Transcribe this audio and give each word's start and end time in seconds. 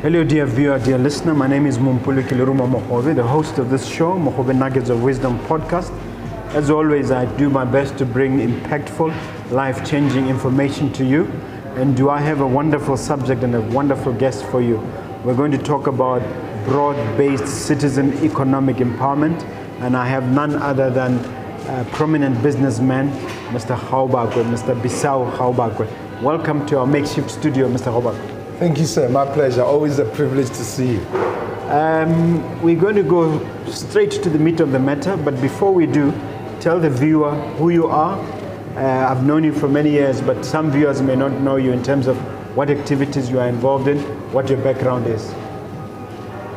Hello, 0.00 0.22
dear 0.22 0.46
viewer, 0.46 0.78
dear 0.78 0.96
listener. 0.96 1.34
My 1.34 1.48
name 1.48 1.66
is 1.66 1.78
Mumpulu 1.78 2.22
Kiluruma 2.22 2.70
Mohove, 2.70 3.16
the 3.16 3.24
host 3.24 3.58
of 3.58 3.68
this 3.68 3.84
show, 3.84 4.12
Mohove 4.12 4.54
Nuggets 4.54 4.90
of 4.90 5.02
Wisdom 5.02 5.40
podcast. 5.40 5.90
As 6.54 6.70
always, 6.70 7.10
I 7.10 7.24
do 7.36 7.50
my 7.50 7.64
best 7.64 7.98
to 7.98 8.06
bring 8.06 8.38
impactful, 8.38 9.50
life 9.50 9.84
changing 9.84 10.28
information 10.28 10.92
to 10.92 11.04
you. 11.04 11.24
And 11.74 11.96
do 11.96 12.10
I 12.10 12.20
have 12.20 12.42
a 12.42 12.46
wonderful 12.46 12.96
subject 12.96 13.42
and 13.42 13.56
a 13.56 13.60
wonderful 13.60 14.12
guest 14.12 14.44
for 14.44 14.62
you? 14.62 14.76
We're 15.24 15.34
going 15.34 15.50
to 15.50 15.58
talk 15.58 15.88
about 15.88 16.22
broad 16.64 16.94
based 17.16 17.48
citizen 17.48 18.12
economic 18.24 18.76
empowerment. 18.76 19.42
And 19.80 19.96
I 19.96 20.06
have 20.06 20.30
none 20.30 20.54
other 20.54 20.90
than 20.90 21.18
a 21.66 21.84
prominent 21.90 22.40
businessman, 22.40 23.10
Mr. 23.48 23.76
Haubakwe, 23.76 24.44
Mr. 24.44 24.80
Bisau 24.80 25.28
Haubakwe. 25.38 25.90
Welcome 26.22 26.66
to 26.66 26.78
our 26.78 26.86
makeshift 26.86 27.32
studio, 27.32 27.68
Mr. 27.68 27.90
Haubakwe. 27.92 28.37
Thank 28.58 28.78
you, 28.78 28.86
sir. 28.86 29.08
My 29.08 29.24
pleasure. 29.24 29.62
Always 29.62 30.00
a 30.00 30.04
privilege 30.04 30.48
to 30.48 30.64
see 30.64 30.94
you. 30.94 31.06
Um, 31.70 32.60
we're 32.60 32.80
going 32.80 32.96
to 32.96 33.04
go 33.04 33.38
straight 33.66 34.10
to 34.10 34.28
the 34.28 34.38
meat 34.40 34.58
of 34.58 34.72
the 34.72 34.80
matter, 34.80 35.16
but 35.16 35.40
before 35.40 35.72
we 35.72 35.86
do, 35.86 36.12
tell 36.58 36.80
the 36.80 36.90
viewer 36.90 37.30
who 37.56 37.70
you 37.70 37.86
are. 37.86 38.18
Uh, 38.74 39.12
I've 39.12 39.22
known 39.22 39.44
you 39.44 39.52
for 39.52 39.68
many 39.68 39.90
years, 39.90 40.20
but 40.20 40.44
some 40.44 40.72
viewers 40.72 41.00
may 41.00 41.14
not 41.14 41.40
know 41.40 41.54
you 41.54 41.70
in 41.70 41.84
terms 41.84 42.08
of 42.08 42.16
what 42.56 42.68
activities 42.68 43.30
you 43.30 43.38
are 43.38 43.46
involved 43.46 43.86
in, 43.86 44.00
what 44.32 44.48
your 44.48 44.58
background 44.58 45.06
is. 45.06 45.24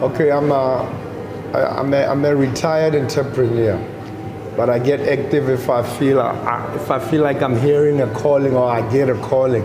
Okay, 0.02 0.32
I'm 0.32 0.52
a, 0.52 0.82
I'm 1.54 1.94
a, 1.94 2.06
I'm 2.08 2.26
a 2.26 2.36
retired 2.36 2.96
entrepreneur, 2.96 3.78
but 4.58 4.72
I 4.72 4.80
get 4.80 5.02
active 5.02 5.50
if 5.50 5.70
I 5.70 5.84
feel 6.00 6.20
I, 6.20 6.76
if 6.78 6.90
I 6.90 6.98
feel 6.98 7.22
like 7.22 7.44
I'm 7.44 7.60
hearing 7.60 8.02
a 8.02 8.12
calling 8.12 8.56
or 8.56 8.72
I 8.72 8.92
get 8.92 9.08
a 9.08 9.22
calling 9.22 9.62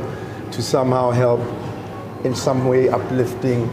to 0.50 0.61
somehow 0.61 1.12
help 1.12 1.41
in 2.25 2.34
some 2.34 2.67
way 2.67 2.89
uplifting 2.89 3.69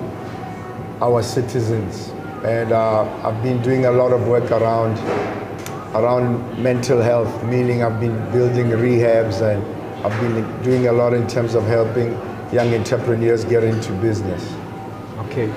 our 1.02 1.22
citizens. 1.24 2.10
And 2.44 2.72
uh, 2.72 3.04
I've 3.24 3.42
been 3.44 3.62
doing 3.62 3.86
a 3.86 3.92
lot 3.92 4.12
of 4.12 4.28
work 4.28 4.52
around 4.52 4.98
around 5.96 6.58
mental 6.62 7.00
health, 7.02 7.44
meaning 7.44 7.84
I've 7.84 8.00
been 8.00 8.18
building 8.32 8.68
rehabs 8.68 9.42
and 9.42 9.64
I've 10.04 10.20
been 10.20 10.64
doing 10.64 10.88
a 10.88 10.92
lot 10.92 11.14
in 11.14 11.28
terms 11.28 11.54
of 11.54 11.64
helping 11.66 12.12
young 12.52 12.74
entrepreneurs 12.74 13.46
get 13.46 13.64
into 13.64 13.92
business. 13.94 14.44
Okay. 15.20 15.48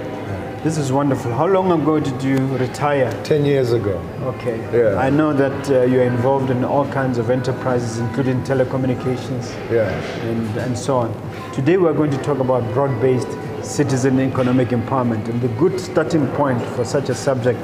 This 0.63 0.79
is 0.79 0.91
wonderful. 0.93 1.33
How 1.33 1.47
long 1.47 1.71
ago 1.81 2.01
did 2.01 2.23
you 2.23 2.39
retire? 2.57 3.11
10 3.25 3.45
years 3.45 3.73
ago. 3.73 3.99
Okay. 4.25 4.59
Yeah. 4.77 4.97
I 4.99 5.11
know 5.11 5.33
that 5.33 5.71
uh, 5.71 5.83
you're 5.85 6.03
involved 6.05 6.51
in 6.51 6.65
all 6.65 6.87
kinds 6.93 7.19
of 7.19 7.31
enterprises, 7.31 7.99
including 7.99 8.43
telecommunications 8.43 9.55
Yeah. 9.71 9.89
and, 10.29 10.59
and 10.59 10.77
so 10.77 10.97
on. 10.99 11.13
Today 11.57 11.79
we're 11.79 11.95
going 11.95 12.11
to 12.11 12.19
talk 12.19 12.39
about 12.39 12.71
broad-based 12.75 13.65
citizen 13.65 14.21
economic 14.21 14.69
empowerment. 14.69 15.27
And 15.31 15.41
the 15.41 15.49
good 15.59 15.81
starting 15.81 16.27
point 16.33 16.61
for 16.77 16.85
such 16.85 17.09
a 17.09 17.15
subject 17.15 17.59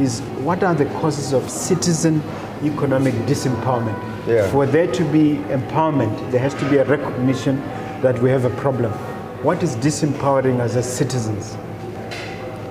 is 0.00 0.22
what 0.40 0.62
are 0.62 0.74
the 0.74 0.86
causes 0.86 1.34
of 1.34 1.50
citizen 1.50 2.22
economic 2.64 3.12
disempowerment? 3.26 3.98
Yeah. 4.26 4.50
For 4.50 4.64
there 4.64 4.90
to 4.90 5.04
be 5.12 5.36
empowerment, 5.50 6.30
there 6.30 6.40
has 6.40 6.54
to 6.54 6.70
be 6.70 6.78
a 6.78 6.86
recognition 6.86 7.58
that 8.00 8.18
we 8.18 8.30
have 8.30 8.46
a 8.46 8.50
problem. 8.62 8.92
What 9.42 9.62
is 9.62 9.76
disempowering 9.76 10.60
us 10.60 10.74
as 10.74 10.90
citizens? 10.90 11.54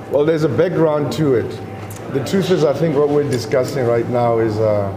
Well, 0.10 0.26
there's 0.26 0.44
a 0.44 0.50
background 0.50 1.12
to 1.14 1.36
it. 1.36 1.52
The 2.14 2.26
truth 2.26 2.50
is, 2.50 2.64
I 2.64 2.74
think 2.74 2.96
what 2.96 3.10
we're 3.10 3.30
discussing 3.30 3.86
right 3.86 4.10
now 4.10 4.40
is, 4.40 4.58
uh, 4.58 4.92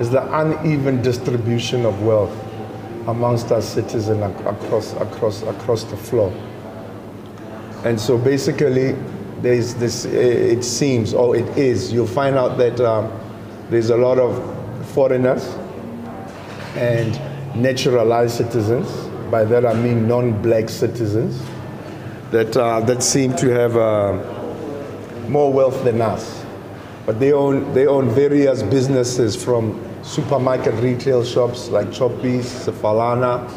is 0.00 0.10
the 0.10 0.24
uneven 0.40 1.02
distribution 1.02 1.86
of 1.86 2.02
wealth 2.02 2.36
amongst 3.06 3.50
our 3.52 3.62
citizens 3.62 4.22
across, 4.46 4.92
across, 4.94 5.42
across 5.42 5.84
the 5.84 5.96
floor. 5.96 6.32
And 7.84 8.00
so 8.00 8.16
basically, 8.16 8.92
there's 9.40 9.74
this, 9.74 10.04
it 10.04 10.62
seems, 10.62 11.14
or 11.14 11.34
it 11.34 11.58
is, 11.58 11.92
you'll 11.92 12.06
find 12.06 12.36
out 12.36 12.58
that 12.58 12.80
um, 12.80 13.10
there's 13.70 13.90
a 13.90 13.96
lot 13.96 14.18
of 14.18 14.86
foreigners 14.90 15.44
and 16.76 17.12
naturalized 17.60 18.36
citizens. 18.36 18.88
By 19.30 19.44
that 19.44 19.66
I 19.66 19.74
mean 19.74 20.06
non-black 20.06 20.68
citizens 20.68 21.42
that, 22.30 22.56
uh, 22.56 22.80
that 22.80 23.02
seem 23.02 23.34
to 23.36 23.48
have 23.48 23.76
uh, 23.76 25.28
more 25.28 25.52
wealth 25.52 25.82
than 25.84 26.00
us. 26.00 26.44
But 27.04 27.18
they 27.18 27.32
own, 27.32 27.74
they 27.74 27.86
own 27.86 28.10
various 28.10 28.62
businesses 28.62 29.42
from 29.42 29.82
supermarket 30.02 30.74
retail 30.82 31.24
shops 31.24 31.68
like 31.68 31.88
Choppies, 31.88 32.44
Sefalana, 32.44 33.48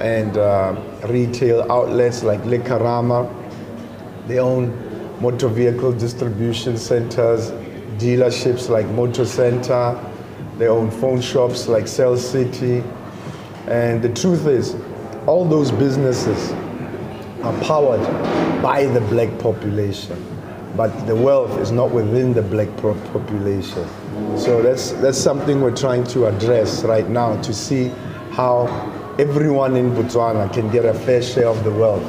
and 0.00 0.36
uh, 0.36 0.76
retail 1.08 1.70
outlets 1.70 2.22
like 2.22 2.40
Lekarama. 2.42 3.28
They 4.26 4.38
own 4.38 4.70
motor 5.20 5.48
vehicle 5.48 5.92
distribution 5.92 6.76
centers, 6.76 7.50
dealerships 7.98 8.68
like 8.68 8.86
Motor 8.86 9.24
Center. 9.24 9.98
They 10.58 10.68
own 10.68 10.90
phone 10.90 11.20
shops 11.20 11.68
like 11.68 11.88
Cell 11.88 12.16
City. 12.16 12.82
And 13.66 14.02
the 14.02 14.12
truth 14.14 14.46
is, 14.46 14.76
all 15.26 15.44
those 15.44 15.70
businesses 15.70 16.52
are 17.42 17.58
powered 17.64 18.02
by 18.62 18.86
the 18.86 19.00
black 19.00 19.36
population, 19.40 20.16
but 20.76 20.90
the 21.06 21.14
wealth 21.14 21.58
is 21.58 21.72
not 21.72 21.90
within 21.90 22.32
the 22.32 22.42
black 22.42 22.68
population. 22.76 23.88
So 24.38 24.62
that's 24.62 24.92
that's 24.92 25.18
something 25.18 25.60
we're 25.60 25.76
trying 25.76 26.04
to 26.04 26.26
address 26.26 26.84
right 26.84 27.08
now 27.08 27.40
to 27.42 27.52
see 27.52 27.88
how 28.32 28.66
everyone 29.18 29.76
in 29.76 29.90
Botswana 29.90 30.52
can 30.52 30.70
get 30.70 30.84
a 30.84 30.94
fair 30.94 31.22
share 31.22 31.48
of 31.48 31.62
the 31.64 31.70
wealth. 31.70 32.04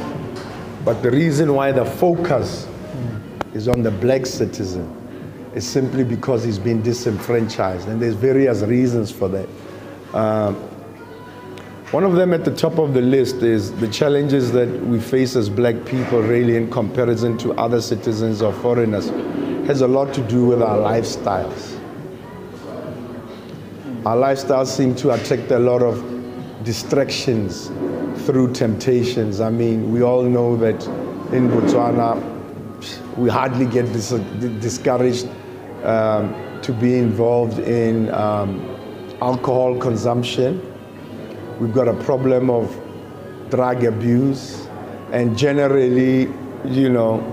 But 0.85 1.01
the 1.01 1.11
reason 1.11 1.53
why 1.53 1.71
the 1.71 1.85
focus 1.85 2.67
is 3.53 3.67
on 3.67 3.83
the 3.83 3.91
black 3.91 4.25
citizen 4.25 4.89
is 5.53 5.67
simply 5.67 6.03
because 6.03 6.43
he's 6.43 6.57
been 6.57 6.81
disenfranchised, 6.81 7.87
and 7.87 8.01
there's 8.01 8.15
various 8.15 8.61
reasons 8.61 9.11
for 9.11 9.29
that. 9.29 9.47
Um, 10.13 10.55
one 11.91 12.03
of 12.03 12.13
them 12.15 12.33
at 12.33 12.43
the 12.43 12.55
top 12.55 12.79
of 12.79 12.95
the 12.95 13.01
list 13.01 13.43
is 13.43 13.71
the 13.73 13.87
challenges 13.87 14.51
that 14.53 14.67
we 14.85 14.99
face 14.99 15.35
as 15.35 15.49
black 15.49 15.75
people, 15.85 16.23
really, 16.23 16.57
in 16.57 16.71
comparison 16.71 17.37
to 17.39 17.53
other 17.53 17.81
citizens 17.81 18.41
or 18.41 18.51
foreigners, 18.51 19.09
has 19.67 19.81
a 19.81 19.87
lot 19.87 20.11
to 20.15 20.21
do 20.27 20.45
with 20.45 20.63
our 20.63 20.79
lifestyles. 20.79 21.79
Our 24.05 24.17
lifestyle 24.17 24.65
seems 24.65 25.01
to 25.03 25.11
attract 25.11 25.49
a 25.51 25.59
lot 25.59 25.81
of 25.81 26.03
distractions 26.65 27.67
through 28.25 28.51
temptations. 28.51 29.39
I 29.39 29.49
mean, 29.49 29.93
we 29.93 30.01
all 30.03 30.23
know 30.23 30.57
that 30.57 30.85
in 31.31 31.49
Botswana, 31.49 32.21
we 33.17 33.29
hardly 33.29 33.65
get 33.65 33.85
dis- 33.93 34.09
discouraged 34.59 35.29
um, 35.85 36.35
to 36.63 36.73
be 36.73 36.97
involved 36.97 37.59
in 37.59 38.13
um, 38.13 38.59
alcohol 39.21 39.77
consumption. 39.77 40.61
We've 41.61 41.73
got 41.73 41.87
a 41.87 41.93
problem 42.03 42.49
of 42.49 42.77
drug 43.51 43.85
abuse, 43.85 44.67
and 45.13 45.37
generally, 45.37 46.23
you 46.65 46.89
know, 46.89 47.23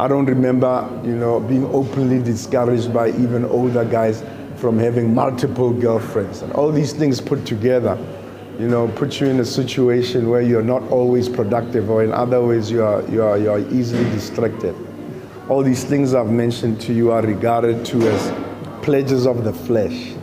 I 0.00 0.08
don't 0.08 0.24
remember, 0.24 0.88
you 1.04 1.14
know, 1.14 1.38
being 1.38 1.66
openly 1.66 2.22
discouraged 2.22 2.94
by 2.94 3.08
even 3.10 3.44
older 3.44 3.84
guys 3.84 4.22
from 4.64 4.78
having 4.78 5.12
multiple 5.14 5.74
girlfriends. 5.74 6.40
And 6.40 6.50
all 6.54 6.72
these 6.72 6.94
things 6.94 7.20
put 7.20 7.44
together, 7.44 7.98
you 8.58 8.66
know, 8.66 8.88
put 8.88 9.20
you 9.20 9.26
in 9.26 9.38
a 9.40 9.44
situation 9.44 10.30
where 10.30 10.40
you're 10.40 10.62
not 10.62 10.82
always 10.84 11.28
productive, 11.28 11.90
or 11.90 12.02
in 12.02 12.10
other 12.12 12.42
ways, 12.42 12.70
you 12.70 12.82
are, 12.82 13.02
you 13.10 13.22
are, 13.22 13.36
you 13.36 13.50
are 13.50 13.58
easily 13.58 14.04
distracted. 14.04 14.74
All 15.50 15.62
these 15.62 15.84
things 15.84 16.14
I've 16.14 16.30
mentioned 16.30 16.80
to 16.80 16.94
you 16.94 17.12
are 17.12 17.20
regarded 17.20 17.84
to 17.84 18.08
as 18.08 18.32
pleasures 18.82 19.26
of 19.26 19.44
the 19.44 19.52
flesh. 19.52 20.14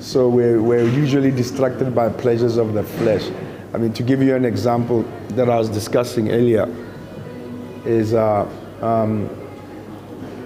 So 0.00 0.28
we're, 0.28 0.60
we're 0.60 0.86
usually 0.86 1.30
distracted 1.30 1.94
by 1.94 2.10
pleasures 2.10 2.58
of 2.58 2.74
the 2.74 2.82
flesh. 2.82 3.26
I 3.72 3.78
mean, 3.78 3.94
to 3.94 4.02
give 4.02 4.22
you 4.22 4.36
an 4.36 4.44
example 4.44 5.02
that 5.28 5.48
I 5.48 5.56
was 5.56 5.70
discussing 5.70 6.30
earlier, 6.30 6.68
is 7.86 8.12
uh, 8.12 8.46
um, 8.82 9.30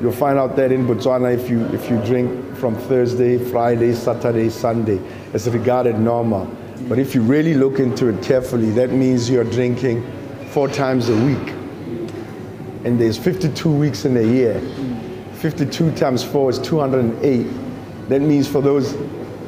you'll 0.01 0.13
find 0.13 0.39
out 0.39 0.57
that 0.57 0.73
in 0.73 0.87
Botswana, 0.87 1.35
if 1.35 1.49
you, 1.49 1.65
if 1.67 1.91
you 1.91 1.99
drink 2.05 2.57
from 2.57 2.75
Thursday, 2.75 3.39
Friday, 3.39 3.93
Saturday, 3.95 4.51
Sunday, 4.51 5.01
it's 5.33 5.47
regarded 5.47 5.99
normal. 5.99 6.47
But 6.89 6.99
if 6.99 7.15
you 7.15 7.23
really 7.23 7.55
look 7.55 7.79
into 7.79 8.09
it 8.09 8.23
carefully, 8.23 8.71
that 8.73 8.91
means 8.91 9.29
you're 9.29 9.45
drinking 9.45 10.07
four 10.51 10.69
times 10.69 11.09
a 11.09 11.17
week. 11.25 11.55
And 12.85 13.01
there's 13.01 13.19
52 13.19 13.71
weeks 13.71 14.05
in 14.05 14.17
a 14.17 14.23
year. 14.23 14.61
52 15.35 15.93
times 15.93 16.23
4 16.23 16.51
is 16.51 16.59
208. 16.61 17.47
That 18.09 18.21
means 18.21 18.47
for 18.47 18.61
those 18.61 18.97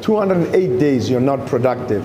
208 0.01 0.79
days, 0.79 1.09
you're 1.09 1.21
not 1.21 1.45
productive. 1.47 2.03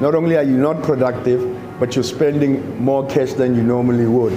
Not 0.00 0.14
only 0.14 0.36
are 0.36 0.44
you 0.44 0.56
not 0.56 0.82
productive, 0.82 1.56
but 1.80 1.94
you're 1.94 2.04
spending 2.04 2.82
more 2.82 3.08
cash 3.08 3.32
than 3.32 3.54
you 3.54 3.62
normally 3.62 4.06
would. 4.06 4.32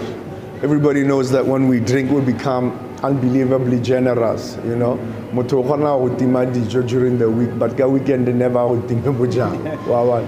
Everybody 0.63 1.03
knows 1.03 1.29
that 1.31 1.45
when 1.45 1.67
we 1.67 1.79
drink, 1.79 2.11
we 2.11 2.21
become 2.21 2.90
unbelievably 3.03 3.81
generous, 3.81 4.57
you 4.65 4.75
know. 4.75 4.97
Motho 5.33 5.53
o 5.59 5.63
kgona 5.63 5.97
go 5.97 6.09
tima 6.15 6.45
dijo 6.45 6.87
during 6.87 7.17
the 7.17 7.29
week, 7.29 7.57
but 7.57 7.77
ka 7.77 7.87
weekend 7.87 8.27
they 8.27 8.33
never 8.33 8.59
go 8.67 8.81
time 8.87 9.01
bojang. 9.01 9.87
Wa 9.87 10.03
bona? 10.05 10.27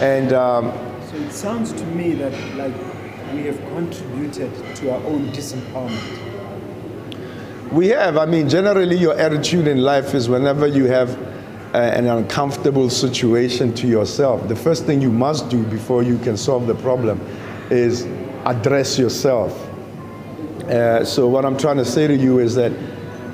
And 0.00 0.32
um, 0.32 0.72
So 1.10 1.16
it 1.16 1.32
sounds 1.32 1.72
to 1.72 1.86
me 1.86 2.14
that 2.14 2.32
like 2.56 2.74
we 3.34 3.42
have 3.44 3.58
contributed 3.68 4.50
to 4.76 4.90
our 4.92 5.02
own 5.04 5.26
disempowerment? 5.28 6.20
We 7.72 7.88
have. 7.88 8.16
I 8.16 8.26
mean, 8.26 8.48
generally, 8.48 8.96
your 8.96 9.18
attitude 9.18 9.66
in 9.66 9.78
life 9.78 10.14
is 10.14 10.28
whenever 10.28 10.66
you 10.66 10.86
have 10.86 11.18
uh, 11.74 11.78
an 11.78 12.06
uncomfortable 12.06 12.88
situation 12.88 13.74
to 13.74 13.86
yourself, 13.88 14.46
the 14.48 14.56
first 14.56 14.84
thing 14.84 15.00
you 15.00 15.10
must 15.10 15.50
do 15.50 15.64
before 15.64 16.02
you 16.02 16.18
can 16.18 16.36
solve 16.36 16.66
the 16.66 16.74
problem 16.74 17.20
is 17.70 18.06
address 18.44 18.98
yourself. 18.98 19.70
Uh, 20.68 21.04
so, 21.04 21.28
what 21.28 21.44
I'm 21.44 21.58
trying 21.58 21.76
to 21.76 21.84
say 21.84 22.06
to 22.06 22.16
you 22.16 22.38
is 22.38 22.54
that 22.54 22.72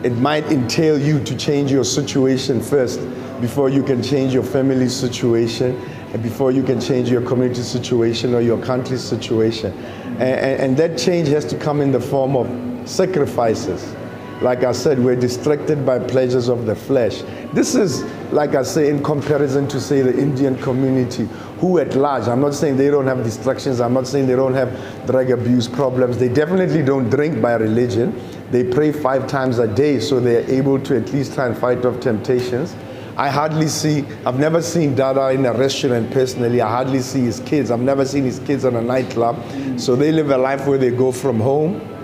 it 0.02 0.12
might 0.16 0.44
entail 0.46 0.98
you 0.98 1.22
to 1.22 1.36
change 1.36 1.70
your 1.70 1.84
situation 1.84 2.60
first 2.60 3.00
before 3.40 3.68
you 3.68 3.84
can 3.84 4.02
change 4.02 4.34
your 4.34 4.42
family 4.42 4.88
situation 4.88 5.76
and 6.12 6.22
before 6.22 6.50
you 6.50 6.64
can 6.64 6.80
change 6.80 7.08
your 7.08 7.22
community 7.22 7.62
situation 7.62 8.34
or 8.34 8.40
your 8.40 8.60
country's 8.60 9.02
situation. 9.02 9.72
And, 10.18 10.22
and, 10.22 10.60
and 10.60 10.76
that 10.78 10.98
change 10.98 11.28
has 11.28 11.44
to 11.46 11.56
come 11.56 11.80
in 11.80 11.92
the 11.92 12.00
form 12.00 12.34
of 12.34 12.88
sacrifices. 12.88 13.94
Like 14.42 14.64
I 14.64 14.72
said, 14.72 14.98
we're 14.98 15.16
distracted 15.16 15.84
by 15.86 15.98
pleasures 15.98 16.48
of 16.48 16.66
the 16.66 16.74
flesh. 16.74 17.22
This 17.52 17.74
is, 17.74 18.02
like 18.32 18.54
I 18.54 18.62
say, 18.62 18.88
in 18.88 19.02
comparison 19.02 19.68
to, 19.68 19.80
say, 19.80 20.00
the 20.00 20.18
Indian 20.18 20.56
community, 20.56 21.28
who 21.60 21.78
at 21.78 21.94
large, 21.94 22.26
I'm 22.26 22.40
not 22.40 22.54
saying 22.54 22.78
they 22.78 22.90
don't 22.90 23.06
have 23.06 23.22
distractions, 23.22 23.80
I'm 23.80 23.92
not 23.92 24.06
saying 24.06 24.26
they 24.26 24.36
don't 24.36 24.54
have 24.54 25.06
drug 25.06 25.30
abuse 25.30 25.68
problems. 25.68 26.16
They 26.18 26.28
definitely 26.28 26.82
don't 26.82 27.10
drink 27.10 27.40
by 27.40 27.52
religion. 27.54 28.18
They 28.50 28.64
pray 28.64 28.92
five 28.92 29.26
times 29.26 29.58
a 29.58 29.68
day, 29.68 30.00
so 30.00 30.20
they're 30.20 30.50
able 30.50 30.80
to 30.80 30.96
at 30.96 31.12
least 31.12 31.34
try 31.34 31.46
and 31.46 31.56
fight 31.56 31.84
off 31.84 32.00
temptations. 32.00 32.74
I 33.16 33.28
hardly 33.28 33.68
see, 33.68 34.06
I've 34.24 34.38
never 34.38 34.62
seen 34.62 34.94
Dada 34.94 35.30
in 35.30 35.44
a 35.44 35.52
restaurant 35.52 36.10
personally. 36.10 36.62
I 36.62 36.70
hardly 36.70 37.00
see 37.00 37.20
his 37.20 37.40
kids. 37.40 37.70
I've 37.70 37.80
never 37.80 38.06
seen 38.06 38.24
his 38.24 38.38
kids 38.38 38.64
in 38.64 38.74
a 38.76 38.80
nightclub. 38.80 39.36
So 39.78 39.94
they 39.94 40.10
live 40.10 40.30
a 40.30 40.38
life 40.38 40.66
where 40.66 40.78
they 40.78 40.90
go 40.90 41.12
from 41.12 41.38
home 41.38 41.99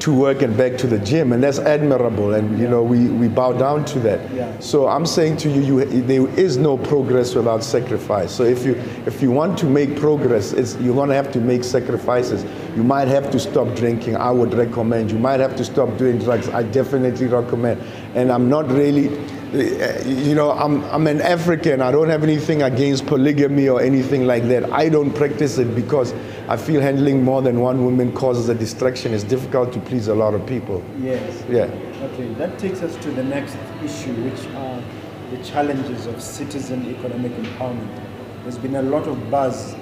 to 0.00 0.14
work 0.14 0.40
and 0.40 0.56
back 0.56 0.78
to 0.78 0.86
the 0.86 0.98
gym, 0.98 1.32
and 1.32 1.42
that's 1.42 1.58
admirable. 1.58 2.34
And 2.34 2.58
you 2.58 2.68
know, 2.68 2.82
we, 2.82 3.08
we 3.08 3.28
bow 3.28 3.52
down 3.52 3.84
to 3.86 4.00
that. 4.00 4.32
Yeah. 4.32 4.58
So 4.58 4.88
I'm 4.88 5.04
saying 5.04 5.36
to 5.38 5.50
you, 5.50 5.80
you, 5.80 6.02
there 6.02 6.26
is 6.38 6.56
no 6.56 6.78
progress 6.78 7.34
without 7.34 7.62
sacrifice. 7.62 8.32
So 8.32 8.44
if 8.44 8.64
you 8.64 8.74
if 9.06 9.20
you 9.20 9.30
want 9.30 9.58
to 9.58 9.66
make 9.66 9.96
progress, 9.96 10.52
it's, 10.52 10.76
you're 10.76 10.94
going 10.94 11.10
to 11.10 11.14
have 11.14 11.30
to 11.32 11.40
make 11.40 11.64
sacrifices. 11.64 12.44
You 12.76 12.82
might 12.82 13.08
have 13.08 13.30
to 13.30 13.38
stop 13.38 13.76
drinking. 13.76 14.16
I 14.16 14.30
would 14.30 14.54
recommend. 14.54 15.10
You 15.10 15.18
might 15.18 15.40
have 15.40 15.54
to 15.56 15.64
stop 15.64 15.96
doing 15.98 16.18
drugs. 16.18 16.48
I 16.48 16.62
definitely 16.62 17.26
recommend. 17.26 17.82
And 18.14 18.32
I'm 18.32 18.48
not 18.48 18.68
really 18.68 19.08
you 19.52 20.34
know, 20.34 20.52
I'm, 20.52 20.84
I'm 20.84 21.06
an 21.06 21.20
African. 21.20 21.82
I 21.82 21.90
don't 21.90 22.08
have 22.08 22.22
anything 22.22 22.62
against 22.62 23.06
polygamy 23.06 23.68
or 23.68 23.80
anything 23.80 24.26
like 24.26 24.44
that. 24.44 24.70
I 24.72 24.88
don't 24.88 25.12
practice 25.12 25.58
it 25.58 25.74
because 25.74 26.14
I 26.48 26.56
feel 26.56 26.80
handling 26.80 27.24
more 27.24 27.42
than 27.42 27.60
one 27.60 27.84
woman 27.84 28.12
causes 28.12 28.48
a 28.48 28.54
distraction. 28.54 29.12
It's 29.12 29.24
difficult 29.24 29.72
to 29.72 29.80
please 29.80 30.08
a 30.08 30.14
lot 30.14 30.34
of 30.34 30.46
people. 30.46 30.84
Yes. 31.00 31.44
Yeah. 31.48 31.64
Okay, 32.12 32.32
that 32.34 32.58
takes 32.58 32.82
us 32.82 32.96
to 33.02 33.10
the 33.10 33.24
next 33.24 33.56
issue, 33.82 34.14
which 34.22 34.46
are 34.54 34.82
the 35.30 35.44
challenges 35.44 36.06
of 36.06 36.22
citizen 36.22 36.88
economic 36.88 37.32
empowerment. 37.32 38.02
There's 38.42 38.58
been 38.58 38.76
a 38.76 38.82
lot 38.82 39.06
of 39.08 39.30
buzz 39.30 39.74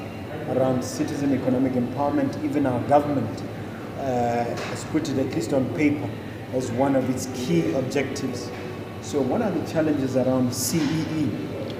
around 0.49 0.83
citizen 0.83 1.35
economic 1.35 1.75
empowerment. 1.75 2.43
Even 2.43 2.65
our 2.65 2.81
government 2.89 3.43
uh, 3.99 4.45
has 4.45 4.85
put 4.85 5.09
it, 5.11 5.19
at 5.19 5.35
least 5.35 5.53
on 5.53 5.69
paper, 5.75 6.09
as 6.55 6.71
one 6.73 6.97
of 6.97 7.09
its 7.11 7.27
key 7.35 7.73
objectives. 7.75 8.51
So, 9.09 9.23
what 9.23 9.41
are 9.41 9.51
the 9.51 9.67
challenges 9.73 10.19
around 10.19 10.53
CEE, 10.53 11.25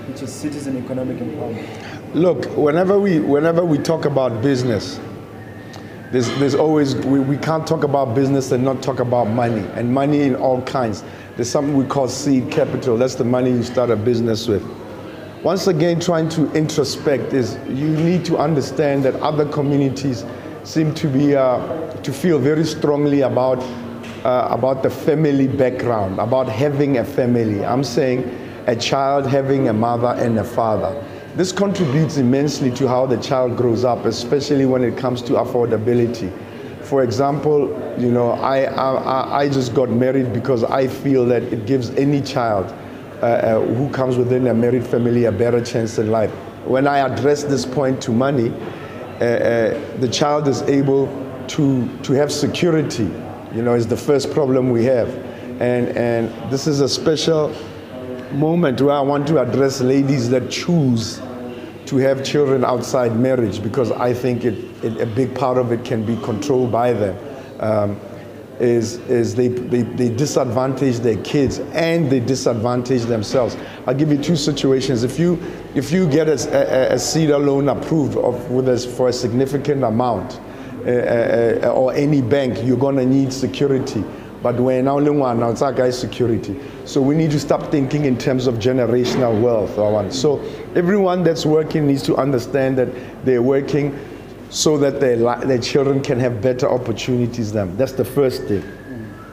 which 0.09 0.23
is 0.23 0.33
citizen 0.33 0.83
economic 0.83 1.19
empowerment? 1.19 2.15
Look, 2.15 2.47
whenever 2.57 2.99
we 2.99 3.21
whenever 3.21 3.67
we 3.67 3.77
talk 3.77 4.07
about 4.07 4.41
business, 4.41 4.99
there's, 6.11 6.31
there's 6.39 6.55
always 6.55 6.95
we, 6.95 7.21
we 7.21 7.37
can't 7.37 7.67
talk 7.67 7.85
about 7.85 8.15
business 8.15 8.51
and 8.51 8.65
not 8.65 8.83
talk 8.83 8.99
about 8.99 9.27
money 9.27 9.63
and 9.75 9.93
money 9.93 10.23
in 10.23 10.37
all 10.37 10.63
kinds. 10.63 11.05
There's 11.37 11.51
something 11.51 11.77
we 11.77 11.85
call 11.85 12.09
seed 12.09 12.51
capital. 12.51 12.97
That's 12.97 13.17
the 13.17 13.25
money 13.25 13.51
you 13.51 13.63
start 13.63 13.91
a 13.91 13.97
business 13.97 14.49
with. 14.49 14.67
Once 15.43 15.67
again, 15.67 16.01
trying 16.01 16.31
to 16.31 16.51
introspect 16.53 17.35
is 17.35 17.59
you 17.67 17.91
need 17.91 18.25
to 18.25 18.39
understand 18.39 19.05
that 19.05 19.15
other 19.17 19.45
communities 19.45 20.25
seem 20.65 20.95
to 20.95 21.07
be 21.09 21.37
uh, 21.37 21.93
to 21.93 22.11
feel 22.11 22.39
very 22.39 22.65
strongly 22.65 23.21
about 23.21 23.63
uh, 24.25 24.49
about 24.51 24.83
the 24.83 24.91
family 24.91 25.49
background, 25.49 26.19
about 26.19 26.49
having 26.49 26.99
a 26.99 27.05
family. 27.05 27.65
I'm 27.65 27.85
saying 27.85 28.25
a 28.67 28.77
child 28.77 29.27
having 29.27 29.69
a 29.69 29.73
mother 29.73 30.15
and 30.23 30.39
a 30.39 30.45
father. 30.45 31.05
This 31.37 31.53
contributes 31.53 32.17
immensely 32.17 32.71
to 32.73 32.89
how 32.89 33.07
the 33.07 33.17
child 33.19 33.57
grows 33.57 33.85
up, 33.85 34.05
especially 34.05 34.67
when 34.67 34.83
it 34.83 34.97
comes 34.97 35.23
to 35.23 35.35
affordability. 35.35 36.33
For 36.83 37.03
example, 37.03 37.69
you 37.99 38.11
know, 38.11 38.33
I, 38.33 38.65
I, 38.65 39.41
I 39.41 39.49
just 39.49 39.75
got 39.75 39.91
married 39.91 40.33
because 40.33 40.65
I 40.65 40.89
feel 40.89 41.25
that 41.27 41.43
it 41.45 41.67
gives 41.67 41.91
any 41.91 42.21
child 42.21 42.67
uh, 43.23 43.27
uh, 43.27 43.61
who 43.61 43.89
comes 43.91 44.17
within 44.17 44.47
a 44.49 44.55
married 44.55 44.87
family 44.87 45.27
a 45.27 45.33
better 45.33 45.65
chance 45.65 45.99
in 45.99 46.11
life. 46.11 46.31
When 46.65 46.87
I 46.87 46.99
address 46.99 47.45
this 47.45 47.65
point 47.65 48.03
to 48.03 48.11
money, 48.11 48.51
uh, 48.51 49.25
uh 49.25 49.97
the 49.99 50.09
child 50.09 50.49
is 50.49 50.63
able 50.63 51.07
to, 51.49 51.99
to 51.99 52.13
have 52.13 52.33
security 52.33 53.11
you 53.55 53.63
know, 53.63 53.75
is 53.75 53.87
the 53.87 53.97
first 53.97 54.31
problem 54.33 54.71
we 54.71 54.85
have. 54.85 55.09
And, 55.61 55.89
and 55.97 56.53
this 56.53 56.67
is 56.67 56.81
a 56.81 56.89
special 56.89 57.55
moment 58.33 58.81
where 58.81 58.95
I 58.95 59.01
want 59.01 59.27
to 59.29 59.41
address 59.41 59.81
ladies 59.81 60.29
that 60.31 60.51
choose 60.51 61.21
to 61.87 61.97
have 61.97 62.23
children 62.23 62.65
outside 62.65 63.17
marriage 63.17 63.63
because 63.63 63.91
I 63.93 64.13
think 64.13 64.45
it, 64.45 64.55
it, 64.85 65.01
a 65.01 65.07
big 65.07 65.35
part 65.35 65.57
of 65.57 65.73
it 65.73 65.85
can 65.85 66.05
be 66.05 66.17
controlled 66.17 66.71
by 66.71 66.93
them. 66.93 67.17
Um, 67.61 68.01
is, 68.61 68.97
is 69.09 69.35
they, 69.35 69.49
they, 69.49 69.83
they 69.83 70.09
disadvantage 70.09 70.97
their 70.97 71.17
kids 71.23 71.61
and 71.61 72.11
they 72.11 72.21
disadvantage 72.21 73.03
themselves. 73.03 73.57
I'll 73.87 73.95
give 73.95 74.11
you 74.11 74.23
two 74.23 74.37
situations. 74.37 75.05
If 75.05 75.19
you, 75.19 75.41
if 75.75 75.93
you 75.93 76.09
get 76.09 76.29
a, 76.29 76.93
a, 76.93 76.97
a 76.97 77.39
loan 77.39 77.69
approved 77.69 78.17
of, 78.17 78.51
with 78.51 78.69
us 78.69 78.85
for 78.85 79.09
a 79.09 79.13
significant 79.13 79.85
amount, 79.85 80.41
uh, 80.87 81.71
or 81.71 81.93
any 81.95 82.23
bank, 82.23 82.59
you're 82.65 82.79
going 82.79 82.97
to 82.97 83.07
need 83.07 83.33
security. 83.33 84.05
But 84.43 84.55
when 84.57 84.87
only 84.87 85.11
one, 85.11 85.41
now 85.41 85.51
it's 85.51 85.63
our 85.63 85.73
guy's 85.73 85.99
security. 85.99 86.61
So 86.85 87.03
we 87.03 87.17
need 87.17 87.33
to 87.33 87.41
stop 87.41 87.73
thinking 87.73 88.05
in 88.05 88.17
terms 88.17 88.47
of 88.47 88.55
generational 88.57 89.41
wealth. 89.43 90.13
So 90.13 90.39
everyone 90.77 91.25
that's 91.25 91.45
working 91.45 91.87
needs 91.87 92.03
to 92.05 92.17
understand 92.17 92.79
that 92.79 93.25
they're 93.25 93.43
working 93.43 93.99
so 94.51 94.79
that 94.79 95.01
their, 95.01 95.17
their 95.45 95.59
children 95.59 96.01
can 96.03 96.21
have 96.21 96.41
better 96.41 96.71
opportunities 96.71 97.53
than 97.53 97.69
them. 97.69 97.77
That's 97.77 97.93
the 97.93 98.05
first 98.05 98.45
thing. 98.45 98.63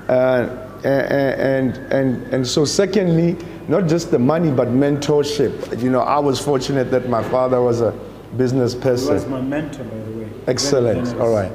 Uh, 0.07 0.61
and, 0.83 1.77
and, 1.91 2.33
and 2.33 2.47
so 2.47 2.65
secondly, 2.65 3.37
not 3.67 3.87
just 3.87 4.11
the 4.11 4.19
money, 4.19 4.51
but 4.51 4.67
mentorship. 4.69 5.81
You 5.81 5.89
know, 5.89 6.01
I 6.01 6.19
was 6.19 6.39
fortunate 6.39 6.91
that 6.91 7.09
my 7.09 7.23
father 7.23 7.61
was 7.61 7.81
a 7.81 7.91
business 8.37 8.75
person. 8.75 9.07
He 9.07 9.13
was 9.13 9.25
my 9.27 9.41
mentor, 9.41 9.83
by 9.83 9.97
the 9.97 10.03
way. 10.03 10.04
Excellent. 10.47 11.19
All 11.19 11.33
right. 11.33 11.51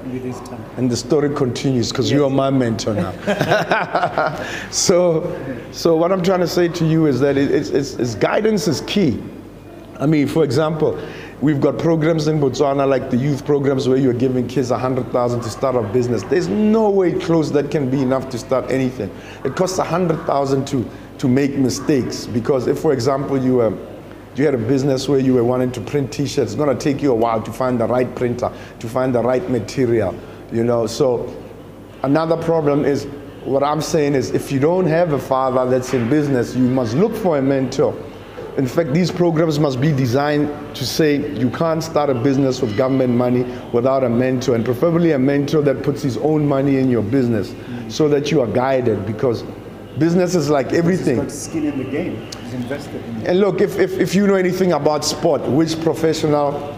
And 0.77 0.91
the 0.91 0.97
story 0.97 1.35
continues 1.35 1.91
because 1.91 2.11
yes. 2.11 2.17
you 2.17 2.25
are 2.25 2.31
my 2.31 2.51
mentor 2.51 2.95
now. 2.95 3.13
so, 4.71 5.67
so 5.71 5.97
what 5.97 6.11
I'm 6.11 6.23
trying 6.23 6.41
to 6.41 6.49
say 6.49 6.69
to 6.69 6.87
you 6.87 7.07
is 7.07 7.21
that 7.21 7.37
it, 7.37 7.51
it's, 7.53 7.71
it's, 7.71 7.95
it's 7.95 8.15
guidance 8.15 8.67
is 8.67 8.81
key. 8.83 9.23
I 9.99 10.07
mean, 10.07 10.27
for 10.27 10.43
example, 10.43 11.01
we've 11.41 11.61
got 11.61 11.79
programs 11.79 12.27
in 12.27 12.41
Botswana 12.41 12.89
like 12.89 13.11
the 13.11 13.17
youth 13.17 13.45
programs 13.45 13.87
where 13.87 13.99
you're 13.99 14.13
giving 14.13 14.49
kids 14.49 14.71
100,000 14.71 15.41
to 15.41 15.49
start 15.49 15.77
a 15.77 15.83
business. 15.93 16.23
There's 16.25 16.49
no 16.49 16.91
way 16.91 17.13
close 17.13 17.53
that 17.53 17.71
can 17.71 17.91
be 17.91 18.01
enough 18.01 18.29
to 18.31 18.39
start 18.39 18.71
anything. 18.71 19.15
It 19.45 19.55
costs 19.57 19.79
100,000 19.79 20.67
to 20.69 20.91
to 21.21 21.29
make 21.29 21.55
mistakes 21.55 22.27
because 22.27 22.67
if, 22.67 22.79
for 22.79 22.95
example, 22.95 23.37
you 23.37 23.61
are 23.61 23.77
you 24.37 24.45
had 24.45 24.55
a 24.55 24.59
business 24.59 25.09
where 25.09 25.19
you 25.19 25.35
were 25.35 25.45
wanting 25.45 25.73
to 25.73 25.81
print 25.81 26.13
t-shirts, 26.13 26.53
it's 26.53 26.55
going 26.55 26.77
to 26.77 26.83
take 26.83 27.03
you 27.03 27.11
a 27.11 27.15
while 27.15 27.43
to 27.43 27.53
find 27.53 27.81
the 27.81 27.87
right 27.87 28.15
printer, 28.15 28.53
to 28.79 28.89
find 28.89 29.15
the 29.15 29.23
right 29.23 29.49
material, 29.51 30.15
you 30.53 30.65
know. 30.65 30.87
So 30.87 31.35
another 32.03 32.37
problem 32.37 32.85
is 32.85 33.07
what 33.45 33.63
I'm 33.63 33.81
saying 33.81 34.15
is 34.15 34.31
if 34.31 34.53
you 34.53 34.61
don't 34.61 34.87
have 34.87 35.13
a 35.13 35.19
father 35.19 35.69
that's 35.69 35.95
in 35.95 36.09
business, 36.09 36.55
you 36.55 36.65
must 36.65 36.95
look 36.95 37.15
for 37.15 37.39
a 37.39 37.43
mentor. 37.43 37.97
In 38.57 38.67
fact, 38.67 38.93
these 38.93 39.11
programs 39.11 39.59
must 39.59 39.81
be 39.81 39.93
designed 39.93 40.49
to 40.77 40.85
say 40.85 41.17
you 41.39 41.51
can't 41.51 41.83
start 41.83 42.11
a 42.11 42.15
business 42.15 42.61
with 42.61 42.77
government 42.77 43.15
money 43.15 43.45
without 43.73 44.05
a 44.05 44.09
mentor, 44.09 44.55
and 44.55 44.65
preferably 44.65 45.13
a 45.13 45.19
mentor 45.19 45.63
that 45.63 45.83
puts 45.83 46.03
his 46.03 46.17
own 46.19 46.47
money 46.47 46.77
in 46.77 46.91
your 46.91 47.03
business 47.03 47.55
so 47.89 48.09
that 48.09 48.31
you 48.31 48.41
are 48.41 48.47
guided 48.47 49.07
because 49.07 49.45
business 49.99 50.35
is 50.35 50.51
like 50.51 50.73
everything. 50.73 51.29
Skin 51.31 51.67
in 51.67 51.79
the 51.79 51.85
game. 51.85 52.29
Invested 52.53 53.05
in 53.05 53.27
And 53.27 53.41
look, 53.41 53.61
if, 53.61 53.79
if, 53.79 53.99
if 53.99 54.15
you 54.15 54.27
know 54.27 54.35
anything 54.35 54.73
about 54.73 55.05
sport, 55.05 55.43
which 55.43 55.81
professional 55.81 56.77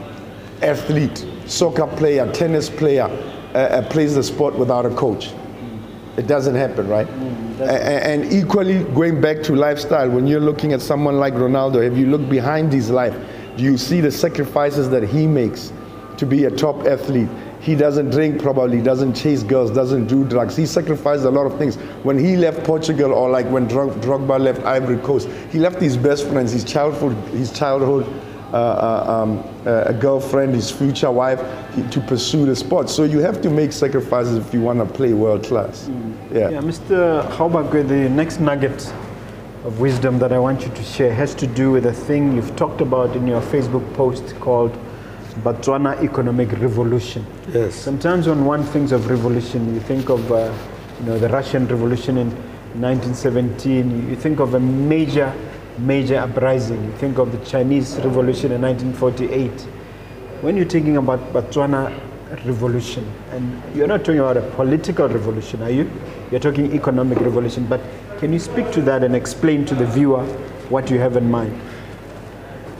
athlete, 0.62 1.26
soccer 1.46 1.86
player, 1.86 2.30
tennis 2.32 2.70
player 2.70 3.04
uh, 3.04 3.58
uh, 3.58 3.88
plays 3.88 4.14
the 4.14 4.22
sport 4.22 4.54
without 4.54 4.86
a 4.86 4.94
coach? 4.94 5.28
Mm. 5.28 6.18
It 6.18 6.26
doesn't 6.26 6.54
happen, 6.54 6.88
right? 6.88 7.06
Mm, 7.06 7.60
and, 7.60 8.22
and 8.22 8.32
equally, 8.32 8.84
going 8.94 9.20
back 9.20 9.42
to 9.44 9.54
lifestyle, 9.54 10.10
when 10.10 10.26
you're 10.26 10.40
looking 10.40 10.72
at 10.72 10.80
someone 10.80 11.18
like 11.18 11.34
Ronaldo, 11.34 11.84
if 11.84 11.96
you 11.96 12.06
look 12.06 12.28
behind 12.28 12.72
his 12.72 12.90
life, 12.90 13.14
do 13.56 13.62
you 13.62 13.76
see 13.76 14.00
the 14.00 14.10
sacrifices 14.10 14.88
that 14.90 15.02
he 15.02 15.26
makes 15.26 15.72
to 16.16 16.26
be 16.26 16.44
a 16.44 16.50
top 16.50 16.86
athlete? 16.86 17.28
He 17.62 17.76
doesn't 17.76 18.10
drink, 18.10 18.42
probably 18.42 18.82
doesn't 18.82 19.14
chase 19.14 19.44
girls, 19.44 19.70
doesn't 19.70 20.08
do 20.08 20.24
drugs. 20.24 20.56
He 20.56 20.66
sacrificed 20.66 21.22
a 21.22 21.30
lot 21.30 21.46
of 21.46 21.56
things. 21.58 21.76
When 22.02 22.18
he 22.18 22.36
left 22.36 22.64
Portugal, 22.64 23.12
or 23.12 23.30
like 23.30 23.46
when 23.46 23.68
Drog- 23.68 24.00
Drogba 24.00 24.40
left 24.40 24.62
Ivory 24.64 24.98
Coast, 24.98 25.28
he 25.52 25.60
left 25.60 25.80
his 25.80 25.96
best 25.96 26.26
friends, 26.26 26.50
his 26.50 26.64
childhood, 26.64 27.16
his 27.28 27.52
childhood 27.52 28.04
uh, 28.52 28.56
uh, 28.56 29.22
um, 29.22 29.38
uh, 29.64 29.84
a 29.86 29.94
girlfriend, 29.94 30.56
his 30.56 30.72
future 30.72 31.10
wife, 31.12 31.40
he, 31.76 31.82
to 31.90 32.00
pursue 32.00 32.44
the 32.44 32.56
sport. 32.56 32.90
So 32.90 33.04
you 33.04 33.20
have 33.20 33.40
to 33.42 33.48
make 33.48 33.70
sacrifices 33.70 34.36
if 34.36 34.52
you 34.52 34.60
want 34.60 34.80
to 34.80 34.84
play 34.84 35.12
world 35.12 35.44
class. 35.44 35.88
Yeah. 36.32 36.50
Yeah, 36.50 36.60
Mr. 36.60 37.24
Haubagwe, 37.30 37.86
the 37.86 38.10
next 38.10 38.40
nugget 38.40 38.92
of 39.64 39.78
wisdom 39.78 40.18
that 40.18 40.32
I 40.32 40.38
want 40.40 40.62
you 40.66 40.74
to 40.74 40.82
share 40.82 41.14
has 41.14 41.32
to 41.36 41.46
do 41.46 41.70
with 41.70 41.86
a 41.86 41.92
thing 41.92 42.34
you've 42.34 42.56
talked 42.56 42.80
about 42.80 43.14
in 43.14 43.28
your 43.28 43.40
Facebook 43.40 43.94
post 43.94 44.34
called 44.40 44.76
Botswana 45.34 46.02
Economic 46.02 46.52
Revolution. 46.52 47.24
Yes. 47.52 47.74
Sometimes 47.74 48.28
when 48.28 48.44
one 48.44 48.62
thinks 48.64 48.92
of 48.92 49.08
revolution, 49.08 49.74
you 49.74 49.80
think 49.80 50.10
of 50.10 50.30
uh, 50.30 50.52
you 51.00 51.06
know, 51.06 51.18
the 51.18 51.28
Russian 51.28 51.66
Revolution 51.66 52.18
in 52.18 52.30
1917, 52.80 54.10
you 54.10 54.16
think 54.16 54.40
of 54.40 54.54
a 54.54 54.60
major, 54.60 55.32
major 55.78 56.18
uprising, 56.18 56.84
you 56.84 56.92
think 56.92 57.18
of 57.18 57.32
the 57.32 57.44
Chinese 57.46 57.96
Revolution 57.96 58.52
in 58.52 58.60
1948. 58.60 59.50
When 60.42 60.56
you're 60.56 60.66
thinking 60.66 60.96
about 60.98 61.20
Botswana 61.32 61.98
revolution, 62.44 63.10
and 63.30 63.62
you're 63.74 63.86
not 63.86 64.04
talking 64.04 64.20
about 64.20 64.36
a 64.36 64.42
political 64.52 65.08
revolution, 65.08 65.62
are 65.62 65.70
you? 65.70 65.90
You're 66.30 66.40
talking 66.40 66.72
economic 66.74 67.20
revolution, 67.20 67.66
but 67.66 67.80
can 68.18 68.32
you 68.32 68.38
speak 68.38 68.70
to 68.72 68.82
that 68.82 69.02
and 69.02 69.14
explain 69.14 69.64
to 69.66 69.74
the 69.74 69.86
viewer 69.86 70.24
what 70.68 70.90
you 70.90 70.98
have 70.98 71.16
in 71.16 71.30
mind? 71.30 71.58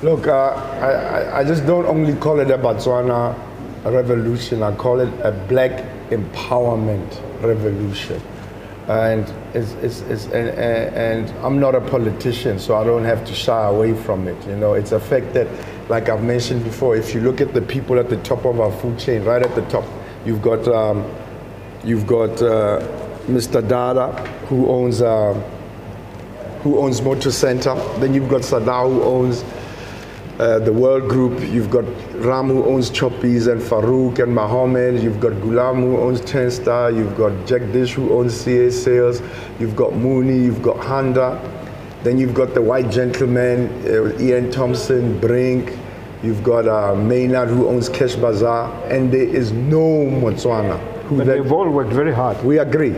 Look, 0.03 0.27
uh, 0.27 0.33
I, 0.33 1.41
I- 1.41 1.45
just 1.45 1.65
don't 1.65 1.87
only 1.87 2.15
call 2.15 2.41
it 2.41 2.51
a 2.51 2.59
Botswana 2.59 3.39
revolution, 3.85 4.63
I 4.63 4.75
call 4.75 5.01
it 5.01 5.13
a 5.23 5.31
black 5.49 5.85
empowerment 6.11 7.21
revolution. 7.41 8.21
And, 8.89 9.33
it's, 9.55 9.73
it's, 9.75 10.01
it's, 10.03 10.25
and, 10.27 10.49
and 10.51 11.31
I'm 11.45 11.61
not 11.61 11.77
a 11.77 11.81
politician, 11.81 12.59
so 12.59 12.75
I 12.75 12.83
don't 12.83 13.05
have 13.05 13.25
to 13.27 13.35
shy 13.35 13.65
away 13.67 13.95
from 13.95 14.27
it. 14.27 14.45
You 14.47 14.57
know, 14.57 14.75
it's 14.75 14.91
a 14.91 14.99
fact 14.99 15.35
that, 15.35 15.47
like 15.89 16.09
I've 16.09 16.25
mentioned 16.25 16.65
before, 16.65 16.97
if 16.97 17.15
you 17.15 17.21
look 17.21 17.41
at 17.41 17.55
the 17.55 17.63
people 17.63 17.99
at 18.01 18.09
the 18.11 18.17
top 18.19 18.45
of 18.45 18.59
our 18.61 18.73
food 18.73 18.99
chain, 18.99 19.23
right 19.23 19.43
at 19.43 19.55
the 19.55 19.63
top, 19.63 19.85
you've 20.27 20.43
got, 20.43 20.67
um, 20.67 21.09
you've 21.85 22.09
got 22.09 22.43
uh, 22.43 22.81
Mr. 23.29 23.67
Dada, 23.67 24.11
who 24.49 24.69
owns 24.69 25.01
uh, 25.01 25.33
who 26.63 26.79
owns 26.79 27.03
Motor 27.03 27.31
Center. 27.33 27.75
Then 27.99 28.15
you've 28.15 28.29
got 28.29 28.43
Sadao 28.43 28.93
who 28.93 29.03
owns 29.03 29.43
uh, 30.43 30.59
the 30.59 30.73
World 30.73 31.09
Group. 31.09 31.41
You've 31.41 31.71
got 31.71 31.85
Ram 32.17 32.49
who 32.49 32.65
owns 32.65 32.91
Choppies 32.91 33.47
and 33.51 33.61
Farouk 33.61 34.19
and 34.23 34.35
Mohammed. 34.35 35.01
You've 35.03 35.21
got 35.21 35.33
Gulam 35.35 35.77
who 35.83 35.99
owns 35.99 36.21
Tenstar. 36.21 36.95
You've 36.97 37.17
got 37.17 37.33
Jagdish 37.47 37.93
who 37.93 38.13
owns 38.13 38.35
CA 38.35 38.69
Sales. 38.71 39.23
You've 39.61 39.77
got 39.77 39.95
Mooney. 39.95 40.39
You've 40.39 40.63
got 40.63 40.79
Honda. 40.85 41.29
Then 42.03 42.19
you've 42.19 42.35
got 42.35 42.55
the 42.55 42.61
white 42.63 42.91
gentleman, 42.91 43.69
uh, 43.87 44.19
Ian 44.19 44.51
Thompson, 44.51 45.21
Brink. 45.21 45.79
You've 46.25 46.43
got 46.43 46.67
uh, 46.67 46.97
Maynard 46.97 47.49
who 47.49 47.69
owns 47.69 47.89
Cash 47.89 48.17
Bazaar. 48.17 48.73
And 48.91 49.13
there 49.13 49.23
is 49.23 49.53
no 49.53 50.07
Motswana 50.23 50.79
who 51.05 51.19
But 51.19 51.27
that 51.27 51.43
they've 51.43 51.53
all 51.53 51.71
worked 51.71 51.93
very 51.93 52.13
hard. 52.13 52.43
we 52.45 52.59
agree. 52.59 52.95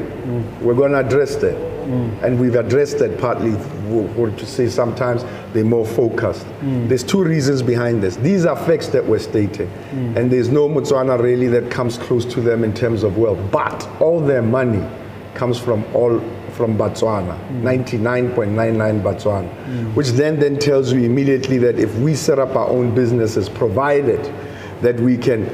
We're 0.63 0.75
going 0.75 0.93
to 0.93 0.99
address 1.01 1.37
that. 1.37 1.74
Mm. 1.85 2.23
And 2.23 2.41
we've 2.41 2.55
addressed 2.55 2.99
that 2.99 3.19
partly, 3.19 3.53
w- 3.53 4.09
w- 4.09 4.37
to 4.37 4.47
say 4.47 4.69
sometimes 4.69 5.25
they're 5.53 5.65
more 5.65 5.87
focused. 5.87 6.47
Mm. 6.61 6.89
There's 6.89 7.05
two 7.05 7.23
reasons 7.23 7.63
behind 7.63 8.03
this. 8.03 8.17
These 8.17 8.47
are 8.47 8.57
facts 8.57 8.89
that 8.89 9.05
we're 9.05 9.19
stating. 9.19 9.69
Mm. 9.91 10.17
And 10.17 10.31
there's 10.31 10.49
no 10.49 10.69
Motswana 10.69 11.21
really 11.21 11.49
that 11.49 11.71
comes 11.71 11.99
close 11.99 12.25
to 12.27 12.41
them 12.41 12.65
in 12.65 12.75
terms 12.75 13.03
of 13.03 13.19
wealth. 13.19 13.39
But 13.51 13.89
all 14.01 14.21
their 14.21 14.43
money 14.43 14.87
comes 15.35 15.59
from 15.59 15.85
all 15.95 16.21
from 16.53 16.79
Botswana, 16.79 17.37
99.99 17.63 19.03
Botswana, 19.03 19.95
which 19.95 20.11
then 20.11 20.39
then 20.39 20.57
tells 20.57 20.93
you 20.93 21.01
immediately 21.01 21.59
that 21.59 21.81
if 21.81 21.93
we 21.97 22.15
set 22.15 22.39
up 22.39 22.55
our 22.55 22.69
own 22.69 22.95
businesses, 22.95 23.49
provided 23.49 24.33
that 24.81 24.99
we 25.01 25.17
can 25.17 25.51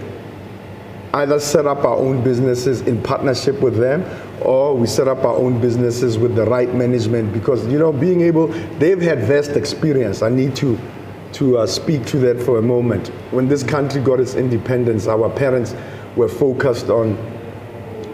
either 1.15 1.41
set 1.41 1.67
up 1.67 1.85
our 1.85 1.97
own 1.97 2.23
businesses 2.23 2.83
in 2.83 3.03
partnership 3.03 3.61
with 3.61 3.77
them 3.77 4.03
or 4.43 4.77
we 4.77 4.87
set 4.87 5.09
up 5.09 5.19
our 5.19 5.35
own 5.37 5.61
businesses 5.61 6.19
with 6.19 6.35
the 6.35 6.45
right 6.47 6.75
management 6.75 7.33
because 7.33 7.67
you 7.67 7.79
know 7.79 7.93
being 7.93 8.21
able 8.21 8.47
they've 8.79 9.01
had 9.01 9.19
vast 9.21 9.53
experience 9.53 10.23
i 10.23 10.29
need 10.29 10.55
to 10.57 10.79
to 11.33 11.59
uh, 11.59 11.67
speak 11.67 12.05
to 12.05 12.19
that 12.19 12.41
for 12.43 12.59
a 12.59 12.63
moment 12.63 13.09
when 13.31 13.49
this 13.49 13.63
country 13.63 14.01
got 14.01 14.19
its 14.19 14.35
independence 14.35 15.07
our 15.07 15.31
parents 15.31 15.75
were 16.17 16.29
focused 16.29 16.89
on 16.89 17.17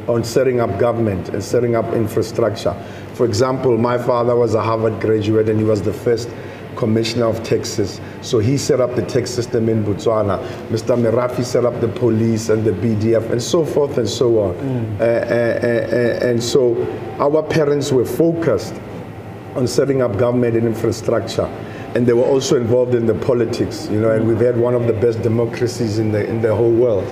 on 0.09 0.23
setting 0.23 0.61
up 0.61 0.79
government 0.79 1.31
and 1.31 1.43
setting 1.43 1.75
up 1.75 1.93
infrastructure. 1.93 2.75
For 3.15 3.27
example, 3.27 3.77
my 3.77 3.99
father 3.99 4.37
was 4.37 4.55
a 4.55 4.63
Harvard 4.63 5.01
graduate 5.01 5.49
and 5.49 5.59
he 5.59 5.65
was 5.65 5.83
the 5.83 5.93
first 5.93 6.29
commissioner 6.77 7.27
of 7.27 7.43
Taxes. 7.43 8.01
So 8.23 8.39
he 8.39 8.57
set 8.57 8.81
up 8.81 8.95
the 8.95 9.03
tax 9.03 9.31
system 9.31 9.69
in 9.69 9.85
Botswana. 9.85 10.39
Mr. 10.69 10.97
Merafhe 10.97 11.45
set 11.45 11.65
up 11.65 11.81
the 11.81 11.89
police 11.89 12.49
and 12.49 12.65
the 12.65 12.73
BDF 12.73 13.31
and 13.31 13.43
so 13.43 13.65
forth 13.65 13.99
and 13.99 14.09
so 14.09 14.39
on. 14.39 14.57
Uh, 15.01 15.05
uh, 15.05 15.07
uh, 15.07 15.69
uh, 15.69 16.31
and 16.31 16.43
so 16.43 16.77
our 17.19 17.43
parents 17.43 17.93
were 17.93 18.05
focused 18.05 18.75
on 19.55 19.67
setting 19.67 20.03
up 20.03 20.19
government 20.19 20.57
and 20.57 20.67
infrastructure. 20.67 21.47
And 21.95 22.07
they 22.07 22.13
were 22.13 22.25
also 22.25 22.57
involved 22.57 22.95
in 22.95 23.07
the 23.07 23.15
politics, 23.15 23.89
you 23.91 23.99
know, 23.99 24.11
and 24.11 24.29
we've 24.29 24.39
had 24.39 24.59
one 24.59 24.75
of 24.75 24.87
the 24.87 24.93
best 24.93 25.23
democracies 25.23 25.99
in 25.99 26.13
the, 26.13 26.29
in 26.29 26.43
the 26.43 26.55
whole 26.55 26.71
world. 26.73 27.05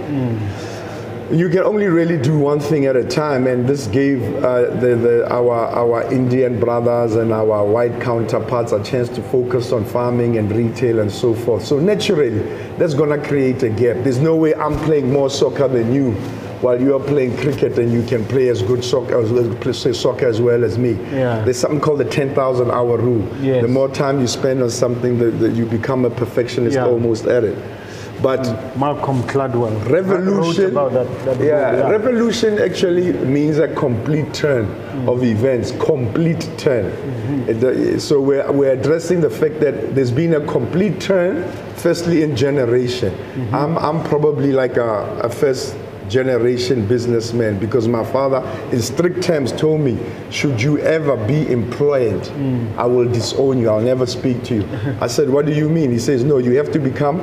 You 1.31 1.49
can 1.49 1.61
only 1.61 1.87
really 1.87 2.19
do 2.19 2.39
one 2.39 2.61
thing 2.61 2.85
at 2.85 2.97
a 2.97 3.05
time, 3.05 3.47
and 3.47 3.67
this 3.67 3.87
gave 3.87 4.23
uh, 4.45 4.63
the, 4.79 4.95
the, 4.95 5.33
our, 5.33 5.55
our 5.55 6.13
Indian 6.13 6.61
brothers 6.61 7.17
and 7.17 7.33
our 7.33 7.65
white 7.65 7.99
counterparts 8.01 8.73
a 8.73 8.83
chance 8.85 9.09
to 9.11 9.23
focus 9.23 9.73
on 9.73 9.85
farming 9.87 10.37
and 10.37 10.53
retail 10.53 10.99
and 11.01 11.11
so 11.11 11.35
forth. 11.35 11.65
So 11.65 11.79
naturally, 11.79 12.39
that's 12.77 12.93
going 12.93 13.09
to 13.19 13.27
create 13.27 13.63
a 13.63 13.71
gap. 13.71 14.05
There's 14.05 14.19
no 14.19 14.37
way 14.37 14.55
I'm 14.55 14.77
playing 14.81 15.11
more 15.13 15.31
soccer 15.31 15.67
than 15.67 15.95
you, 15.95 16.13
while 16.61 16.81
you 16.81 16.95
are 16.95 17.01
playing 17.03 17.37
cricket 17.39 17.79
and 17.79 17.91
you 17.91 18.03
can 18.05 18.25
play 18.27 18.49
as 18.49 18.61
good 18.63 18.85
soccer 18.85 19.19
as, 19.19 19.31
well- 19.33 19.73
soccer 19.95 20.29
as 20.29 20.41
well 20.43 20.63
as 20.63 20.79
me. 20.79 20.93
Yeah. 21.11 21.43
There's 21.43 21.59
something 21.59 21.81
called 21.81 22.01
the 22.01 22.05
10,000 22.05 22.71
hour 22.71 22.99
rule. 22.99 23.27
Yes. 23.43 23.63
The 23.63 23.69
more 23.69 23.89
time 23.89 24.21
you 24.21 24.27
spend 24.27 24.63
on 24.63 24.69
something, 24.71 25.19
the, 25.19 25.31
the, 25.31 25.51
you 25.51 25.65
become 25.65 26.05
a 26.05 26.11
perfectionist 26.11 26.75
Yeah. 26.77 26.87
almost 26.87 27.25
at 27.25 27.45
it. 27.45 27.57
But 28.25 28.75
Malcolm 28.79 29.23
Gladwell. 29.25 29.87
revolution 29.91 30.71
about 30.71 30.95
that. 30.95 31.25
that 31.27 31.41
yeah, 31.45 31.91
revolution 31.91 32.59
actually 32.59 33.13
means 33.13 33.59
a 33.59 33.69
complete 33.75 34.33
turn 34.33 34.65
of 34.65 35.19
mm-hmm. 35.19 35.37
events 35.37 35.73
complete 35.73 36.49
turn. 36.57 36.91
Mm-hmm. 36.91 37.51
It- 37.51 37.61
the- 37.61 38.01
so 38.01 38.23
we're, 38.23 38.51
we're 38.51 38.73
addressing 38.73 39.21
the 39.21 39.29
fact 39.29 39.61
that 39.61 39.95
there's 39.95 40.11
been 40.11 40.35
a 40.35 40.47
complete 40.47 41.01
turn 41.01 41.45
firstly 41.77 42.23
in 42.23 42.35
generation. 42.35 43.13
Mm-hmm. 43.13 43.55
I'm, 43.55 43.77
I'm 43.77 44.03
probably 44.05 44.53
like 44.53 44.79
a, 44.79 45.05
a 45.23 45.29
first 45.29 45.77
generation 46.09 46.87
businessman 46.87 47.59
because 47.59 47.89
my 47.89 48.05
father 48.05 48.41
in 48.73 48.81
strict 48.81 49.23
terms 49.23 49.53
told 49.53 49.81
me 49.83 49.99
should 50.31 50.61
you 50.61 50.79
ever 50.79 51.17
be 51.27 51.51
employed 51.51 52.21
mm. 52.23 52.77
i 52.77 52.85
will 52.85 53.11
disown 53.11 53.59
you. 53.59 53.71
I'll 53.71 53.81
never 53.81 54.07
speak 54.07 54.45
to 54.45 54.55
you. 54.57 54.69
I 55.01 55.07
said 55.07 55.31
what 55.31 55.47
do 55.47 55.53
you 55.55 55.69
mean? 55.69 55.91
He 55.91 55.99
says 55.99 56.23
no 56.23 56.39
you 56.39 56.57
have 56.57 56.71
to 56.73 56.79
become 56.79 57.21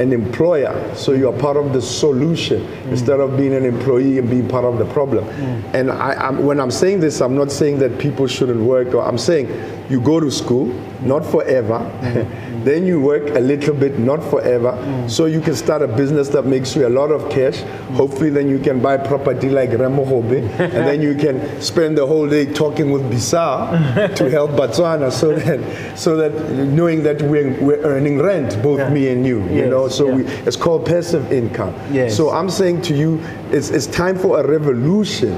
an 0.00 0.12
employer, 0.12 0.94
so 0.94 1.12
you 1.12 1.28
are 1.28 1.38
part 1.38 1.56
of 1.56 1.72
the 1.72 1.80
solution 1.82 2.60
mm. 2.60 2.88
instead 2.88 3.20
of 3.20 3.36
being 3.36 3.54
an 3.54 3.64
employee 3.64 4.18
and 4.18 4.28
being 4.28 4.48
part 4.48 4.64
of 4.64 4.78
the 4.78 4.84
problem. 4.86 5.24
Mm. 5.24 5.74
And 5.74 5.90
I, 5.90 6.12
I'm, 6.14 6.44
when 6.44 6.60
I'm 6.60 6.70
saying 6.70 7.00
this, 7.00 7.20
I'm 7.20 7.34
not 7.34 7.50
saying 7.50 7.78
that 7.80 7.98
people 7.98 8.26
shouldn't 8.26 8.60
work. 8.60 8.94
Or 8.94 9.02
I'm 9.02 9.18
saying 9.18 9.48
you 9.88 10.00
go 10.00 10.20
to 10.20 10.30
school, 10.30 10.66
not 11.02 11.24
forever. 11.24 11.78
Mm-hmm. 11.78 12.64
then 12.64 12.84
you 12.86 13.00
work 13.00 13.28
a 13.36 13.40
little 13.40 13.74
bit, 13.74 13.98
not 13.98 14.22
forever. 14.24 14.72
Mm. 14.72 15.08
So 15.08 15.26
you 15.26 15.40
can 15.40 15.54
start 15.54 15.82
a 15.82 15.86
business 15.86 16.28
that 16.30 16.46
makes 16.46 16.74
you 16.74 16.86
a 16.86 16.90
lot 16.90 17.12
of 17.12 17.30
cash. 17.30 17.58
Mm. 17.58 17.96
Hopefully, 17.96 18.30
then 18.30 18.48
you 18.48 18.58
can 18.58 18.80
buy 18.80 18.96
property 18.96 19.48
like 19.48 19.70
Remo 19.70 20.04
Hobe, 20.04 20.42
and 20.58 20.72
then 20.72 21.00
you 21.00 21.14
can 21.14 21.60
spend 21.60 21.96
the 21.96 22.06
whole 22.06 22.28
day 22.28 22.52
talking 22.52 22.90
with 22.90 23.02
Bissau 23.10 24.14
to 24.16 24.30
help 24.36 24.50
Botswana, 24.52 25.12
so 25.12 25.34
that 25.34 25.98
so 25.98 26.16
that 26.16 26.32
knowing 26.50 27.02
that 27.04 27.22
we're, 27.22 27.52
we're 27.60 27.82
earning 27.84 28.18
rent, 28.18 28.60
both 28.62 28.78
Yeah. 28.78 28.90
me 28.90 29.08
and 29.08 29.24
you. 29.26 29.46
You 29.48 29.66
know, 29.66 29.88
so 29.88 30.08
yeah. 30.08 30.14
we, 30.16 30.24
it's 30.46 30.56
called 30.56 30.86
passive 30.86 31.32
income. 31.32 31.74
Yes. 31.92 32.16
So 32.16 32.30
I'm 32.30 32.50
saying 32.50 32.82
to 32.82 32.94
you, 32.96 33.20
it's, 33.52 33.70
it's 33.70 33.86
time 33.86 34.18
for 34.18 34.40
a 34.40 34.46
revolution 34.46 35.32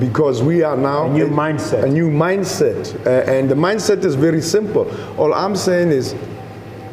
because 0.00 0.42
we 0.42 0.62
are 0.62 0.76
now 0.76 1.06
A 1.06 1.12
new 1.12 1.28
mindset. 1.28 1.84
A 1.84 1.88
new 1.88 2.10
mindset, 2.10 2.94
Uh, 3.06 3.30
and 3.30 3.48
the 3.48 3.54
mindset 3.54 4.04
is 4.04 4.14
very 4.14 4.40
simple. 4.42 4.86
All 5.16 5.32
I'm 5.34 5.56
saying 5.56 5.90
is, 5.90 6.14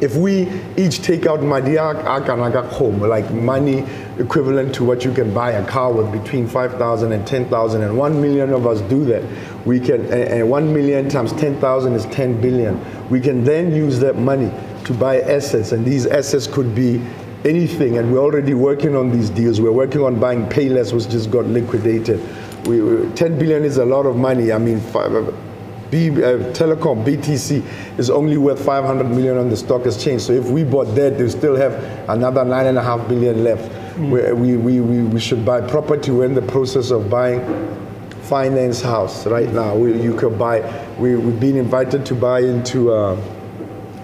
if 0.00 0.16
we 0.16 0.48
each 0.76 1.02
take 1.02 1.26
out 1.26 1.40
Akanaga 1.40 2.66
home, 2.68 3.00
like 3.00 3.30
money 3.32 3.84
equivalent 4.18 4.74
to 4.74 4.84
what 4.84 5.04
you 5.04 5.12
can 5.12 5.32
buy 5.32 5.52
a 5.52 5.66
car 5.66 5.92
with 5.92 6.12
between 6.12 6.46
5,000 6.46 7.12
and 7.12 7.26
10,000, 7.26 7.82
and 7.82 7.96
1 7.96 8.20
million 8.20 8.50
of 8.50 8.66
us 8.66 8.80
do 8.82 9.04
that, 9.06 9.22
we 9.64 9.80
can, 9.80 10.02
and 10.12 10.12
and 10.12 10.50
1 10.50 10.74
million 10.74 11.08
times 11.08 11.32
10,000 11.32 11.94
is 11.94 12.06
10 12.06 12.40
billion. 12.40 12.78
We 13.08 13.20
can 13.20 13.44
then 13.44 13.74
use 13.74 13.98
that 14.00 14.16
money 14.16 14.50
to 14.84 14.92
buy 14.92 15.20
assets, 15.22 15.72
and 15.72 15.84
these 15.84 16.06
assets 16.06 16.46
could 16.46 16.74
be 16.74 17.00
anything, 17.44 17.98
and 17.98 18.12
we're 18.12 18.20
already 18.20 18.54
working 18.54 18.96
on 18.96 19.10
these 19.10 19.30
deals. 19.30 19.60
We're 19.60 19.72
working 19.72 20.02
on 20.02 20.18
buying 20.18 20.46
Payless, 20.46 20.92
which 20.92 21.08
just 21.08 21.30
got 21.30 21.46
liquidated. 21.46 22.20
We, 22.66 22.80
we, 22.80 23.12
10 23.14 23.38
billion 23.38 23.64
is 23.64 23.76
a 23.76 23.84
lot 23.84 24.06
of 24.06 24.16
money. 24.16 24.52
I 24.52 24.58
mean, 24.58 24.80
five, 24.80 25.12
B, 25.90 26.10
uh, 26.10 26.52
Telecom, 26.52 27.04
BTC, 27.04 27.98
is 27.98 28.10
only 28.10 28.36
worth 28.36 28.64
500 28.64 29.04
million 29.04 29.36
on 29.36 29.50
the 29.50 29.56
stock 29.56 29.86
exchange. 29.86 30.22
So 30.22 30.32
if 30.32 30.46
we 30.46 30.64
bought 30.64 30.94
that, 30.96 31.18
they 31.18 31.28
still 31.28 31.56
have 31.56 31.74
another 32.08 32.44
nine 32.44 32.66
and 32.66 32.78
a 32.78 32.82
half 32.82 33.06
billion 33.08 33.44
left. 33.44 33.70
Mm. 33.96 34.40
We, 34.40 34.56
we, 34.56 34.80
we, 34.80 35.02
we 35.02 35.20
should 35.20 35.44
buy 35.44 35.60
property. 35.60 36.10
We're 36.10 36.24
in 36.24 36.34
the 36.34 36.42
process 36.42 36.90
of 36.90 37.08
buying 37.08 37.40
finance 38.22 38.80
house 38.80 39.26
right 39.26 39.52
now. 39.52 39.76
We, 39.76 40.00
you 40.00 40.16
could 40.16 40.38
buy, 40.38 40.60
we, 40.98 41.16
we've 41.16 41.38
been 41.38 41.56
invited 41.56 42.04
to 42.06 42.14
buy 42.14 42.40
into 42.40 42.92
uh, 42.92 43.20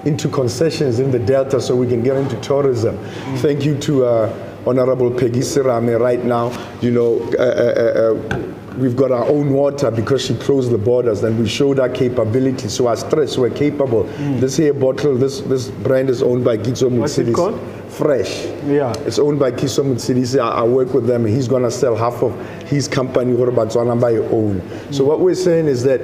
into 0.05 0.29
concessions 0.29 0.99
in 0.99 1.11
the 1.11 1.19
Delta 1.19 1.61
so 1.61 1.77
we 1.77 1.87
can 1.87 2.03
get 2.03 2.17
into 2.17 2.41
tourism. 2.41 2.97
Mm. 2.97 3.39
Thank 3.41 3.65
you 3.65 3.77
to 3.81 4.05
uh, 4.07 4.50
Honorable 4.67 5.11
Peggy 5.11 5.41
Serame 5.41 5.99
right 5.99 6.25
now. 6.25 6.51
You 6.81 6.91
know, 6.91 7.21
uh, 7.39 7.43
uh, 7.43 8.35
uh 8.35 8.57
we've 8.81 8.97
got 8.97 9.13
our 9.13 9.27
own 9.27 9.53
water 9.53 9.91
because 9.91 10.25
she 10.25 10.35
closed 10.37 10.71
the 10.71 10.79
borders 10.79 11.23
and 11.23 11.39
we 11.39 11.49
showed 11.49 11.79
our 11.79 11.89
capability. 11.89 12.69
So 12.69 12.87
our 12.87 12.97
stress, 12.97 13.37
we're 13.37 13.51
capable. 13.51 14.05
Mm. 14.05 14.41
This 14.41 14.57
here 14.57 14.73
bottle, 14.73 15.17
this, 15.17 15.41
this 15.41 15.69
brand 15.69 16.11
is 16.11 16.23
owned 16.23 16.45
by 16.45 16.57
Mutsiris. 16.57 16.99
What's 16.99 17.19
it 17.19 17.35
called? 17.35 17.61
Fresh. 17.89 18.47
Yeah. 18.65 18.93
It's 19.01 19.19
owned 19.19 19.39
by 19.39 19.53
Kiso 19.53 19.85
Mutsiris. 19.85 20.41
I, 20.41 20.49
I 20.49 20.63
work 20.63 20.95
with 20.95 21.07
them. 21.07 21.27
He's 21.27 21.49
going 21.49 21.63
to 21.63 21.71
sell 21.71 21.97
half 21.97 22.23
of 22.23 22.39
his 22.69 22.89
company, 22.89 23.35
Horobatswana, 23.35 24.01
by 24.01 24.17
own. 24.17 24.61
Mm. 24.61 24.95
So 24.95 25.05
what 25.05 25.21
we're 25.21 25.35
saying 25.35 25.67
is 25.67 25.83
that 25.85 26.01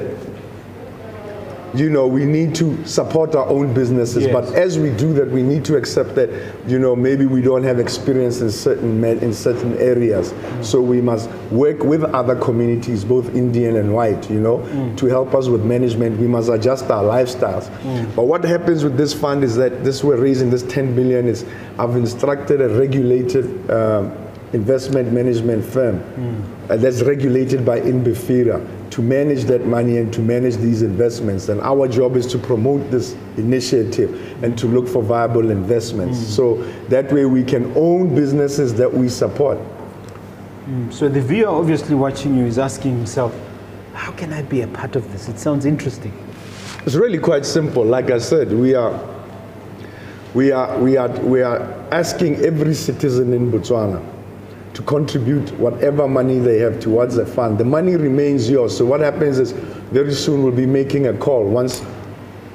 you 1.75 1.91
know, 1.91 2.07
we 2.07 2.25
need 2.25 2.55
to 2.57 2.87
support 2.87 3.35
our 3.35 3.47
own 3.49 3.75
businesses. 3.75 4.25
Yes. 4.25 4.33
But 4.33 4.55
as 4.55 4.79
we 4.79 4.91
do 4.91 5.13
that, 5.15 5.31
we 5.31 5.43
need 5.43 5.65
to 5.67 5.77
accept 5.77 6.15
that, 6.15 6.31
you 6.67 6.79
know, 6.79 6.95
maybe 6.97 7.27
we 7.27 7.43
don't 7.43 7.63
have 7.65 7.79
experience 7.79 8.41
in 8.41 8.51
certain 8.51 9.03
in 9.05 9.33
certain 9.33 9.77
areas. 9.79 10.33
Mm. 10.33 10.65
So 10.65 10.81
we 10.81 11.01
must 11.01 11.31
work 11.51 11.83
with 11.83 12.05
other 12.05 12.37
communities, 12.37 13.05
both 13.05 13.35
Indian 13.35 13.77
and 13.77 13.95
white, 13.95 14.31
you 14.31 14.41
know, 14.41 14.59
mm. 14.59 14.97
to 14.97 15.07
help 15.07 15.35
us 15.35 15.49
with 15.49 15.65
management. 15.65 16.19
We 16.19 16.27
must 16.27 16.49
adjust 16.49 16.91
our 16.91 17.03
lifestyles. 17.03 17.69
Mm. 17.81 18.15
But 18.17 18.25
what 18.25 18.45
happens 18.45 18.85
with 18.85 18.97
this 18.97 19.13
fund 19.13 19.45
is 19.45 19.57
that 19.57 19.85
this 19.85 20.05
we're 20.05 20.21
raising 20.21 20.51
this 20.51 20.63
10 20.65 20.95
billion 20.95 21.27
is 21.27 21.45
I've 21.79 21.97
instructed 21.97 22.61
a 22.61 22.69
regulated. 22.69 23.71
Um, 23.71 24.25
investment 24.53 25.12
management 25.12 25.65
firm 25.65 26.00
uh, 26.71 26.76
that's 26.76 27.03
regulated 27.03 27.65
by 27.65 27.81
NBFIRA 27.81 28.91
to 28.91 29.03
manage 29.03 29.45
that 29.45 29.67
money 29.67 29.99
and 29.99 30.12
to 30.12 30.21
manage 30.21 30.57
these 30.57 30.83
investments. 30.83 31.49
And 31.49 31.61
our 31.61 31.88
job 31.88 32.17
is 32.17 32.26
to 32.29 32.38
promote 32.38 32.91
this 32.91 33.17
initiative 33.37 34.43
and 34.45 34.57
to 34.59 34.67
look 34.67 34.87
for 34.87 35.03
viable 35.03 35.50
investments. 35.50 36.19
Mm. 36.19 36.25
So 36.25 36.55
that 36.88 37.12
way 37.12 37.26
we 37.26 37.43
can 37.43 37.73
own 37.76 38.15
businesses 38.15 38.75
that 38.75 38.93
we 38.93 39.09
support. 39.09 39.59
Mm. 40.67 40.93
So 40.93 41.09
the 41.09 41.21
viewer 41.21 41.49
obviously 41.49 41.95
watching 41.97 42.37
you 42.37 42.47
is 42.47 42.59
asking 42.59 42.97
himself, 42.97 43.35
how 43.95 44.12
can 44.12 44.33
I 44.33 44.43
be 44.43 44.61
a 44.61 44.69
part 44.69 44.95
of 44.95 45.11
this? 45.12 45.29
It 45.29 45.38
sounds 45.38 45.65
interesting. 45.65 46.12
It's 46.85 46.95
really 46.95 47.19
quite 47.19 47.45
simple. 47.45 47.85
Like 47.85 48.11
I 48.11 48.19
said, 48.19 48.53
we 48.53 48.75
are 48.75 48.99
we 50.35 50.53
are 50.53 50.79
we 50.79 50.97
are 50.97 51.09
we 51.21 51.43
are 51.43 51.62
asking 51.91 52.37
every 52.45 52.75
citizen 52.75 53.33
in 53.33 53.50
Botswana 53.50 54.16
to 54.76 54.83
contribute 54.83 55.50
whatever 55.52 56.06
money 56.06 56.38
they 56.38 56.59
have 56.59 56.78
towards 56.78 57.14
the 57.14 57.25
fund. 57.25 57.56
The 57.56 57.64
money 57.64 57.97
remains 57.97 58.50
yours. 58.50 58.76
So 58.76 58.85
what 58.85 59.00
happens 59.00 59.38
is 59.38 59.52
very 59.52 60.12
soon 60.12 60.42
we'll 60.42 60.52
be 60.52 60.66
making 60.66 61.06
a 61.06 61.16
call 61.16 61.45
once 61.45 61.83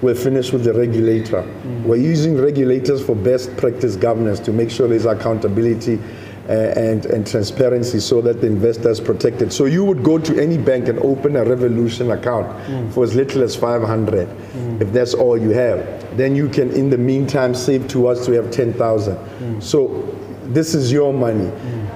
we're 0.03 0.13
finished 0.13 0.53
with 0.53 0.63
the 0.63 0.73
regulator. 0.73 1.41
Mm. 1.41 1.83
We're 1.83 1.95
using 1.95 2.39
regulators 2.39 3.03
for 3.03 3.15
best 3.15 3.57
practice 3.57 3.95
governance 3.95 4.39
to 4.41 4.51
make 4.51 4.69
sure 4.69 4.87
there's 4.87 5.07
accountability 5.07 5.99
uh, 6.47 6.51
and, 6.51 7.07
and 7.07 7.25
transparency 7.25 7.99
so 7.99 8.21
that 8.21 8.39
the 8.39 8.45
investor 8.45 8.91
is 8.91 8.99
protected. 8.99 9.51
So 9.51 9.65
you 9.65 9.83
would 9.83 10.03
go 10.03 10.19
to 10.19 10.39
any 10.39 10.59
bank 10.59 10.89
and 10.89 10.99
open 10.99 11.35
a 11.35 11.43
Revolution 11.43 12.11
account 12.11 12.47
mm. 12.67 12.93
for 12.93 13.03
as 13.03 13.15
little 13.15 13.41
as 13.41 13.55
500 13.55 14.27
mm. 14.27 14.81
if 14.81 14.93
that's 14.93 15.15
all 15.15 15.39
you 15.39 15.49
have. 15.49 16.17
Then 16.17 16.35
you 16.35 16.49
can 16.49 16.69
in 16.71 16.91
the 16.91 16.99
meantime 16.99 17.55
save 17.55 17.87
to 17.87 18.05
us 18.05 18.27
to 18.27 18.31
have 18.33 18.51
10,000. 18.51 19.15
Mm. 19.15 19.63
So 19.63 20.07
this 20.53 20.75
is 20.75 20.91
your 20.91 21.13
money. 21.13 21.49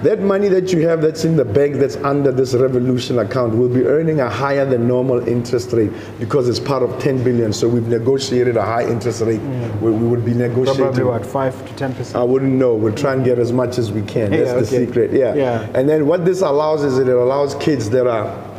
That 0.05 0.19
money 0.19 0.49
that 0.49 0.71
you 0.71 0.87
have 0.87 1.01
that's 1.01 1.25
in 1.25 1.35
the 1.35 1.43
bank 1.43 1.77
that's 1.77 1.95
under 1.95 2.31
this 2.31 2.53
Revolution 2.53 3.17
account 3.17 3.55
will 3.55 3.69
be 3.69 3.85
earning 3.85 4.19
a 4.19 4.29
higher 4.29 4.63
than 4.63 4.87
normal 4.87 5.27
interest 5.27 5.71
rate 5.71 5.91
because 6.19 6.47
it's 6.47 6.59
part 6.59 6.83
of 6.83 7.01
10 7.01 7.23
billion. 7.23 7.51
So 7.51 7.67
we've 7.67 7.87
negotiated 7.87 8.55
a 8.55 8.61
high 8.61 8.87
interest 8.87 9.21
rate. 9.21 9.39
Mm. 9.39 9.81
We, 9.81 9.89
we, 9.89 10.07
would 10.07 10.23
be 10.23 10.35
negotiating. 10.35 10.83
Probably 10.83 11.03
what, 11.05 11.25
5 11.25 11.69
to 11.69 11.73
10 11.73 11.95
percent? 11.95 12.15
I 12.17 12.23
wouldn't 12.23 12.53
know. 12.53 12.75
We'll 12.75 12.93
try 12.93 13.13
and 13.13 13.25
get 13.25 13.39
as 13.39 13.51
much 13.51 13.79
as 13.79 13.91
we 13.91 14.03
can. 14.03 14.29
That's 14.29 14.45
yeah, 14.45 14.51
okay. 14.51 14.59
the 14.59 14.85
secret. 14.85 15.11
Yeah. 15.11 15.33
yeah. 15.33 15.71
And 15.73 15.89
then 15.89 16.05
what 16.05 16.23
this 16.23 16.41
allows 16.41 16.83
is 16.83 16.99
it 16.99 17.07
allows 17.07 17.55
kids 17.55 17.89
that 17.89 18.05
are 18.05 18.54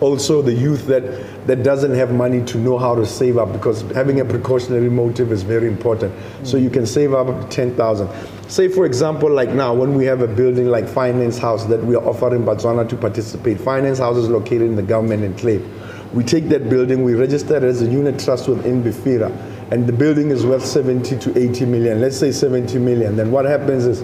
also 0.00 0.42
the 0.42 0.52
youth 0.52 0.86
that 0.86 1.46
that 1.46 1.62
doesn't 1.62 1.94
have 1.94 2.12
money 2.12 2.44
to 2.44 2.58
know 2.58 2.78
how 2.78 2.94
to 2.94 3.06
save 3.06 3.38
up 3.38 3.52
because 3.52 3.80
having 3.92 4.20
a 4.20 4.24
precautionary 4.24 4.90
motive 4.90 5.32
is 5.32 5.42
very 5.42 5.66
important. 5.66 6.14
Mm. 6.14 6.46
So 6.46 6.56
you 6.56 6.70
can 6.70 6.86
save 6.86 7.14
up 7.14 7.26
to 7.26 7.48
10,000. 7.48 8.08
Say, 8.48 8.68
for 8.68 8.86
example, 8.86 9.30
like 9.30 9.50
now, 9.50 9.74
when 9.74 9.94
we 9.94 10.04
have 10.04 10.20
a 10.20 10.26
building 10.26 10.68
like 10.68 10.88
Finance 10.88 11.38
House 11.38 11.64
that 11.66 11.82
we 11.82 11.94
are 11.96 12.04
offering 12.04 12.44
Botswana 12.44 12.88
to 12.88 12.96
participate, 12.96 13.60
Finance 13.60 13.98
House 13.98 14.16
is 14.16 14.28
located 14.28 14.62
in 14.62 14.76
the 14.76 14.82
government 14.82 15.24
enclave. 15.24 15.66
We 16.14 16.24
take 16.24 16.48
that 16.48 16.70
building, 16.70 17.02
we 17.02 17.14
register 17.14 17.56
it 17.56 17.62
as 17.62 17.82
a 17.82 17.86
unit 17.86 18.18
trust 18.18 18.48
within 18.48 18.82
NBFIRA, 18.82 19.70
and 19.70 19.86
the 19.86 19.92
building 19.92 20.30
is 20.30 20.46
worth 20.46 20.64
70 20.64 21.18
to 21.18 21.38
80 21.38 21.66
million. 21.66 22.00
Let's 22.00 22.16
say 22.16 22.32
70 22.32 22.78
million. 22.78 23.16
Then 23.16 23.30
what 23.30 23.44
happens 23.44 23.84
is 23.84 24.02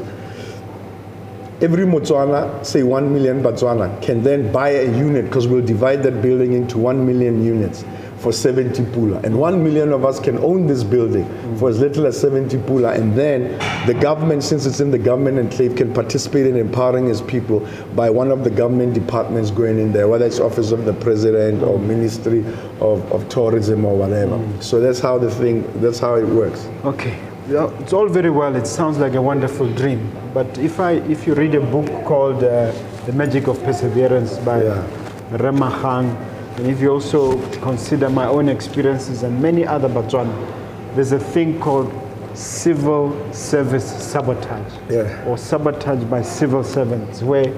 every 1.65 1.87
Motswana, 1.87 2.65
say 2.65 2.83
1 2.83 3.11
million 3.11 3.43
Botswana, 3.43 4.01
can 4.03 4.23
then 4.23 4.53
buy 4.53 4.69
a 4.69 4.85
unit 4.85 5.25
because 5.25 5.49
we'll 5.49 5.65
divide 5.65 6.03
that 6.03 6.21
building 6.21 6.53
into 6.53 6.77
1 6.77 7.07
million 7.07 7.43
units 7.43 7.85
for 8.19 8.33
70 8.33 8.83
pula. 8.93 9.23
And 9.25 9.39
1 9.39 9.65
million 9.65 9.91
of 9.91 10.05
us 10.05 10.21
can 10.21 10.37
own 10.39 10.67
this 10.67 10.85
building 10.85 11.25
mm. 11.25 11.59
for 11.59 11.71
as 11.71 11.81
little 11.81 12.07
as 12.07 12.21
70 12.21 12.59
pula. 12.59 12.95
And 12.95 13.15
then 13.15 13.59
the 13.87 13.95
government, 13.95 14.43
since 14.43 14.67
it's 14.67 14.81
in 14.81 14.91
the 14.91 14.99
government 14.99 15.39
enclave, 15.39 15.75
can 15.75 15.93
participate 15.95 16.47
in 16.47 16.57
empowering 16.57 17.09
its 17.09 17.23
people 17.23 17.67
by 17.95 18.11
one 18.11 18.31
of 18.31 18.45
the 18.45 18.51
government 18.51 18.93
departments 18.93 19.51
going 19.51 19.79
in 19.79 19.93
there, 19.93 20.07
whether 20.07 20.27
it's 20.27 20.41
Office 20.41 20.71
of 20.71 20.85
the 20.85 20.93
President 20.93 21.63
or 21.63 21.79
Ministry 21.79 22.41
of, 22.81 23.11
of 23.11 23.27
Tourism 23.31 23.87
or 23.87 23.97
whatever. 23.97 24.37
Mm. 24.37 24.63
So 24.63 24.81
that's 24.81 25.01
how 25.01 25.17
the 25.17 25.31
thing, 25.31 25.65
that's 25.81 25.99
how 25.99 26.17
it 26.17 26.27
works. 26.27 26.69
Okay. 26.85 27.19
It's 27.47 27.93
all 27.93 28.09
very 28.09 28.31
well. 28.31 28.57
It 28.57 28.67
sounds 28.67 28.99
like 28.99 29.15
a 29.15 29.21
wonderful 29.23 29.71
dream. 29.75 30.11
But 30.33 30.57
if 30.57 30.81
I, 30.81 30.93
if 30.93 31.27
you 31.27 31.35
read 31.35 31.55
a 31.55 31.61
book 31.61 31.87
called 32.07 32.43
uh, 32.43 32.73
The 33.05 33.13
Magic 33.13 33.49
of 33.49 33.63
Perseverance 33.63 34.39
by 34.39 34.63
yeah. 34.63 34.87
Ramagang, 35.31 36.17
and 36.57 36.67
if 36.67 36.81
you 36.81 36.91
also 36.91 37.39
consider 37.61 38.09
my 38.09 38.27
own 38.27 38.49
experiences 38.49 39.25
and 39.25 39.43
many 39.43 39.67
other 39.67 39.89
Botswana, 39.89 40.33
there's 40.95 41.13
a 41.13 41.19
thing 41.19 41.61
called 41.61 41.93
civil 42.33 43.33
service 43.33 43.85
sabotage 43.85 44.73
yeah. 44.91 45.25
or 45.27 45.37
sabotage 45.37 46.03
by 46.05 46.23
civil 46.23 46.65
servants, 46.65 47.23
where 47.23 47.53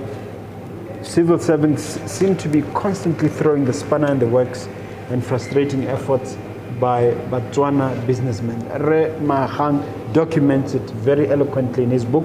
civil 1.03 1.39
servants 1.39 1.83
seem 2.11 2.37
to 2.37 2.49
be 2.49 2.63
constantly 2.75 3.29
throwing 3.29 3.65
the 3.65 3.73
spanner 3.73 4.11
in 4.11 4.19
the 4.19 4.27
works 4.27 4.69
and 5.11 5.25
frustrating 5.25 5.87
efforts 5.87 6.37
by 6.81 7.13
Botswana 7.31 8.07
businessmen. 8.07 8.59
Re 8.83 9.11
Mahang 9.21 9.83
documents 10.13 10.75
it 10.75 10.83
very 10.91 11.29
eloquently 11.29 11.85
in 11.85 11.91
his 11.91 12.05
book, 12.05 12.25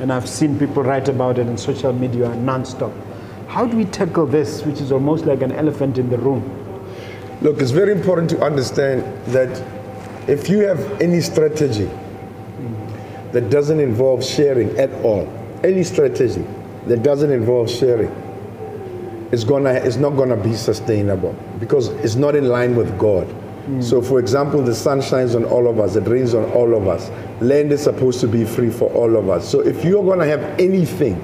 and 0.00 0.12
I've 0.12 0.28
seen 0.28 0.58
people 0.58 0.82
write 0.82 1.08
about 1.08 1.38
it 1.38 1.46
on 1.46 1.56
social 1.56 1.92
media 1.92 2.34
non-stop. 2.36 2.92
How 3.48 3.66
do 3.66 3.76
we 3.76 3.84
tackle 3.84 4.26
this, 4.26 4.64
which 4.64 4.80
is 4.80 4.92
almost 4.92 5.26
like 5.26 5.42
an 5.42 5.52
elephant 5.52 5.98
in 5.98 6.08
the 6.08 6.18
room? 6.18 6.42
Look, 7.42 7.60
it's 7.60 7.70
very 7.70 7.92
important 7.92 8.30
to 8.30 8.42
understand 8.42 9.02
that 9.26 9.62
if 10.28 10.48
you 10.48 10.60
have 10.60 10.80
any 11.00 11.20
strategy 11.20 11.90
that 13.32 13.50
doesn't 13.50 13.80
involve 13.80 14.24
sharing 14.24 14.78
at 14.78 14.92
all, 15.04 15.28
any 15.64 15.82
strategy 15.82 16.44
that 16.86 17.02
doesn't 17.02 17.30
involve 17.30 17.70
sharing, 17.70 18.10
it's, 19.32 19.44
gonna, 19.44 19.72
it's 19.72 19.96
not 19.96 20.10
going 20.10 20.28
to 20.28 20.36
be 20.36 20.54
sustainable 20.54 21.34
because 21.58 21.88
it's 21.88 22.14
not 22.14 22.36
in 22.36 22.48
line 22.48 22.76
with 22.76 22.96
God. 22.98 23.26
Mm. 23.66 23.82
So, 23.82 24.02
for 24.02 24.18
example, 24.18 24.62
the 24.62 24.74
sun 24.74 25.00
shines 25.00 25.34
on 25.34 25.44
all 25.44 25.68
of 25.68 25.78
us, 25.78 25.96
it 25.96 26.08
rains 26.08 26.34
on 26.34 26.44
all 26.52 26.74
of 26.76 26.88
us. 26.88 27.10
Land 27.40 27.72
is 27.72 27.82
supposed 27.82 28.20
to 28.20 28.28
be 28.28 28.44
free 28.44 28.70
for 28.70 28.90
all 28.92 29.16
of 29.16 29.28
us. 29.28 29.48
So, 29.48 29.60
if 29.60 29.84
you're 29.84 30.02
going 30.04 30.18
to 30.18 30.26
have 30.26 30.40
anything 30.58 31.20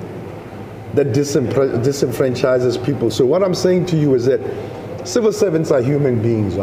that 0.94 1.09
disenfranchises 1.09 2.85
people. 2.85 3.11
So 3.11 3.27
what 3.27 3.42
I'm 3.42 3.55
saying 3.55 3.87
to 3.87 3.96
you 3.96 4.14
is 4.14 4.27
that 4.27 4.40
civil 5.07 5.33
servants 5.33 5.70
are 5.70 5.81
human 5.83 6.20
beings, 6.22 6.55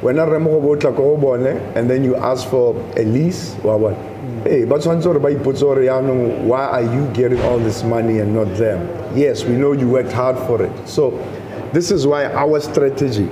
When 0.00 0.18
and 0.18 1.90
then 1.90 2.04
you 2.04 2.16
ask 2.16 2.48
for 2.48 2.74
a 2.96 3.04
lease, 3.04 3.54
hey, 4.44 4.64
but 4.64 4.86
why 6.46 6.64
are 6.66 6.82
you 6.82 7.10
getting 7.12 7.40
all 7.40 7.58
this 7.58 7.82
money 7.82 8.20
and 8.20 8.34
not 8.34 8.56
them? 8.56 9.16
Yes, 9.16 9.44
we 9.44 9.54
know 9.54 9.72
you 9.72 9.88
worked 9.88 10.12
hard 10.12 10.38
for 10.46 10.62
it. 10.62 10.88
So 10.88 11.10
this 11.72 11.90
is 11.90 12.06
why 12.06 12.26
our 12.26 12.60
strategy 12.60 13.28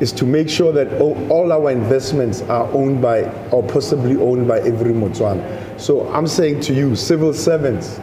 is 0.00 0.12
to 0.12 0.26
make 0.26 0.48
sure 0.48 0.72
that 0.72 1.00
all 1.00 1.52
our 1.52 1.70
investments 1.70 2.42
are 2.42 2.70
owned 2.72 3.00
by 3.00 3.22
or 3.50 3.62
possibly 3.62 4.16
owned 4.16 4.46
by 4.46 4.58
every 4.60 4.92
Motswana. 4.92 5.80
So 5.80 6.08
I'm 6.12 6.26
saying 6.26 6.60
to 6.62 6.74
you, 6.74 6.96
civil 6.96 7.32
servants 7.32 8.00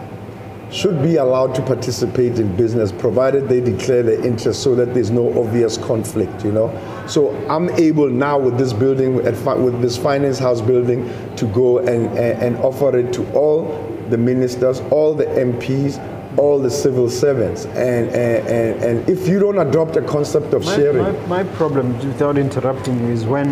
should 0.73 1.03
be 1.03 1.17
allowed 1.17 1.53
to 1.53 1.61
participate 1.61 2.39
in 2.39 2.55
business 2.55 2.91
provided 2.91 3.47
they 3.47 3.61
declare 3.61 4.01
their 4.01 4.25
interest 4.25 4.63
so 4.63 4.73
that 4.73 4.93
there's 4.93 5.11
no 5.11 5.39
obvious 5.39 5.77
conflict, 5.77 6.43
you 6.43 6.51
know. 6.51 6.71
So 7.07 7.35
I'm 7.47 7.69
able 7.71 8.09
now 8.09 8.39
with 8.39 8.57
this 8.57 8.73
building, 8.73 9.15
with 9.15 9.81
this 9.81 9.97
finance 9.97 10.39
house 10.39 10.61
building, 10.61 11.07
to 11.35 11.45
go 11.47 11.77
and, 11.79 12.07
and, 12.17 12.41
and 12.41 12.57
offer 12.57 12.97
it 12.97 13.13
to 13.13 13.33
all 13.33 13.65
the 14.09 14.17
ministers, 14.17 14.79
all 14.89 15.13
the 15.13 15.25
MPs, 15.25 15.97
all 16.37 16.59
the 16.59 16.69
civil 16.69 17.09
servants. 17.09 17.65
And, 17.65 18.09
and, 18.09 18.47
and, 18.47 18.83
and 18.83 19.09
if 19.09 19.27
you 19.27 19.39
don't 19.39 19.57
adopt 19.57 19.95
a 19.95 20.01
concept 20.01 20.53
of 20.53 20.65
my, 20.65 20.75
sharing. 20.75 21.03
My, 21.27 21.43
my 21.43 21.55
problem, 21.55 21.97
without 21.99 22.37
interrupting 22.37 22.99
you, 22.99 23.13
is 23.13 23.25
when 23.25 23.51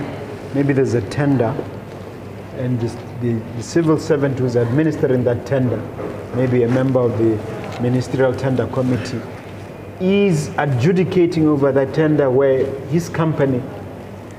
maybe 0.53 0.73
there's 0.73 0.93
a 0.93 1.01
tender 1.09 1.55
and 2.57 2.79
this, 2.79 2.95
the, 3.21 3.33
the 3.57 3.63
civil 3.63 3.97
servant 3.97 4.37
who's 4.37 4.55
administering 4.55 5.23
that 5.23 5.45
tender, 5.45 5.77
maybe 6.35 6.63
a 6.63 6.67
member 6.67 6.99
of 6.99 7.17
the 7.17 7.81
ministerial 7.81 8.33
tender 8.33 8.67
committee, 8.67 9.21
is 9.99 10.49
adjudicating 10.57 11.47
over 11.47 11.71
that 11.71 11.93
tender 11.93 12.29
where 12.29 12.65
his 12.87 13.09
company 13.09 13.61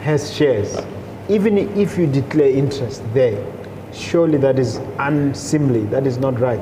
has 0.00 0.32
shares. 0.32 0.76
Even 1.28 1.58
if 1.58 1.96
you 1.96 2.06
declare 2.06 2.50
interest 2.50 3.02
there, 3.14 3.44
surely 3.92 4.38
that 4.38 4.58
is 4.58 4.76
unseemly, 4.98 5.84
that 5.86 6.06
is 6.06 6.18
not 6.18 6.38
right. 6.40 6.60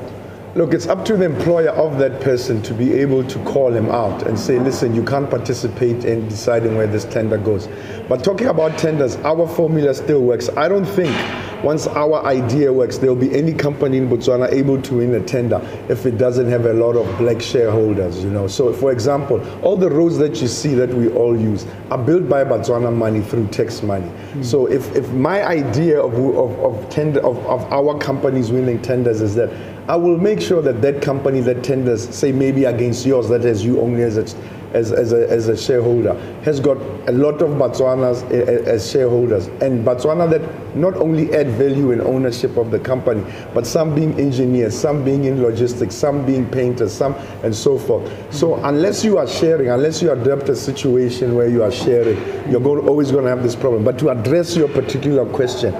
Look, 0.53 0.73
it's 0.73 0.87
up 0.87 1.05
to 1.05 1.15
the 1.15 1.23
employer 1.23 1.69
of 1.69 1.97
that 1.99 2.19
person 2.19 2.61
to 2.63 2.73
be 2.73 2.91
able 2.95 3.23
to 3.23 3.39
call 3.45 3.71
him 3.71 3.89
out 3.89 4.23
and 4.23 4.37
say, 4.37 4.59
listen, 4.59 4.93
you 4.93 5.01
can't 5.01 5.29
participate 5.29 6.03
in 6.03 6.27
deciding 6.27 6.75
where 6.75 6.87
this 6.87 7.05
tender 7.05 7.37
goes. 7.37 7.69
But 8.09 8.21
talking 8.21 8.47
about 8.47 8.77
tenders, 8.77 9.15
our 9.17 9.47
formula 9.47 9.93
still 9.93 10.21
works. 10.21 10.49
I 10.49 10.67
don't 10.67 10.83
think 10.83 11.15
once 11.63 11.87
our 11.87 12.23
idea 12.25 12.71
works, 12.71 12.97
there 12.97 13.09
will 13.09 13.19
be 13.19 13.33
any 13.35 13.53
company 13.53 13.97
in 13.97 14.09
Botswana 14.09 14.51
able 14.51 14.81
to 14.81 14.95
win 14.95 15.13
a 15.15 15.21
tender 15.21 15.61
if 15.89 16.05
it 16.05 16.17
doesn't 16.17 16.49
have 16.49 16.65
a 16.65 16.73
lot 16.73 16.95
of 16.95 17.17
black 17.17 17.41
shareholders, 17.41 18.23
you 18.23 18.29
know. 18.29 18.47
So, 18.47 18.73
for 18.73 18.91
example, 18.91 19.45
all 19.61 19.77
the 19.77 19.89
roads 19.89 20.17
that 20.17 20.41
you 20.41 20.47
see 20.47 20.73
that 20.75 20.89
we 20.89 21.09
all 21.09 21.39
use 21.39 21.65
are 21.89 21.97
built 21.97 22.27
by 22.27 22.43
Botswana 22.43 22.93
money 22.93 23.21
through 23.21 23.47
tax 23.47 23.83
money. 23.83 24.09
Mm. 24.33 24.45
So, 24.45 24.67
if, 24.67 24.95
if 24.95 25.09
my 25.11 25.45
idea 25.45 26.01
of, 26.01 26.13
of, 26.13 26.59
of, 26.59 26.89
tender, 26.89 27.19
of, 27.25 27.37
of 27.45 27.63
our 27.71 27.97
companies 27.99 28.51
winning 28.51 28.81
tenders 28.81 29.21
is 29.21 29.35
that 29.35 29.49
I 29.87 29.95
will 29.95 30.17
make 30.17 30.39
sure 30.39 30.61
that 30.61 30.81
that 30.81 31.01
company 31.01 31.41
that 31.41 31.63
tenders, 31.63 32.07
say 32.15 32.31
maybe 32.31 32.65
against 32.65 33.05
yours, 33.05 33.27
that 33.29 33.43
has 33.43 33.65
you 33.65 33.81
only 33.81 34.03
as 34.03 34.17
a, 34.17 34.25
as, 34.73 34.91
as, 34.91 35.13
a, 35.13 35.29
as 35.29 35.47
a 35.47 35.57
shareholder, 35.57 36.13
has 36.43 36.59
got 36.59 36.77
a 37.07 37.11
lot 37.11 37.41
of 37.41 37.51
Botswanas 37.51 38.23
eh, 38.31 38.37
eh, 38.37 38.71
as 38.71 38.89
shareholders. 38.89 39.47
And 39.47 39.85
Botswana 39.85 40.29
that 40.29 40.75
not 40.75 40.95
only 40.95 41.33
add 41.33 41.47
value 41.51 41.91
in 41.91 42.01
ownership 42.01 42.57
of 42.57 42.71
the 42.71 42.79
company, 42.79 43.23
but 43.53 43.65
some 43.67 43.93
being 43.93 44.19
engineers, 44.19 44.77
some 44.77 45.03
being 45.03 45.25
in 45.25 45.41
logistics, 45.41 45.95
some 45.95 46.25
being 46.25 46.49
painters, 46.49 46.93
some 46.93 47.13
and 47.43 47.55
so 47.55 47.77
forth. 47.77 48.11
So 48.33 48.55
unless 48.63 49.03
you 49.03 49.17
are 49.17 49.27
sharing, 49.27 49.69
unless 49.69 50.01
you 50.01 50.11
adopt 50.11 50.49
a 50.49 50.55
situation 50.55 51.35
where 51.35 51.47
you 51.47 51.63
are 51.63 51.71
sharing, 51.71 52.17
you're 52.49 52.61
going, 52.61 52.87
always 52.87 53.11
going 53.11 53.23
to 53.25 53.29
have 53.29 53.43
this 53.43 53.55
problem. 53.55 53.83
But 53.83 53.99
to 53.99 54.09
address 54.09 54.55
your 54.55 54.69
particular 54.69 55.25
question, 55.25 55.73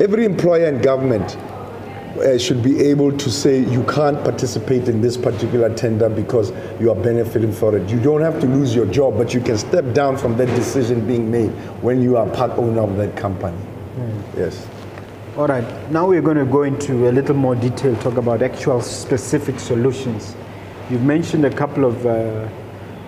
every 0.00 0.24
employer 0.24 0.66
and 0.66 0.82
government 0.82 1.36
uh, 2.20 2.38
should 2.38 2.62
be 2.62 2.80
able 2.80 3.10
to 3.12 3.30
say 3.30 3.60
you 3.64 3.82
can't 3.84 4.22
participate 4.22 4.88
in 4.88 5.00
this 5.00 5.16
particular 5.16 5.74
tender 5.74 6.08
because 6.08 6.52
you 6.80 6.90
are 6.90 6.94
benefiting 6.96 7.52
for 7.52 7.76
it. 7.76 7.88
You 7.90 8.00
don't 8.00 8.20
have 8.20 8.40
to 8.40 8.46
lose 8.46 8.74
your 8.74 8.86
job, 8.86 9.16
but 9.16 9.34
you 9.34 9.40
can 9.40 9.58
step 9.58 9.92
down 9.94 10.16
from 10.16 10.36
that 10.36 10.46
decision 10.56 11.06
being 11.06 11.30
made 11.30 11.50
when 11.82 12.02
you 12.02 12.16
are 12.16 12.28
part 12.30 12.52
owner 12.52 12.82
of 12.82 12.96
that 12.96 13.16
company. 13.16 13.58
Mm. 13.96 14.22
Yes. 14.36 14.66
All 15.36 15.46
right. 15.46 15.90
Now 15.90 16.06
we're 16.08 16.22
going 16.22 16.36
to 16.36 16.44
go 16.44 16.62
into 16.62 17.08
a 17.08 17.12
little 17.12 17.34
more 17.34 17.54
detail, 17.54 17.94
talk 17.96 18.16
about 18.16 18.42
actual 18.42 18.80
specific 18.80 19.60
solutions. 19.60 20.34
You've 20.90 21.04
mentioned 21.04 21.44
a 21.44 21.54
couple 21.54 21.84
of 21.84 22.06
uh, 22.06 22.48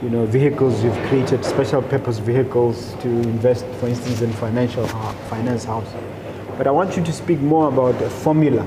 you 0.03 0.11
know, 0.11 0.25
vehicles 0.27 0.83
you've 0.83 0.97
created, 1.09 1.45
special 1.45 1.83
purpose 1.83 2.19
vehicles 2.19 2.95
to 3.01 3.09
invest, 3.09 3.67
for 3.79 3.89
instance, 3.89 4.23
in 4.23 4.33
financial 4.33 4.87
finance 5.29 5.65
house. 5.65 5.93
But 6.57 6.67
I 6.67 6.71
want 6.71 6.97
you 6.97 7.05
to 7.05 7.13
speak 7.13 7.41
more 7.41 7.69
about 7.69 8.01
a 8.03 8.09
formula 8.09 8.67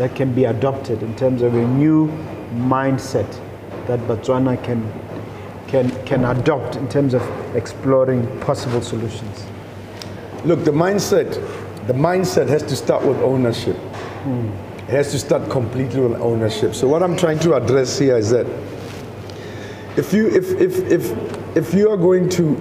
that 0.00 0.16
can 0.16 0.32
be 0.32 0.44
adopted 0.46 1.02
in 1.02 1.14
terms 1.14 1.42
of 1.42 1.54
a 1.54 1.68
new 1.68 2.08
mindset 2.54 3.30
that 3.86 4.00
Botswana 4.08 4.56
can, 4.64 4.90
can, 5.68 5.90
can 6.06 6.24
adopt 6.24 6.76
in 6.76 6.88
terms 6.88 7.12
of 7.12 7.22
exploring 7.54 8.26
possible 8.40 8.80
solutions? 8.80 9.44
Look, 10.46 10.64
the 10.64 10.70
mindset, 10.70 11.34
the 11.86 11.92
mindset 11.92 12.48
has 12.48 12.62
to 12.62 12.76
start 12.76 13.04
with 13.04 13.18
ownership. 13.18 13.76
Mm. 14.24 14.50
It 14.84 14.88
has 14.88 15.10
to 15.10 15.18
start 15.18 15.50
completely 15.50 16.00
with 16.00 16.18
ownership. 16.18 16.74
So 16.74 16.88
what 16.88 17.02
I'm 17.02 17.14
trying 17.14 17.38
to 17.40 17.54
address 17.56 17.98
here 17.98 18.16
is 18.16 18.30
that 18.30 18.46
if 19.98 20.14
you 20.14 20.28
if 20.28 20.58
if 20.58 20.78
if 20.90 21.56
if 21.56 21.74
you 21.74 21.90
are 21.90 21.98
going 21.98 22.30
to 22.30 22.54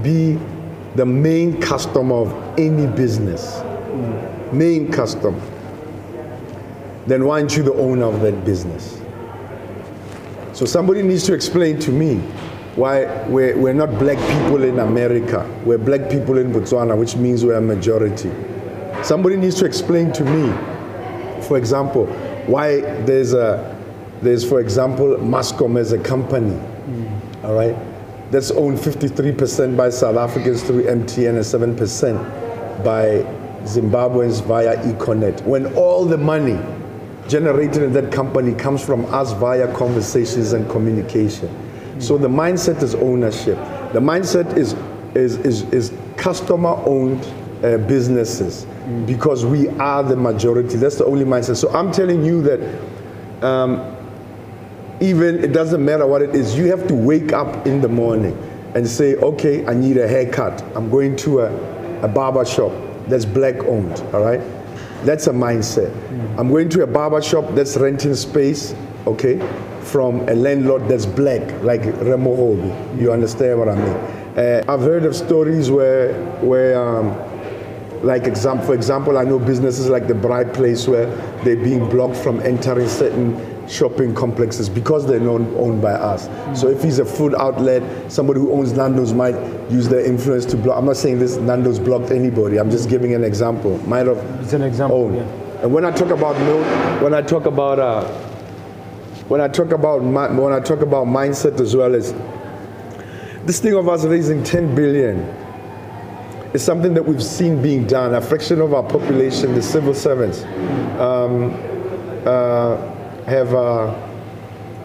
be 0.00 0.38
the 0.94 1.04
main 1.04 1.60
customer 1.60 2.14
of 2.14 2.58
any 2.58 2.86
business, 2.86 3.56
mm. 3.56 4.52
main 4.52 4.92
customer, 4.92 5.40
then 7.06 7.24
why 7.24 7.40
aren't 7.40 7.56
you 7.56 7.62
the 7.62 7.74
owner 7.74 8.06
of 8.06 8.20
that 8.20 8.44
business? 8.44 9.00
So 10.52 10.64
somebody 10.64 11.02
needs 11.02 11.24
to 11.24 11.34
explain 11.34 11.78
to 11.80 11.90
me 11.90 12.16
why 12.76 13.04
we're, 13.28 13.56
we're 13.56 13.74
not 13.74 13.90
black 13.98 14.18
people 14.18 14.62
in 14.62 14.78
America. 14.78 15.48
We're 15.64 15.78
black 15.78 16.10
people 16.10 16.38
in 16.38 16.52
Botswana, 16.52 16.96
which 16.96 17.16
means 17.16 17.44
we're 17.44 17.54
a 17.54 17.60
majority. 17.60 18.32
Somebody 19.02 19.36
needs 19.36 19.56
to 19.56 19.64
explain 19.64 20.12
to 20.12 20.24
me, 20.24 20.50
for 21.42 21.58
example, 21.58 22.06
why 22.46 22.80
there's 23.02 23.32
a 23.32 23.72
there's 24.22 24.48
for 24.48 24.60
example 24.60 25.16
Mascom 25.16 25.78
as 25.78 25.92
a 25.92 25.98
company, 25.98 26.54
mm. 26.54 27.44
all 27.44 27.54
right, 27.54 27.76
that's 28.30 28.50
owned 28.52 28.78
53% 28.78 29.76
by 29.76 29.90
South 29.90 30.16
Africans 30.16 30.62
through 30.62 30.84
MTN 30.84 31.36
and 31.36 31.76
7% 31.78 32.84
by 32.84 33.22
Zimbabweans 33.64 34.42
via 34.44 34.76
Econet. 34.84 35.42
When 35.42 35.74
all 35.74 36.04
the 36.04 36.16
money 36.16 36.58
generated 37.28 37.82
in 37.82 37.92
that 37.92 38.12
company 38.12 38.54
comes 38.54 38.84
from 38.84 39.04
us 39.06 39.32
via 39.32 39.72
conversations 39.74 40.52
and 40.52 40.68
communication. 40.70 41.48
Mm. 41.48 42.02
So 42.02 42.18
the 42.18 42.28
mindset 42.28 42.82
is 42.82 42.94
ownership. 42.94 43.56
The 43.92 44.00
mindset 44.00 44.56
is 44.56 44.74
is 45.14 45.36
is, 45.38 45.62
is 45.72 45.92
customer 46.16 46.74
owned 46.86 47.24
uh, 47.64 47.78
businesses 47.86 48.66
because 49.06 49.44
we 49.44 49.68
are 49.78 50.02
the 50.02 50.16
majority. 50.16 50.76
That's 50.76 50.96
the 50.96 51.06
only 51.06 51.24
mindset. 51.24 51.56
So 51.56 51.70
I'm 51.70 51.92
telling 51.92 52.24
you 52.24 52.42
that. 52.42 53.44
Um, 53.44 53.94
even 55.00 55.42
it 55.42 55.52
doesn't 55.52 55.84
matter 55.84 56.06
what 56.06 56.22
it 56.22 56.34
is, 56.34 56.56
you 56.56 56.66
have 56.66 56.86
to 56.86 56.94
wake 56.94 57.32
up 57.32 57.66
in 57.66 57.80
the 57.80 57.88
morning 57.88 58.36
and 58.74 58.88
say, 58.88 59.14
okay, 59.16 59.66
I 59.66 59.74
need 59.74 59.96
a 59.96 60.06
haircut. 60.06 60.62
I'm 60.74 60.90
going 60.90 61.16
to 61.16 61.40
a, 61.40 62.02
a 62.02 62.08
barber 62.08 62.44
shop 62.44 62.72
that's 63.06 63.24
black 63.24 63.56
owned, 63.64 64.00
all 64.14 64.22
right? 64.22 64.40
That's 65.04 65.26
a 65.26 65.32
mindset. 65.32 65.92
I'm 66.38 66.48
going 66.48 66.68
to 66.70 66.82
a 66.82 66.86
barber 66.86 67.20
shop 67.20 67.54
that's 67.54 67.76
renting 67.76 68.14
space, 68.14 68.74
okay, 69.06 69.38
from 69.82 70.26
a 70.28 70.34
landlord 70.34 70.88
that's 70.88 71.06
black, 71.06 71.62
like 71.62 71.84
Remo 71.84 72.34
Hobi. 72.34 73.00
You 73.00 73.12
understand 73.12 73.58
what 73.58 73.68
I 73.68 73.74
mean? 73.76 73.94
Uh, 74.36 74.64
I've 74.66 74.80
heard 74.80 75.04
of 75.04 75.14
stories 75.14 75.70
where, 75.70 76.14
where 76.40 76.82
um, 76.82 77.14
like 78.02 78.24
example, 78.24 78.66
for 78.66 78.74
example, 78.74 79.18
I 79.18 79.24
know 79.24 79.38
businesses 79.38 79.88
like 79.88 80.08
the 80.08 80.14
Bright 80.14 80.52
Place 80.52 80.88
where 80.88 81.06
they're 81.44 81.56
being 81.56 81.88
blocked 81.88 82.16
from 82.16 82.40
entering 82.40 82.88
certain 82.88 83.34
shopping 83.68 84.14
complexes 84.14 84.68
because 84.68 85.06
they're 85.06 85.20
not 85.20 85.40
owned 85.56 85.80
by 85.80 85.92
us. 85.92 86.28
Mm. 86.28 86.56
So 86.56 86.68
if 86.68 86.82
he's 86.82 86.98
a 86.98 87.04
food 87.04 87.34
outlet, 87.34 88.12
somebody 88.12 88.40
who 88.40 88.52
owns 88.52 88.72
Nando's 88.72 89.12
might 89.12 89.34
use 89.70 89.88
their 89.88 90.04
influence 90.04 90.44
to 90.46 90.56
block. 90.56 90.78
I'm 90.78 90.86
not 90.86 90.96
saying 90.96 91.18
this 91.18 91.36
Nando's 91.36 91.78
blocked 91.78 92.10
anybody. 92.10 92.58
I'm 92.58 92.70
just 92.70 92.88
giving 92.88 93.14
an 93.14 93.24
example. 93.24 93.78
Might 93.86 94.06
have. 94.06 94.18
It's 94.42 94.52
an 94.52 94.62
example. 94.62 94.98
Owned. 94.98 95.16
Yeah. 95.16 95.62
And 95.62 95.72
when 95.72 95.84
I 95.84 95.90
talk 95.90 96.10
about 96.10 96.34
when 97.02 97.14
I 97.14 97.22
talk 97.22 97.46
about 97.46 97.78
uh, 97.78 98.04
when 99.28 99.40
I 99.40 99.48
talk 99.48 99.72
about 99.72 100.02
when 100.02 100.52
I 100.52 100.60
talk 100.60 100.80
about 100.80 101.06
mindset 101.06 101.58
as 101.60 101.74
well 101.74 101.94
as 101.94 102.12
this 103.46 103.60
thing 103.60 103.74
of 103.74 103.88
us 103.88 104.04
raising 104.04 104.42
10 104.42 104.74
billion 104.74 105.18
is 106.54 106.62
something 106.62 106.94
that 106.94 107.02
we've 107.02 107.22
seen 107.22 107.60
being 107.60 107.86
done. 107.86 108.14
A 108.14 108.20
fraction 108.20 108.60
of 108.60 108.72
our 108.72 108.82
population, 108.82 109.54
the 109.54 109.62
civil 109.62 109.92
servants. 109.92 110.44
Um, 110.98 111.52
uh, 112.24 112.76
have 113.26 113.54
uh, 113.54 113.94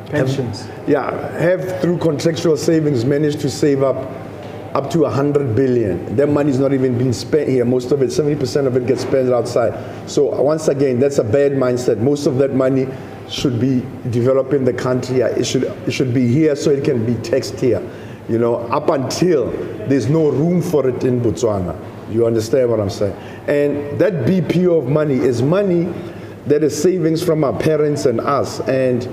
pensions. 0.08 0.66
Have, 0.66 0.90
yeah, 0.90 1.32
have 1.40 1.82
through 1.82 1.98
contractual 2.00 2.58
savings 2.58 3.06
managed 3.06 3.40
to 3.42 3.50
save 3.50 3.84
up 3.84 3.98
up 4.74 4.90
to 4.92 5.00
100 5.00 5.56
billion. 5.56 6.16
That 6.16 6.30
money 6.30 6.52
is 6.52 6.60
not 6.60 6.74
even 6.74 6.98
being 6.98 7.14
spent 7.14 7.50
here. 7.50 7.66
Most 7.66 7.92
of 7.92 8.02
it, 8.02 8.10
70% 8.10 8.68
of 8.68 8.76
it 8.76 8.86
gets 8.86 9.02
spent 9.02 9.30
outside. 9.30 9.74
So 10.10 10.42
once 10.42 10.68
again, 10.68 11.00
that's 11.00 11.18
a 11.18 11.24
bad 11.24 11.54
mindset. 11.54 11.98
Most 11.98 12.28
of 12.28 12.38
that 12.38 12.54
money 12.54 12.88
should 13.30 13.60
be 13.60 13.86
developing 14.10 14.66
the 14.66 14.74
country. 14.74 15.22
It 15.22 15.46
should 15.46 15.64
it 15.64 15.92
should 15.92 16.14
be 16.14 16.28
here 16.28 16.56
so 16.56 16.70
it 16.72 16.84
can 16.84 17.06
be 17.06 17.16
taxed 17.22 17.60
here. 17.60 17.82
You 18.28 18.38
know, 18.38 18.58
up 18.70 18.90
until 18.90 19.52
there's 19.88 20.08
no 20.08 20.30
room 20.30 20.62
for 20.62 20.88
it 20.88 21.04
in 21.04 21.20
Botswana. 21.20 21.76
You 22.12 22.26
understand 22.26 22.70
what 22.70 22.80
I'm 22.80 22.90
saying? 22.90 23.16
And 23.48 24.00
that 24.00 24.14
BPO 24.26 24.84
of 24.84 24.88
money 24.88 25.16
is 25.16 25.42
money 25.42 25.92
that 26.48 26.64
is 26.64 26.82
savings 26.82 27.24
from 27.24 27.44
our 27.44 27.58
parents 27.58 28.06
and 28.06 28.20
us. 28.20 28.60
And 28.62 29.04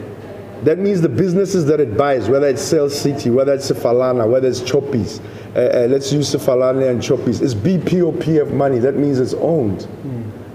that 0.64 0.78
means 0.78 1.00
the 1.00 1.08
businesses 1.08 1.66
that 1.66 1.80
it 1.80 1.96
buys, 1.96 2.28
whether 2.28 2.48
it's 2.48 2.62
Cell 2.62 2.88
City, 2.88 3.30
whether 3.30 3.54
it's 3.54 3.70
Sefalana, 3.70 4.28
whether 4.28 4.48
it's 4.48 4.60
Choppies, 4.60 5.20
uh, 5.54 5.58
uh, 5.58 5.86
let's 5.88 6.12
use 6.12 6.34
Sefalana 6.34 6.90
and 6.90 7.00
Choppies, 7.00 7.42
it's 7.42 7.54
BPOPF 7.54 8.52
money. 8.52 8.78
That 8.78 8.96
means 8.96 9.18
it's 9.18 9.34
owned 9.34 9.86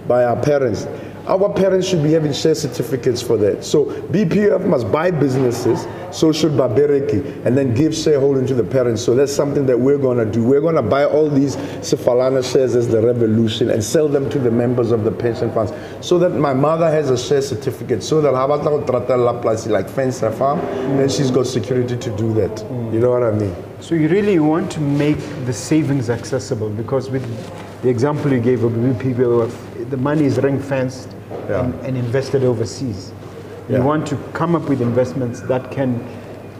by 0.07 0.25
our 0.25 0.41
parents. 0.41 0.85
Our 1.27 1.53
parents 1.53 1.87
should 1.87 2.01
be 2.01 2.13
having 2.13 2.33
share 2.33 2.55
certificates 2.55 3.21
for 3.21 3.37
that. 3.37 3.63
So 3.63 3.85
BPF 3.85 4.65
must 4.65 4.91
buy 4.91 5.11
businesses, 5.11 5.85
so 6.11 6.31
should 6.31 6.53
Babereki, 6.53 7.45
and 7.45 7.57
then 7.57 7.73
give 7.73 7.95
shareholding 7.95 8.47
to 8.47 8.55
the 8.55 8.63
parents. 8.63 9.03
So 9.03 9.13
that's 9.13 9.31
something 9.31 9.65
that 9.67 9.79
we're 9.79 9.99
going 9.99 10.17
to 10.17 10.25
do. 10.25 10.43
We're 10.43 10.61
going 10.61 10.75
to 10.75 10.81
buy 10.81 11.05
all 11.05 11.29
these 11.29 11.55
Sefalana 11.55 12.43
shares 12.49 12.75
as 12.75 12.87
the 12.87 13.01
revolution 13.01 13.69
and 13.69 13.83
sell 13.83 14.07
them 14.07 14.29
to 14.31 14.39
the 14.39 14.51
members 14.51 14.91
of 14.91 15.03
the 15.03 15.11
pension 15.11 15.51
funds 15.51 15.71
so 16.05 16.17
that 16.19 16.31
my 16.31 16.53
mother 16.53 16.89
has 16.89 17.09
a 17.09 17.17
share 17.17 17.41
certificate 17.41 18.03
so 18.03 18.19
that 18.21 18.33
Habata 18.33 18.85
Tratella 18.85 19.41
Plus, 19.41 19.67
like 19.67 19.89
fence 19.89 20.21
farm, 20.21 20.59
then 20.97 21.07
she's 21.09 21.31
got 21.31 21.45
security 21.47 21.97
to 21.97 22.17
do 22.17 22.33
that. 22.33 22.59
You 22.91 22.99
know 22.99 23.11
what 23.11 23.23
I 23.23 23.31
mean? 23.31 23.55
So 23.79 23.95
you 23.95 24.07
really 24.07 24.39
want 24.39 24.71
to 24.73 24.79
make 24.79 25.19
the 25.45 25.53
savings 25.53 26.09
accessible 26.09 26.69
because 26.69 27.09
with 27.09 27.25
the 27.81 27.89
example 27.89 28.31
you 28.31 28.39
gave 28.39 28.63
of 28.63 28.73
BPPF, 28.73 29.70
the 29.91 29.97
money 29.97 30.25
is 30.25 30.37
ring 30.39 30.59
fenced 30.59 31.09
Yeah. 31.49 31.63
and, 31.63 31.73
and 31.85 31.97
invested 31.97 32.43
overseas. 32.43 33.11
You 33.69 33.75
Yeah. 33.77 33.83
want 33.83 34.07
to 34.07 34.15
come 34.33 34.55
up 34.55 34.67
with 34.69 34.81
investments 34.81 35.41
that 35.41 35.69
can 35.71 35.99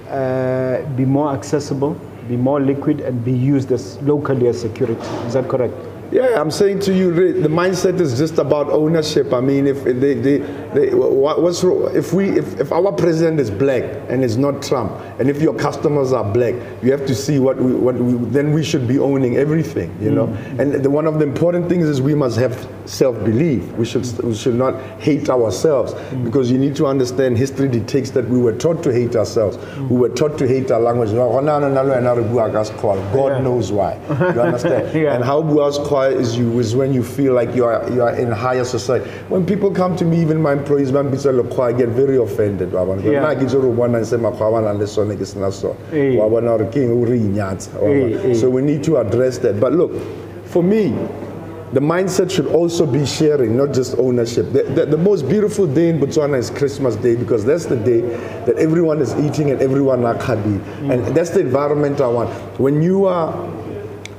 uh, 0.10 0.82
be 0.96 1.06
more 1.06 1.32
accessible, 1.34 1.96
be 2.28 2.38
more 2.38 2.60
liquid, 2.60 3.00
and 3.02 3.24
be 3.24 3.32
used 3.32 3.72
as 3.72 3.98
locally 4.02 4.48
as 4.48 4.60
security. 4.60 5.08
Is 5.28 5.34
that 5.34 5.48
correct? 5.48 5.74
Yeah, 6.12 6.42
I'm 6.42 6.52
saying 6.52 6.82
to 6.82 6.94
you, 6.94 7.14
the 7.42 7.48
mindset 7.48 8.02
is 8.02 8.18
just 8.18 8.38
about 8.38 8.70
ownership. 8.70 9.32
I 9.32 9.40
mean, 9.40 9.66
if 9.66 9.84
they, 9.86 10.14
they, 10.14 10.38
they 10.74 10.94
what, 10.94 11.42
what's 11.42 11.64
if 11.64 12.12
we, 12.12 12.38
if, 12.38 12.60
if 12.60 12.72
our 12.74 12.92
president 12.92 13.40
is 13.40 13.50
black 13.50 13.84
and 14.10 14.22
it's 14.24 14.36
not 14.36 14.62
Trump, 14.62 14.92
and 15.20 15.30
if 15.30 15.42
your 15.42 15.54
customers 15.54 16.12
are 16.12 16.26
black, 16.26 16.56
you 16.84 16.92
have 16.92 17.06
to 17.06 17.16
see 17.16 17.40
what 17.40 17.58
we, 17.58 17.74
what 17.74 17.96
we, 17.96 18.14
then 18.30 18.52
we 18.52 18.62
should 18.62 18.90
be 18.90 19.00
owning 19.00 19.38
everything, 19.38 19.96
you 20.02 20.12
know. 20.12 20.28
Mm. 20.28 20.60
And 20.60 20.74
the, 20.84 20.90
one 20.90 21.08
of 21.08 21.18
the 21.18 21.24
important 21.24 21.70
things 21.70 21.88
is 21.88 22.02
we 22.02 22.16
must 22.16 22.38
have 22.38 22.68
self-belief. 22.86 23.64
We 23.74 23.86
should, 23.86 24.06
we 24.22 24.36
should 24.36 24.56
not 24.56 24.82
hate 25.00 25.30
ourselves 25.30 25.94
mm. 25.94 26.26
because 26.26 26.52
you 26.52 26.58
need 26.58 26.76
to 26.76 26.88
understand 26.88 27.38
history 27.38 27.70
dictates 27.70 28.12
that 28.12 28.28
we 28.28 28.38
were 28.38 28.58
taught 28.58 28.84
to 28.84 28.92
hate 28.92 29.16
ourselves. 29.16 29.56
Mm. 29.56 29.90
We 29.90 29.98
were 29.98 30.10
taught 30.10 30.38
to 30.40 30.48
hate 30.48 30.72
our 30.72 30.82
language. 30.82 31.12
God 33.14 33.44
knows 33.44 33.72
why. 33.72 33.96
You 34.10 34.14
understand? 34.42 34.94
Yeah. 34.94 35.16
And 35.16 35.24
how 35.24 35.42
Buas 35.42 35.78
Kwa 35.88 36.01
is 36.10 36.38
you 36.38 36.60
is 36.60 36.76
when 36.76 36.94
you 36.94 37.04
feel 37.04 37.34
like 37.34 37.54
you 37.56 37.66
are 37.66 37.88
you 37.92 38.02
are 38.02 38.16
in 38.16 38.32
higher 38.32 38.64
society. 38.64 39.10
When 39.30 39.46
people 39.46 39.72
come 39.72 39.96
to 39.98 40.06
me, 40.06 40.22
even 40.22 40.42
my 40.42 40.54
employees, 40.54 40.92
bitsa 40.92 41.32
lokwa, 41.42 41.74
I 41.74 41.78
get 41.78 41.90
very 41.90 42.18
offended. 42.18 42.72
Yeah. 42.72 42.80
Nna 42.86 43.36
ke 43.36 43.48
tlo 43.50 43.62
re 43.64 43.76
bona 43.76 44.00
nse 44.00 44.18
makgwa 44.18 44.60
a 44.60 44.62
nang 44.62 44.80
le 44.80 44.88
sone 44.88 45.16
ke 45.18 45.26
sena 45.26 45.52
sone. 45.52 45.76
Wa 46.18 46.30
bona 46.30 46.50
hore 46.52 46.66
ke 46.72 46.78
eng 46.78 46.92
o 46.92 47.06
re 47.06 47.18
inyatsa, 47.20 47.74
wa 47.82 47.88
Eh, 47.90 48.10
bona. 48.18 48.30
eh. 48.30 48.34
So 48.34 48.50
we 48.50 48.62
need 48.62 48.84
to 48.86 48.98
address 48.98 49.38
that. 49.40 49.60
But 49.60 49.74
look, 49.74 49.92
for 50.46 50.64
me, 50.64 50.94
the 51.74 51.80
mindset 51.80 52.30
should 52.30 52.48
also 52.48 52.86
be 52.86 53.06
sharing, 53.06 53.56
not 53.56 53.74
just 53.74 53.98
ownership. 53.98 54.52
The, 54.52 54.64
the, 54.64 54.86
the 54.88 54.98
most 54.98 55.30
beautiful 55.30 55.66
day 55.66 55.88
in 55.88 56.00
Botswana 56.02 56.38
is 56.38 56.50
Christmas 56.50 56.98
Day 56.98 57.16
because 57.16 57.46
that's 57.46 57.66
the 57.66 57.78
day 57.78 58.02
that 58.46 58.58
everyone 58.58 59.00
is 59.00 59.16
eating 59.16 59.52
and 59.52 59.62
everyone 59.62 60.04
are 60.04 60.16
khadi. 60.16 60.60
And 60.92 61.16
that's 61.16 61.30
the 61.30 61.40
environment 61.40 62.02
I 62.02 62.08
want. 62.10 62.30
When 62.60 62.82
you 62.82 63.06
are 63.06 63.32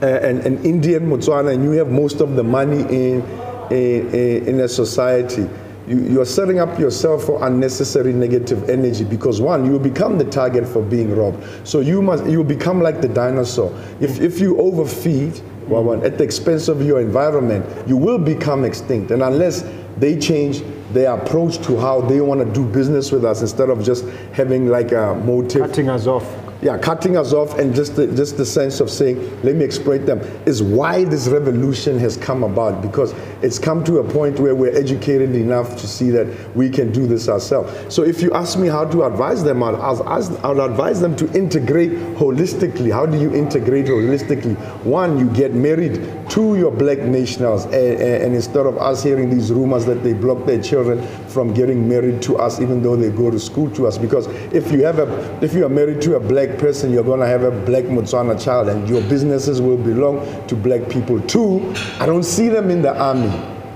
uh, 0.03 0.07
an, 0.07 0.41
an 0.41 0.65
Indian 0.65 1.09
Botswana 1.09 1.55
and 1.55 1.63
you 1.63 1.71
have 1.73 1.91
most 1.91 2.21
of 2.21 2.35
the 2.35 2.43
money 2.43 2.81
in, 2.83 3.23
in, 3.71 4.49
in 4.49 4.61
a 4.61 4.69
society, 4.69 5.49
you, 5.87 6.01
you're 6.01 6.25
setting 6.25 6.59
up 6.59 6.79
yourself 6.79 7.25
for 7.25 7.45
unnecessary 7.47 8.13
negative 8.13 8.69
energy 8.69 9.05
because 9.05 9.41
one, 9.41 9.65
you 9.65 9.79
become 9.79 10.19
the 10.19 10.25
target 10.25 10.67
for 10.67 10.83
being 10.83 11.15
robbed. 11.15 11.45
So 11.67 11.81
you 11.81 12.03
must 12.03 12.25
you 12.27 12.45
become 12.45 12.81
like 12.81 13.01
the 13.01 13.09
dinosaur. 13.09 13.73
If, 14.01 14.21
if 14.21 14.41
you 14.41 14.59
overfeed 14.59 15.41
Wawan, 15.67 16.05
at 16.05 16.19
the 16.19 16.25
expense 16.25 16.69
of 16.69 16.83
your 16.83 17.01
environment, 17.01 17.65
you 17.89 17.97
will 17.97 18.19
become 18.19 18.65
extinct. 18.65 19.11
And 19.11 19.23
unless 19.23 19.65
they 19.99 20.19
change 20.19 20.63
their 20.93 21.15
approach 21.15 21.59
to 21.67 21.79
how 21.79 22.01
they 22.03 22.21
want 22.21 22.47
to 22.47 22.53
do 22.53 22.67
business 22.67 23.11
with 23.13 23.25
us 23.25 23.41
instead 23.41 23.71
of 23.71 23.83
just 23.83 24.05
having 24.33 24.69
like 24.69 24.93
a 24.93 25.15
motive 25.25 25.63
Cutting 25.63 25.89
us 25.89 26.07
off. 26.07 26.52
Yeah, 26.63 26.79
cutting 26.79 27.17
us 27.17 27.33
off 27.33 27.59
and 27.59 27.75
just 27.75 27.97
the, 27.97 28.07
just 28.07 28.37
the 28.37 28.47
sense 28.47 28.79
of 28.79 28.89
saying, 28.89 29.19
let 29.43 29.57
me 29.57 29.65
exploit 29.65 30.07
them, 30.07 30.21
is 30.47 30.63
why 30.63 31.03
this 31.03 31.27
revolution 31.27 31.99
has 31.99 32.17
come 32.17 32.45
about 32.45 32.81
because 32.81 33.13
it's 33.43 33.59
come 33.59 33.83
to 33.83 33.99
a 33.99 34.13
point 34.13 34.39
where 34.39 34.55
we're 34.55 34.75
educated 34.77 35.35
enough 35.35 35.77
to 35.81 35.89
see 35.89 36.11
that 36.11 36.57
we 36.57 36.71
can 36.71 36.93
do 36.93 37.05
this 37.05 37.29
ourselves. 37.29 37.93
So 37.93 38.05
if 38.05 38.23
you 38.23 38.33
ask 38.33 38.57
me 38.57 38.69
how 38.69 38.85
to 38.85 39.03
advise 39.03 39.43
them, 39.43 39.61
I'd, 39.65 39.75
I'd, 39.75 40.37
I'd 40.45 40.71
advise 40.71 41.01
them 41.01 41.17
to 41.17 41.33
integrate 41.37 41.91
holistically. 42.17 42.93
How 42.93 43.07
do 43.07 43.21
you 43.21 43.35
integrate 43.35 43.87
holistically? 43.87 44.57
One, 44.85 45.19
you 45.19 45.29
get 45.31 45.55
married 45.55 46.31
to 46.31 46.57
your 46.57 46.71
black 46.71 46.99
nationals 46.99 47.65
and, 47.65 47.75
and 47.75 48.35
instead 48.37 48.67
of 48.67 48.79
us 48.79 49.03
hearing 49.03 49.31
these 49.31 49.51
rumors 49.51 49.85
that 49.87 50.05
they 50.05 50.13
block 50.13 50.47
their 50.47 50.63
children 50.63 51.01
from 51.33 51.55
getting 51.55 51.89
married 51.89 52.21
to 52.23 52.37
us 52.37 52.61
even 52.61 52.83
though 52.83 52.97
they 52.97 53.11
go 53.11 53.31
to 53.31 53.41
school 53.41 53.71
to 53.71 53.87
us 53.87 53.99
because 53.99 54.27
if 54.53 54.71
you 54.71 54.85
have 54.85 54.99
a 54.99 55.45
if 55.45 55.55
you 55.55 55.65
are 55.65 55.69
married 55.69 56.01
to 56.03 56.17
a 56.17 56.21
black 56.21 56.59
person 56.59 56.93
you're 56.93 57.05
going 57.05 57.21
to 57.21 57.27
have 57.27 57.43
a 57.43 57.51
black 57.65 57.85
Motswana 57.85 58.43
child 58.43 58.69
and 58.69 58.89
your 58.89 59.01
businesses 59.03 59.61
will 59.61 59.77
belong 59.77 60.47
to 60.47 60.55
black 60.55 60.89
people 60.89 61.21
too 61.23 61.75
I 61.99 62.07
don't 62.07 62.25
see 62.25 62.49
them 62.49 62.71
in 62.71 62.83
the 62.83 62.97
army 62.97 63.31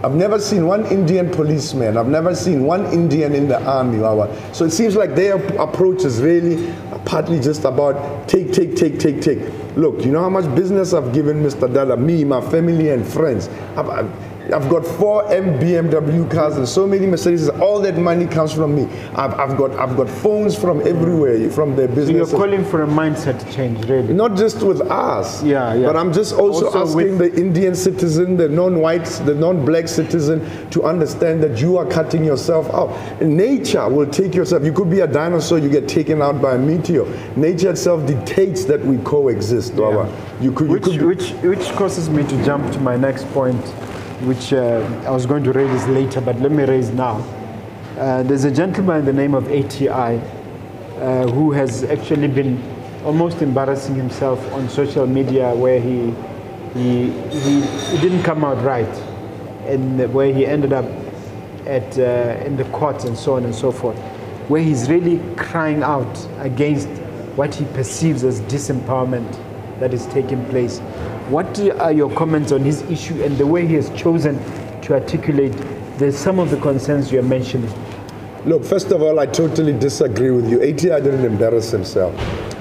I've 0.04 0.14
never 0.14 0.38
seen 0.38 0.66
one 0.66 0.86
Indian 0.86 1.30
policeman. 1.30 1.96
I've 1.96 2.06
never 2.06 2.34
seen 2.34 2.64
one 2.64 2.84
Indian 2.92 3.34
in 3.34 3.48
the 3.48 3.60
army. 3.64 3.98
So 4.52 4.64
it 4.64 4.70
seems 4.70 4.94
like 4.94 5.14
their 5.14 5.34
approach 5.56 6.04
is 6.04 6.20
really 6.20 6.72
partly 7.06 7.40
just 7.40 7.64
about 7.64 8.28
take, 8.28 8.52
take, 8.52 8.76
take, 8.76 9.00
take, 9.00 9.22
take. 9.22 9.38
Look, 9.76 10.04
you 10.04 10.12
know 10.12 10.20
how 10.20 10.28
much 10.28 10.44
business 10.54 10.92
I've 10.92 11.12
given 11.12 11.42
Mr. 11.42 11.72
Dada, 11.72 11.96
me, 11.96 12.24
my 12.24 12.40
family, 12.50 12.90
and 12.90 13.06
friends. 13.06 13.48
I've, 13.76 13.88
I've, 13.88 14.25
I've 14.52 14.68
got 14.68 14.86
four 14.86 15.30
M 15.32 15.58
BMW 15.58 16.30
cars 16.30 16.56
and 16.56 16.68
so 16.68 16.86
many 16.86 17.06
Mercedes. 17.06 17.48
All 17.48 17.80
that 17.80 17.98
money 17.98 18.26
comes 18.26 18.52
from 18.52 18.74
me. 18.74 18.84
I've, 19.14 19.34
I've 19.34 19.56
got 19.56 19.72
I've 19.72 19.96
got 19.96 20.08
phones 20.08 20.56
from 20.58 20.80
everywhere, 20.86 21.50
from 21.50 21.74
their 21.76 21.88
So 21.94 22.10
you're 22.10 22.26
calling 22.26 22.64
for 22.64 22.82
a 22.82 22.86
mindset 22.86 23.38
change, 23.54 23.84
really. 23.86 24.12
Not 24.12 24.36
just 24.36 24.62
with 24.62 24.80
us. 24.82 25.42
Yeah, 25.42 25.74
yeah. 25.74 25.86
But 25.86 25.96
I'm 25.96 26.12
just 26.12 26.34
also, 26.34 26.66
Also 26.66 26.82
asking 26.82 27.18
the 27.18 27.34
Indian 27.34 27.74
citizen, 27.74 28.36
the 28.36 28.48
non-white, 28.48 29.04
the 29.24 29.34
non-black 29.34 29.88
citizen 29.88 30.40
to 30.70 30.84
understand 30.84 31.42
that 31.42 31.60
you 31.60 31.76
are 31.78 31.86
cutting 31.86 32.24
yourself 32.24 32.68
out. 32.70 33.20
Nature 33.22 33.88
will 33.88 34.06
take 34.06 34.34
yourself. 34.34 34.64
You 34.64 34.72
could 34.72 34.90
be 34.90 35.00
a 35.00 35.06
dinosaur, 35.06 35.58
you 35.58 35.68
get 35.68 35.88
taken 35.88 36.22
out 36.22 36.40
by 36.40 36.54
a 36.54 36.58
meteor. 36.58 37.04
Nature 37.36 37.70
itself 37.70 38.06
dictates 38.06 38.64
that 38.66 38.84
we 38.84 38.98
coexist. 38.98 39.74
Wawa. 39.74 40.06
You 40.40 40.52
could, 40.52 40.66
you 40.68 40.72
Which, 40.74 40.82
could 40.84 40.98
be- 41.00 41.04
which, 41.06 41.30
which 41.42 41.68
causes 41.76 42.08
me 42.10 42.22
to 42.24 42.44
jump 42.44 42.70
to 42.72 42.78
my 42.80 42.96
next 42.96 43.24
point, 43.32 43.60
which 44.22 44.52
uh, 44.52 44.80
I 45.06 45.10
was 45.10 45.26
going 45.26 45.44
to 45.44 45.52
raise 45.52 45.86
later, 45.88 46.20
but 46.20 46.40
let 46.40 46.50
me 46.50 46.64
raise 46.64 46.90
now. 46.90 47.16
Uh, 47.98 48.22
there's 48.22 48.44
a 48.44 48.50
gentleman 48.50 48.86
by 48.86 49.00
the 49.00 49.12
name 49.12 49.34
of 49.34 49.46
ATI 49.50 49.88
uh, 49.88 51.26
who 51.28 51.52
has 51.52 51.84
actually 51.84 52.28
been 52.28 52.62
almost 53.04 53.42
embarrassing 53.42 53.94
himself 53.94 54.40
on 54.52 54.68
social 54.68 55.06
media 55.06 55.54
where 55.54 55.80
he, 55.80 56.14
he, 56.74 57.10
he, 57.30 57.60
he 57.60 57.98
didn't 57.98 58.22
come 58.22 58.44
out 58.44 58.62
right 58.64 58.86
and 59.66 60.12
where 60.12 60.32
he 60.32 60.46
ended 60.46 60.72
up 60.72 60.84
at, 61.66 61.98
uh, 61.98 62.42
in 62.44 62.56
the 62.56 62.64
courts 62.66 63.04
and 63.04 63.16
so 63.16 63.34
on 63.34 63.44
and 63.44 63.54
so 63.54 63.70
forth, 63.70 63.98
where 64.48 64.62
he's 64.62 64.88
really 64.88 65.20
crying 65.36 65.82
out 65.82 66.28
against 66.38 66.88
what 67.36 67.54
he 67.54 67.64
perceives 67.66 68.24
as 68.24 68.40
disempowerment 68.42 69.45
that 69.80 69.92
is 69.92 70.06
taking 70.06 70.44
place. 70.46 70.78
What 71.28 71.58
are 71.80 71.92
your 71.92 72.10
comments 72.14 72.52
on 72.52 72.62
his 72.62 72.82
issue 72.82 73.22
and 73.22 73.36
the 73.36 73.46
way 73.46 73.66
he 73.66 73.74
has 73.74 73.90
chosen 73.90 74.38
to 74.82 74.94
articulate 74.94 75.52
the, 75.98 76.12
some 76.12 76.38
of 76.38 76.50
the 76.50 76.58
concerns 76.58 77.10
you're 77.10 77.22
mentioning? 77.22 77.72
Look, 78.46 78.64
first 78.64 78.92
of 78.92 79.02
all, 79.02 79.18
I 79.18 79.26
totally 79.26 79.72
disagree 79.76 80.30
with 80.30 80.48
you. 80.48 80.62
ATI 80.62 81.02
didn't 81.02 81.24
embarrass 81.24 81.72
himself. 81.72 82.14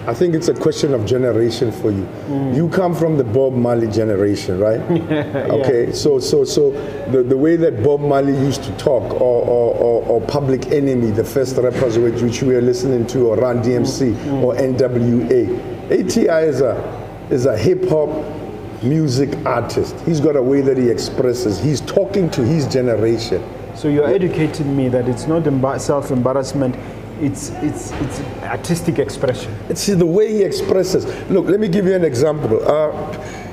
I 0.07 0.13
think 0.15 0.33
it's 0.33 0.47
a 0.47 0.53
question 0.53 0.93
of 0.95 1.05
generation 1.05 1.71
for 1.71 1.91
you. 1.91 2.07
Mm. 2.27 2.55
You 2.55 2.69
come 2.69 2.95
from 2.95 3.17
the 3.17 3.23
Bob 3.23 3.53
Marley 3.53 3.87
generation, 3.87 4.59
right? 4.59 4.79
Okay, 5.55 5.91
so 5.93 6.19
so 6.19 6.43
so 6.43 6.71
the, 7.11 7.23
the 7.23 7.37
way 7.37 7.55
that 7.55 7.83
Bob 7.83 8.01
Marley 8.01 8.33
used 8.33 8.63
to 8.63 8.71
talk, 8.77 9.03
or, 9.13 9.43
or, 9.45 9.75
or, 9.75 10.03
or 10.07 10.21
Public 10.21 10.67
Enemy, 10.67 11.11
the 11.11 11.23
first 11.23 11.57
rappers 11.57 11.97
which, 11.97 12.21
which 12.21 12.41
we 12.41 12.55
are 12.55 12.61
listening 12.61 13.05
to, 13.07 13.27
or 13.27 13.37
Run 13.37 13.61
DMC, 13.63 14.13
mm, 14.13 14.15
mm. 14.15 14.43
or 14.43 14.55
NWA. 14.55 15.75
ATI 15.91 16.47
is 16.47 16.61
a 16.61 17.04
is 17.29 17.45
a 17.45 17.57
hip 17.57 17.87
hop 17.89 18.09
music 18.83 19.35
artist. 19.45 19.95
He's 20.01 20.19
got 20.19 20.35
a 20.35 20.41
way 20.41 20.61
that 20.61 20.77
he 20.77 20.89
expresses. 20.89 21.59
He's 21.59 21.81
talking 21.81 22.29
to 22.31 22.45
his 22.45 22.67
generation. 22.67 23.43
So 23.75 23.87
you're 23.87 24.07
educating 24.07 24.75
me 24.75 24.89
that 24.89 25.07
it's 25.09 25.27
not 25.27 25.43
embar- 25.43 25.79
self-embarrassment, 25.79 26.75
it's, 27.19 27.49
it's, 27.61 27.91
it's 27.93 28.19
artistic 28.43 28.99
expression. 28.99 29.53
It's 29.69 29.85
the 29.85 30.05
way 30.05 30.31
he 30.31 30.43
expresses. 30.43 31.05
Look, 31.29 31.45
let 31.47 31.59
me 31.59 31.67
give 31.67 31.85
you 31.85 31.95
an 31.95 32.03
example. 32.03 32.61
Uh, 32.61 32.91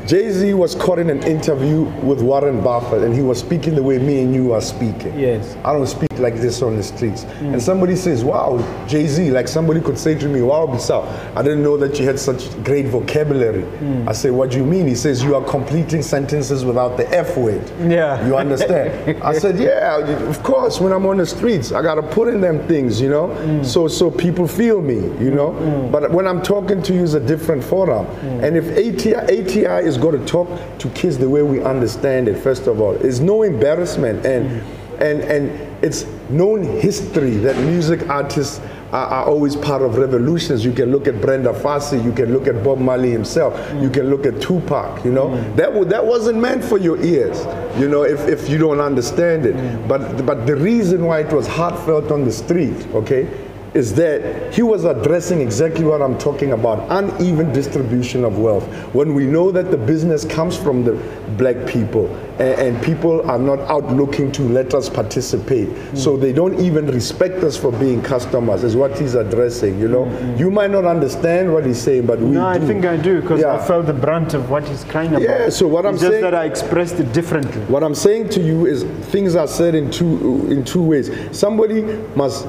Jay 0.07 0.33
Z 0.33 0.53
was 0.55 0.75
caught 0.75 0.99
in 0.99 1.09
an 1.11 1.23
interview 1.23 1.83
with 2.03 2.21
Warren 2.23 2.61
Buffett 2.61 3.03
and 3.03 3.15
he 3.15 3.23
was 3.23 3.39
speaking 3.39 3.77
the 3.77 3.83
way 3.83 3.99
me 3.99 4.23
and 4.23 4.35
you 4.35 4.53
are 4.53 4.61
speaking. 4.61 5.17
Yes. 5.19 5.57
I 5.65 5.73
don't 5.73 5.87
speak 5.87 6.19
like 6.19 6.35
this 6.35 6.61
on 6.61 6.77
the 6.77 6.83
streets. 6.83 7.25
Mm. 7.25 7.53
And 7.53 7.63
somebody 7.63 7.95
says, 7.95 8.25
Wow, 8.25 8.59
Jay 8.89 9.07
Z, 9.07 9.31
like 9.31 9.47
somebody 9.47 9.81
could 9.81 9.97
say 9.97 10.17
to 10.19 10.29
me, 10.29 10.43
Wow, 10.43 10.67
Bissau, 10.67 11.07
I 11.37 11.43
didn't 11.43 11.63
know 11.63 11.77
that 11.77 12.01
you 12.01 12.07
had 12.07 12.19
such 12.19 12.51
great 12.65 12.87
vocabulary. 12.87 13.63
Mm. 13.63 14.09
I 14.09 14.13
say, 14.13 14.31
What 14.31 14.51
do 14.51 14.57
you 14.57 14.65
mean? 14.65 14.89
He 14.89 14.97
says, 14.97 15.23
You 15.23 15.37
are 15.37 15.45
completing 15.45 16.03
sentences 16.03 16.65
without 16.65 16.97
the 16.97 17.09
F 17.17 17.37
word. 17.37 17.63
Yeah. 17.81 18.27
You 18.27 18.37
understand? 18.37 19.23
I 19.23 19.39
said, 19.39 19.59
Yeah, 19.59 19.99
of 19.99 20.43
course, 20.43 20.81
when 20.81 20.93
I'm 20.93 21.07
on 21.07 21.19
the 21.19 21.27
streets, 21.27 21.71
I 21.71 21.81
got 21.81 21.95
to 21.95 22.03
put 22.03 22.27
in 22.27 22.41
them 22.41 22.67
things, 22.67 23.01
you 23.01 23.09
know, 23.09 23.29
mm. 23.29 23.65
so, 23.65 23.87
so 23.87 24.11
people 24.11 24.49
feel 24.49 24.83
me, 24.83 24.97
you 25.25 25.31
know. 25.31 25.53
But 25.93 26.11
when 26.11 26.27
I'm 26.27 26.43
talking 26.43 26.83
to 26.83 26.93
you, 26.93 27.05
it's 27.05 27.15
a 27.15 27.21
different 27.21 27.63
forum. 27.63 28.07
And 28.43 28.57
if 28.57 28.67
ATI, 28.73 29.15
ATI 29.15 29.87
is 29.87 29.92
going 29.97 30.19
to 30.19 30.27
talk 30.27 30.49
to 30.79 30.89
kids 30.91 31.19
the 31.19 31.29
way 31.29 31.43
we 31.43 31.63
understand 31.63 32.29
it, 32.29 32.39
first 32.39 32.67
of 32.67 32.81
all, 32.81 32.95
it's 32.95 33.21
no 33.21 33.43
embarrassment. 33.43 34.25
And, 34.27 34.63
and, 35.01 35.21
and 35.23 35.85
it's 35.85 36.05
known 36.31 36.63
history 36.63 37.33
that 37.39 37.57
music 37.65 38.09
artists 38.09 38.61
are, 38.93 39.07
are 39.07 39.25
always 39.25 39.57
part 39.57 39.83
of 39.83 39.97
revolutions. 39.97 40.65
You 40.65 40.73
can 40.73 40.93
look 40.93 41.09
at 41.09 41.21
Brenda 41.21 41.53
Fassie, 41.53 42.03
you 42.05 42.13
can 42.13 42.33
look 42.33 42.47
at 42.47 42.63
Bob 42.63 42.79
Marley 42.79 43.11
himself, 43.11 43.59
you 43.83 43.91
can 43.91 44.11
look 44.11 44.27
at 44.27 44.41
Tupac, 44.41 45.05
you 45.05 45.13
know. 45.13 45.29
Mm. 45.29 45.57
That, 45.57 45.73
wa- 45.73 45.85
that 45.85 46.05
wasn't 46.05 46.39
meant 46.39 46.63
for 46.63 46.79
your 46.79 47.03
ears, 47.03 47.45
you 47.81 47.89
know, 47.89 48.05
if, 48.05 48.21
if 48.29 48.49
you 48.49 48.59
don't 48.59 48.81
understand 48.81 49.47
it. 49.47 49.57
Mm. 49.57 49.89
But, 49.89 50.25
but 50.25 50.47
the 50.47 50.57
reason 50.57 51.05
why 51.05 51.21
it 51.21 51.33
was 51.33 51.47
heartfelt 51.47 52.13
on 52.13 52.25
the 52.25 52.33
street, 52.33 52.87
okay, 52.95 53.27
is 53.75 53.95
that 53.95 54.53
he 54.55 54.63
was 54.63 54.85
addressing 54.85 55.41
exactly 55.41 55.85
what 55.85 56.03
I'm 56.03 56.19
talking 56.19 56.53
about 56.53 56.87
uneven 56.91 57.53
distribution 57.53 58.25
of 58.25 58.39
wealth. 58.39 58.65
When 58.95 59.15
we 59.15 59.25
know 59.25 59.51
that 59.51 59.71
the 59.71 59.79
business 59.79 60.25
comes 60.25 60.57
from 60.57 60.85
the 60.85 60.93
black 61.39 61.67
people 61.67 62.15
and, 62.39 62.61
and 62.61 62.83
people 62.83 63.29
are 63.31 63.39
not 63.39 63.59
out 63.61 63.91
looking 63.93 64.31
to 64.33 64.43
let 64.43 64.75
us 64.75 64.91
participate, 64.91 65.69
mm. 65.69 65.99
so 65.99 66.17
they 66.17 66.33
don't 66.33 66.61
even 66.61 66.87
respect 66.87 67.43
us 67.45 67.57
for 67.57 67.73
being 67.73 68.03
customers, 68.03 68.63
is 68.63 68.77
what 68.77 68.99
he's 68.99 69.15
addressing. 69.15 69.79
You 69.79 69.89
know, 69.89 70.05
mm-hmm. 70.05 70.39
you 70.39 70.51
might 70.51 70.71
not 70.71 70.85
understand 70.85 71.53
what 71.53 71.65
he's 71.65 71.81
saying, 71.81 72.07
but 72.07 72.19
we 72.19 72.27
No, 72.27 72.47
I 72.47 72.59
think 72.59 72.85
I 72.85 72.97
do 72.97 73.23
because 73.23 73.41
Yeah. 73.41 73.55
I 73.55 73.67
felt 73.67 73.87
the 73.87 73.95
brunt 73.95 74.35
of 74.35 74.51
what 74.51 74.69
he's 74.69 74.85
crying 74.85 75.11
about. 75.11 75.23
Yeah, 75.23 75.49
so 75.49 75.67
what 75.67 75.87
I'm 75.87 75.95
it's 75.95 76.03
just 76.03 76.13
saying- 76.13 76.23
that 76.25 76.35
I 76.35 76.45
expressed 76.45 77.01
it 77.01 77.13
differently. 77.13 77.63
What 77.63 77.83
I'm 77.83 77.95
saying 77.95 78.29
to 78.31 78.41
you 78.43 78.67
is 78.67 78.85
things 79.11 79.35
are 79.35 79.47
said 79.47 79.75
in 79.75 79.91
two 79.91 80.47
in 80.51 80.65
two 80.65 80.83
ways. 80.83 81.11
Somebody 81.33 81.83
must 82.15 82.47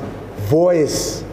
voice 0.49 1.23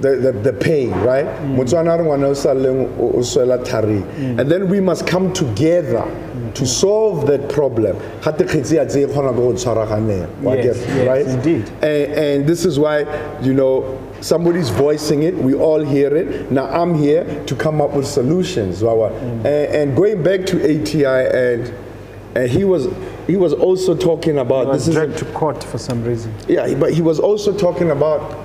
the, 0.00 0.16
the, 0.16 0.32
the 0.32 0.52
pain, 0.52 0.90
right? 0.90 1.24
Mm. 1.24 1.56
Motswana 1.56 1.96
re 1.98 2.04
ngwana 2.04 2.28
o 2.28 2.34
sa 2.34 2.50
leng 2.50 2.86
o- 3.00 3.12
o 3.16 3.20
swela 3.22 3.56
thari. 3.64 4.02
Mm. 4.02 4.40
And 4.40 4.50
then 4.50 4.68
we 4.68 4.78
must 4.78 5.06
come 5.06 5.32
together 5.32 6.02
mm. 6.04 6.54
to 6.54 6.66
solve 6.66 7.26
that 7.28 7.48
problem. 7.48 7.96
Gate 8.22 8.46
kgetsi 8.46 8.76
ya 8.76 8.84
tse 8.84 9.06
kgona 9.06 9.32
ke 9.32 9.36
go 9.36 9.52
tshwaraganeng, 9.54 10.28
Yes, 10.44 10.76
yes, 10.86 11.08
right? 11.08 11.26
indeed. 11.26 11.68
And, 11.82 12.12
and 12.12 12.46
this 12.46 12.66
is 12.66 12.78
why, 12.78 13.06
you 13.40 13.54
know, 13.54 13.98
somebody's 14.20 14.68
voicing 14.68 15.22
it, 15.22 15.34
we 15.34 15.54
all 15.54 15.82
hear 15.82 16.14
it. 16.14 16.50
Now 16.50 16.66
I'm 16.66 16.94
here 16.94 17.24
to 17.46 17.54
come 17.56 17.80
up 17.80 17.92
with 17.94 18.06
solutions. 18.06 18.82
Wawa. 18.82 19.12
And, 19.14 19.46
and 19.46 19.96
going 19.96 20.22
back 20.22 20.44
to 20.46 20.56
ATI, 20.62 21.04
and, 21.06 21.72
and 22.34 22.50
he 22.50 22.64
was 22.64 22.86
he 23.26 23.36
was 23.36 23.52
also 23.52 23.96
talking 23.96 24.38
about 24.38 24.72
this 24.72 24.88
is 24.88 24.94
dragged 24.94 25.18
to 25.18 25.24
court 25.32 25.62
for 25.62 25.78
some 25.78 26.04
reason. 26.04 26.32
yeah, 26.48 26.74
but 26.74 26.92
he 26.92 27.02
was 27.02 27.18
also 27.18 27.56
talking 27.56 27.90
about 27.90 28.44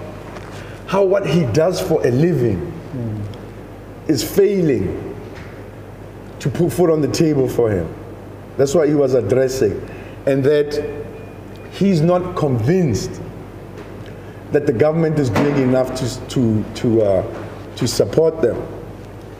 how 0.87 1.03
what 1.03 1.25
he 1.25 1.45
does 1.53 1.79
for 1.79 2.05
a 2.05 2.11
living 2.11 2.71
is 4.07 4.23
failing 4.23 5.15
to 6.39 6.49
put 6.49 6.73
food 6.73 6.89
on 6.89 7.01
the 7.01 7.07
table 7.07 7.47
for 7.47 7.71
him. 7.71 7.87
That's 8.57 8.75
what 8.75 8.89
he 8.89 8.95
was 8.95 9.13
addressing. 9.13 9.79
And 10.25 10.43
that 10.43 11.05
he's 11.71 12.01
not 12.01 12.35
convinced 12.35 13.21
that 14.51 14.65
the 14.65 14.73
government 14.73 15.17
is 15.17 15.29
doing 15.29 15.57
enough 15.57 15.95
to, 15.95 16.27
to, 16.27 16.63
to, 16.75 17.01
uh, 17.01 17.45
to 17.77 17.87
support 17.87 18.41
them. 18.41 18.61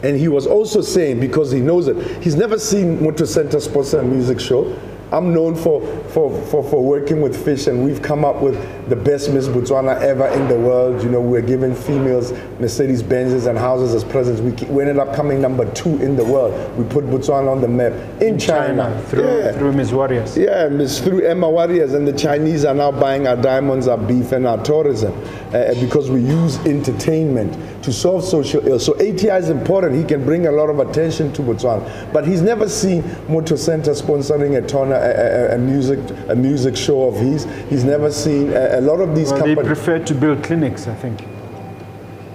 And 0.03 0.17
he 0.17 0.27
was 0.27 0.47
also 0.47 0.81
saying, 0.81 1.19
because 1.19 1.51
he 1.51 1.59
knows 1.59 1.87
it, 1.87 2.23
he's 2.23 2.35
never 2.35 2.57
seen 2.57 3.03
Motor 3.03 3.25
Center 3.25 3.59
sponsor 3.59 3.99
a 3.99 4.03
music 4.03 4.39
show. 4.39 4.79
I'm 5.11 5.33
known 5.33 5.55
for, 5.55 5.81
for, 6.09 6.31
for, 6.47 6.63
for 6.63 6.81
working 6.83 7.21
with 7.21 7.43
Fish, 7.43 7.67
and 7.67 7.83
we've 7.83 8.01
come 8.01 8.23
up 8.23 8.41
with 8.41 8.55
the 8.89 8.95
best 8.95 9.29
Miss 9.31 9.47
Botswana 9.47 9.99
ever 10.01 10.27
in 10.27 10.47
the 10.47 10.57
world. 10.57 11.03
You 11.03 11.09
know, 11.09 11.19
we're 11.19 11.41
giving 11.41 11.75
females 11.75 12.31
Mercedes 12.59 13.03
Benzes 13.03 13.47
and 13.47 13.57
houses 13.57 13.93
as 13.93 14.05
presents. 14.05 14.39
We, 14.39 14.51
we 14.73 14.81
ended 14.83 14.99
up 14.99 15.13
coming 15.13 15.41
number 15.41 15.69
two 15.73 16.01
in 16.01 16.15
the 16.15 16.23
world. 16.23 16.53
We 16.77 16.85
put 16.85 17.05
Botswana 17.05 17.51
on 17.51 17.59
the 17.59 17.67
map 17.67 17.91
in 18.21 18.39
China. 18.39 18.83
China 18.83 19.01
through 19.07 19.21
Yeah. 19.39 19.51
through 19.51 19.73
Miss 19.73 19.91
Warriors. 19.91 20.37
Yeah, 20.37 20.67
it's 20.71 20.99
through 20.99 21.25
Emma 21.25 21.49
Warriors, 21.49 21.93
and 21.93 22.07
the 22.07 22.13
Chinese 22.13 22.63
are 22.63 22.73
now 22.73 22.91
buying 22.91 23.27
our 23.27 23.35
diamonds, 23.35 23.87
our 23.89 23.97
beef, 23.97 24.31
and 24.31 24.47
our 24.47 24.63
tourism 24.63 25.11
uh, 25.53 25.73
because 25.81 26.09
we 26.09 26.21
use 26.21 26.57
entertainment 26.65 27.53
to 27.83 27.91
solve 27.91 28.23
social 28.23 28.65
ills. 28.67 28.85
So 28.85 28.93
ATI 28.95 29.29
is 29.29 29.49
important. 29.49 29.95
He 29.95 30.03
can 30.03 30.23
bring 30.23 30.47
a 30.47 30.51
lot 30.51 30.69
of 30.69 30.79
attention 30.79 31.31
to 31.33 31.41
Botswana, 31.41 32.11
but 32.13 32.27
he's 32.27 32.41
never 32.41 32.69
seen 32.69 33.03
Motor 33.27 33.57
Center 33.57 33.91
sponsoring 33.91 34.57
a, 34.63 34.67
ton, 34.67 34.91
a, 34.91 34.95
a, 34.95 35.55
a 35.55 35.57
music 35.57 35.99
a 36.29 36.35
music 36.35 36.75
show 36.77 37.07
of 37.07 37.15
his. 37.15 37.45
He's 37.69 37.83
never 37.83 38.11
seen 38.11 38.51
a, 38.53 38.79
a 38.79 38.81
lot 38.81 38.99
of 39.01 39.15
these 39.15 39.31
Well, 39.31 39.43
they 39.43 39.55
companies. 39.55 39.67
prefer 39.67 39.99
to 39.99 40.13
build 40.15 40.43
clinics, 40.43 40.87
I 40.87 40.95
think. 40.95 41.25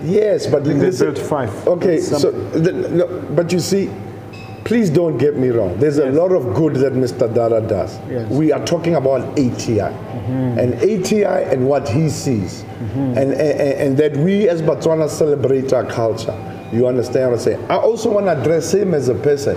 Yes, 0.05 0.47
but 0.47 0.65
They 0.65 0.75
listen- 0.75 1.13
built 1.15 1.27
five. 1.27 1.51
Okay, 1.67 2.01
so 2.01 2.31
the, 2.31 2.73
no, 2.73 3.07
but 3.35 3.51
you 3.53 3.61
see, 3.61 3.91
please 4.67 4.91
don't 4.91 5.17
get 5.17 5.37
me 5.37 5.49
wrong. 5.49 5.79
There's 5.79 5.99
a 5.99 6.07
Yes. 6.07 6.15
lot 6.15 6.33
of 6.33 6.53
good 6.55 6.75
that 6.77 6.93
Mr. 6.93 7.33
Dada 7.33 7.61
does. 7.61 7.99
Yes. 8.11 8.29
We 8.31 8.53
are 8.53 8.65
talking 8.67 8.97
about 8.97 9.23
ATI 9.39 9.79
mm-hmm. 9.93 10.59
and 10.59 10.75
ATI 10.75 11.45
and 11.53 11.69
what 11.69 11.89
he 11.89 12.09
sees, 12.11 12.65
mm-hmm. 12.65 13.19
and, 13.19 13.33
and 13.33 13.61
and 13.83 13.97
that 13.97 14.17
we 14.17 14.49
as 14.49 14.63
Botswana 14.63 15.09
celebrate 15.09 15.73
our 15.73 15.85
culture. 15.85 16.35
You 16.73 16.87
understand 16.87 17.31
what 17.31 17.39
I'm 17.39 17.45
saying? 17.45 17.71
I 17.71 17.77
also 17.77 18.11
want 18.11 18.27
to 18.27 18.41
address 18.41 18.75
him 18.75 18.95
as 18.95 19.09
a 19.09 19.15
person 19.15 19.57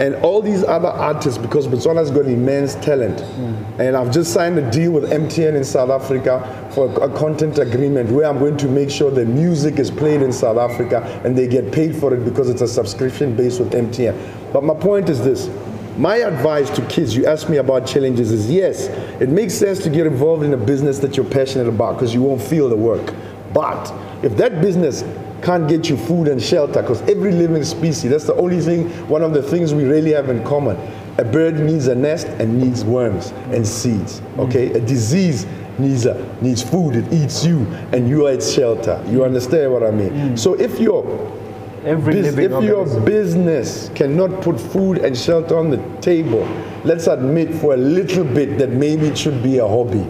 and 0.00 0.14
all 0.16 0.40
these 0.40 0.64
other 0.64 0.88
artists 0.88 1.38
because 1.38 1.66
Botswana's 1.66 2.10
got 2.10 2.26
immense 2.26 2.74
talent. 2.76 3.18
Mm. 3.18 3.78
And 3.80 3.96
I've 3.96 4.10
just 4.10 4.32
signed 4.32 4.58
a 4.58 4.70
deal 4.70 4.92
with 4.92 5.10
MTN 5.10 5.54
in 5.54 5.64
South 5.64 5.90
Africa 5.90 6.70
for 6.74 6.90
a 7.02 7.08
content 7.16 7.58
agreement 7.58 8.10
where 8.10 8.26
I'm 8.26 8.38
going 8.38 8.56
to 8.58 8.68
make 8.68 8.90
sure 8.90 9.10
the 9.10 9.24
music 9.26 9.78
is 9.78 9.90
played 9.90 10.22
in 10.22 10.32
South 10.32 10.56
Africa 10.56 11.02
and 11.24 11.36
they 11.36 11.46
get 11.46 11.70
paid 11.72 11.94
for 11.94 12.14
it 12.14 12.24
because 12.24 12.48
it's 12.48 12.62
a 12.62 12.68
subscription 12.68 13.36
base 13.36 13.58
with 13.58 13.72
MTN. 13.72 14.52
But 14.52 14.64
my 14.64 14.74
point 14.74 15.08
is 15.08 15.22
this. 15.22 15.50
My 15.98 16.16
advice 16.16 16.70
to 16.70 16.86
kids, 16.86 17.14
you 17.14 17.26
ask 17.26 17.50
me 17.50 17.58
about 17.58 17.86
challenges, 17.86 18.32
is 18.32 18.50
yes, 18.50 18.86
it 19.20 19.28
makes 19.28 19.52
sense 19.52 19.82
to 19.82 19.90
get 19.90 20.06
involved 20.06 20.44
in 20.44 20.54
a 20.54 20.56
business 20.56 20.98
that 21.00 21.16
you're 21.16 21.26
passionate 21.26 21.68
about 21.68 21.94
because 21.94 22.14
you 22.14 22.22
won't 22.22 22.40
feel 22.40 22.70
the 22.70 22.76
work. 22.76 23.12
But 23.52 23.92
if 24.22 24.36
that 24.36 24.62
business 24.62 25.02
can't 25.42 25.68
get 25.68 25.88
you 25.88 25.96
food 25.96 26.28
and 26.28 26.42
shelter, 26.42 26.82
because 26.82 27.00
every 27.02 27.32
living 27.32 27.64
species, 27.64 28.10
that's 28.10 28.24
the 28.24 28.34
only 28.34 28.60
thing, 28.60 28.88
one 29.08 29.22
of 29.22 29.32
the 29.32 29.42
things 29.42 29.72
we 29.74 29.84
really 29.84 30.12
have 30.12 30.28
in 30.28 30.44
common. 30.44 30.76
A 31.18 31.24
bird 31.24 31.58
needs 31.60 31.86
a 31.86 31.94
nest 31.94 32.26
and 32.26 32.58
needs 32.58 32.84
worms 32.84 33.32
and 33.52 33.66
seeds. 33.66 34.22
Okay? 34.38 34.72
A 34.72 34.80
disease 34.80 35.46
needs 35.78 36.06
a, 36.06 36.14
needs 36.40 36.62
food, 36.62 36.96
it 36.96 37.12
eats 37.12 37.44
you, 37.44 37.66
and 37.92 38.08
you 38.08 38.26
are 38.26 38.32
its 38.32 38.52
shelter. 38.52 39.02
You 39.08 39.24
understand 39.24 39.72
what 39.72 39.82
I 39.82 39.90
mean? 39.90 40.10
Mm. 40.10 40.38
So 40.38 40.54
if 40.54 40.78
you're 40.78 41.04
Every 41.84 42.20
Bus- 42.20 42.36
if 42.36 42.50
your 42.62 42.76
organism. 42.80 43.04
business 43.06 43.90
cannot 43.94 44.42
put 44.42 44.60
food 44.60 44.98
and 44.98 45.16
shelter 45.16 45.56
on 45.56 45.70
the 45.70 45.78
table, 46.02 46.46
let's 46.84 47.06
admit 47.06 47.54
for 47.54 47.72
a 47.72 47.76
little 47.78 48.24
bit 48.24 48.58
that 48.58 48.68
maybe 48.68 49.06
it 49.06 49.16
should 49.16 49.42
be 49.42 49.56
a 49.58 49.66
hobby. 49.66 50.06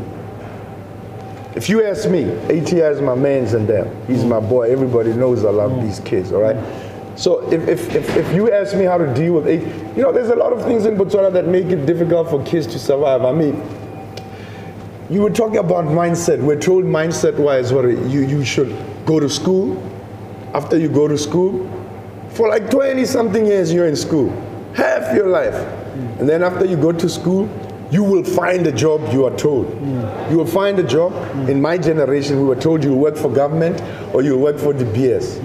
If 1.56 1.68
you 1.68 1.84
ask 1.84 2.08
me, 2.08 2.30
ATI 2.44 2.80
is 2.80 3.00
my 3.00 3.14
man's 3.14 3.54
and 3.54 3.68
them. 3.68 3.88
He's 4.06 4.24
my 4.24 4.38
boy. 4.38 4.70
Everybody 4.70 5.12
knows 5.12 5.44
I 5.44 5.50
love 5.50 5.82
these 5.82 5.98
kids, 6.00 6.32
all 6.32 6.40
right? 6.40 6.56
So 7.18 7.50
if, 7.52 7.68
if, 7.68 7.94
if, 7.94 8.16
if 8.16 8.34
you 8.34 8.52
ask 8.52 8.76
me 8.76 8.84
how 8.84 8.96
to 8.96 9.12
deal 9.14 9.34
with 9.34 9.46
it, 9.46 9.62
you 9.96 10.02
know, 10.02 10.12
there's 10.12 10.30
a 10.30 10.36
lot 10.36 10.52
of 10.52 10.62
things 10.64 10.86
in 10.86 10.96
Botswana 10.96 11.32
that 11.32 11.46
make 11.46 11.66
it 11.66 11.86
difficult 11.86 12.30
for 12.30 12.42
kids 12.44 12.66
to 12.68 12.78
survive. 12.78 13.24
I 13.24 13.32
mean, 13.32 13.60
you 15.10 15.22
were 15.22 15.30
talking 15.30 15.58
about 15.58 15.86
mindset. 15.86 16.40
We're 16.40 16.60
told 16.60 16.84
mindset 16.84 17.36
wise, 17.36 17.72
what 17.72 17.82
you, 17.84 18.20
you 18.20 18.44
should 18.44 18.76
go 19.04 19.18
to 19.18 19.28
school. 19.28 19.82
After 20.54 20.78
you 20.78 20.88
go 20.88 21.08
to 21.08 21.18
school, 21.18 21.68
for 22.30 22.48
like 22.48 22.70
20 22.70 23.04
something 23.04 23.44
years, 23.44 23.72
you're 23.72 23.86
in 23.86 23.96
school, 23.96 24.30
half 24.74 25.14
your 25.14 25.26
life. 25.26 25.54
And 26.20 26.28
then 26.28 26.42
after 26.42 26.64
you 26.64 26.76
go 26.76 26.92
to 26.92 27.08
school, 27.08 27.48
you 27.90 28.04
will 28.04 28.24
find 28.24 28.66
a 28.66 28.72
job, 28.72 29.12
you 29.12 29.24
are 29.26 29.36
told. 29.36 29.68
You 30.30 30.38
will 30.38 30.46
find 30.46 30.78
a 30.78 30.84
job. 30.84 31.12
In 31.48 31.60
my 31.60 31.76
generation, 31.78 32.38
we 32.38 32.44
were 32.44 32.56
told 32.56 32.84
you'll 32.84 32.98
work 32.98 33.16
for 33.16 33.30
government 33.30 33.80
or 34.14 34.22
you'll 34.22 34.40
work 34.40 34.58
for 34.58 34.72
the 34.72 34.84
BS. 34.84 35.40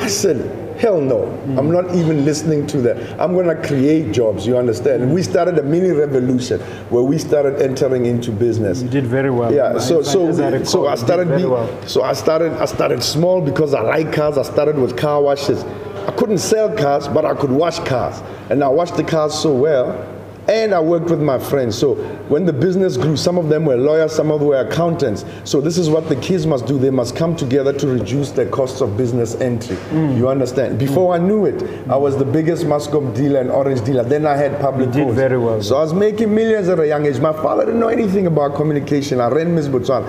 I 0.00 0.08
said, 0.08 0.78
hell 0.78 1.00
no. 1.00 1.24
I'm 1.56 1.70
not 1.70 1.94
even 1.94 2.24
listening 2.24 2.66
to 2.68 2.80
that. 2.82 3.20
I'm 3.20 3.32
going 3.32 3.46
to 3.46 3.66
create 3.66 4.12
jobs, 4.12 4.46
you 4.46 4.56
understand? 4.56 5.02
And 5.04 5.14
we 5.14 5.22
started 5.22 5.58
a 5.58 5.62
mini 5.62 5.90
revolution 5.90 6.60
where 6.90 7.02
we 7.02 7.18
started 7.18 7.62
entering 7.62 8.06
into 8.06 8.32
business. 8.32 8.82
You 8.82 8.88
did 8.88 9.06
very 9.06 9.30
well. 9.30 9.54
Yeah, 9.54 9.78
so 9.78 10.02
so 10.02 10.32
so 10.64 10.86
I 10.88 10.96
started 10.96 11.28
very 11.28 11.42
be, 11.42 11.48
well. 11.48 11.86
so 11.86 12.02
I 12.02 12.12
started 12.12 12.52
I 12.54 12.64
started 12.64 13.02
small 13.02 13.40
because 13.40 13.74
I 13.74 13.82
like 13.82 14.12
cars. 14.12 14.36
I 14.36 14.42
started 14.42 14.76
with 14.76 14.96
car 14.96 15.22
washes. 15.22 15.62
I 16.08 16.12
couldn't 16.12 16.38
sell 16.38 16.74
cars, 16.76 17.08
but 17.08 17.24
I 17.24 17.34
could 17.34 17.50
wash 17.50 17.78
cars. 17.80 18.22
And 18.50 18.62
I 18.62 18.68
washed 18.68 18.96
the 18.96 19.04
cars 19.04 19.32
so 19.32 19.54
well. 19.54 20.13
And 20.48 20.74
I 20.74 20.80
worked 20.80 21.08
with 21.08 21.22
my 21.22 21.38
friends. 21.38 21.76
So 21.76 21.94
when 22.28 22.44
the 22.44 22.52
business 22.52 22.96
grew, 22.96 23.16
some 23.16 23.38
of 23.38 23.48
them 23.48 23.64
were 23.64 23.76
lawyers, 23.76 24.12
some 24.12 24.30
of 24.30 24.40
them 24.40 24.48
were 24.48 24.60
accountants. 24.60 25.24
So 25.44 25.60
this 25.60 25.78
is 25.78 25.88
what 25.88 26.08
the 26.08 26.16
kids 26.16 26.46
must 26.46 26.66
do. 26.66 26.78
They 26.78 26.90
must 26.90 27.16
come 27.16 27.34
together 27.34 27.72
to 27.72 27.86
reduce 27.86 28.30
the 28.30 28.46
costs 28.46 28.80
of 28.80 28.96
business 28.96 29.34
entry. 29.36 29.76
Mm. 29.76 30.18
You 30.18 30.28
understand? 30.28 30.78
Before 30.78 31.14
I 31.14 31.18
knew 31.18 31.46
it, 31.46 31.88
I 31.88 31.96
was 31.96 32.16
the 32.18 32.24
biggest 32.26 32.64
Mascom 32.64 33.14
dealer 33.14 33.40
and 33.40 33.50
orange 33.50 33.82
dealer. 33.84 34.04
Then 34.04 34.26
I 34.26 34.36
had 34.36 34.60
public 34.60 34.94
You 34.94 35.06
did 35.06 35.14
very 35.14 35.38
well. 35.38 35.62
So 35.62 35.76
I 35.76 35.80
was 35.80 35.94
making 35.94 36.34
millions 36.34 36.68
at 36.68 36.78
a 36.78 36.86
young 36.86 37.06
age. 37.06 37.18
My 37.20 37.32
father 37.32 37.64
didn't 37.64 37.80
know 37.80 37.88
anything 37.88 38.26
about 38.26 38.54
communication. 38.54 39.20
I 39.20 39.28
ran 39.28 39.54
Miss 39.54 39.68
Botswana. 39.68 40.06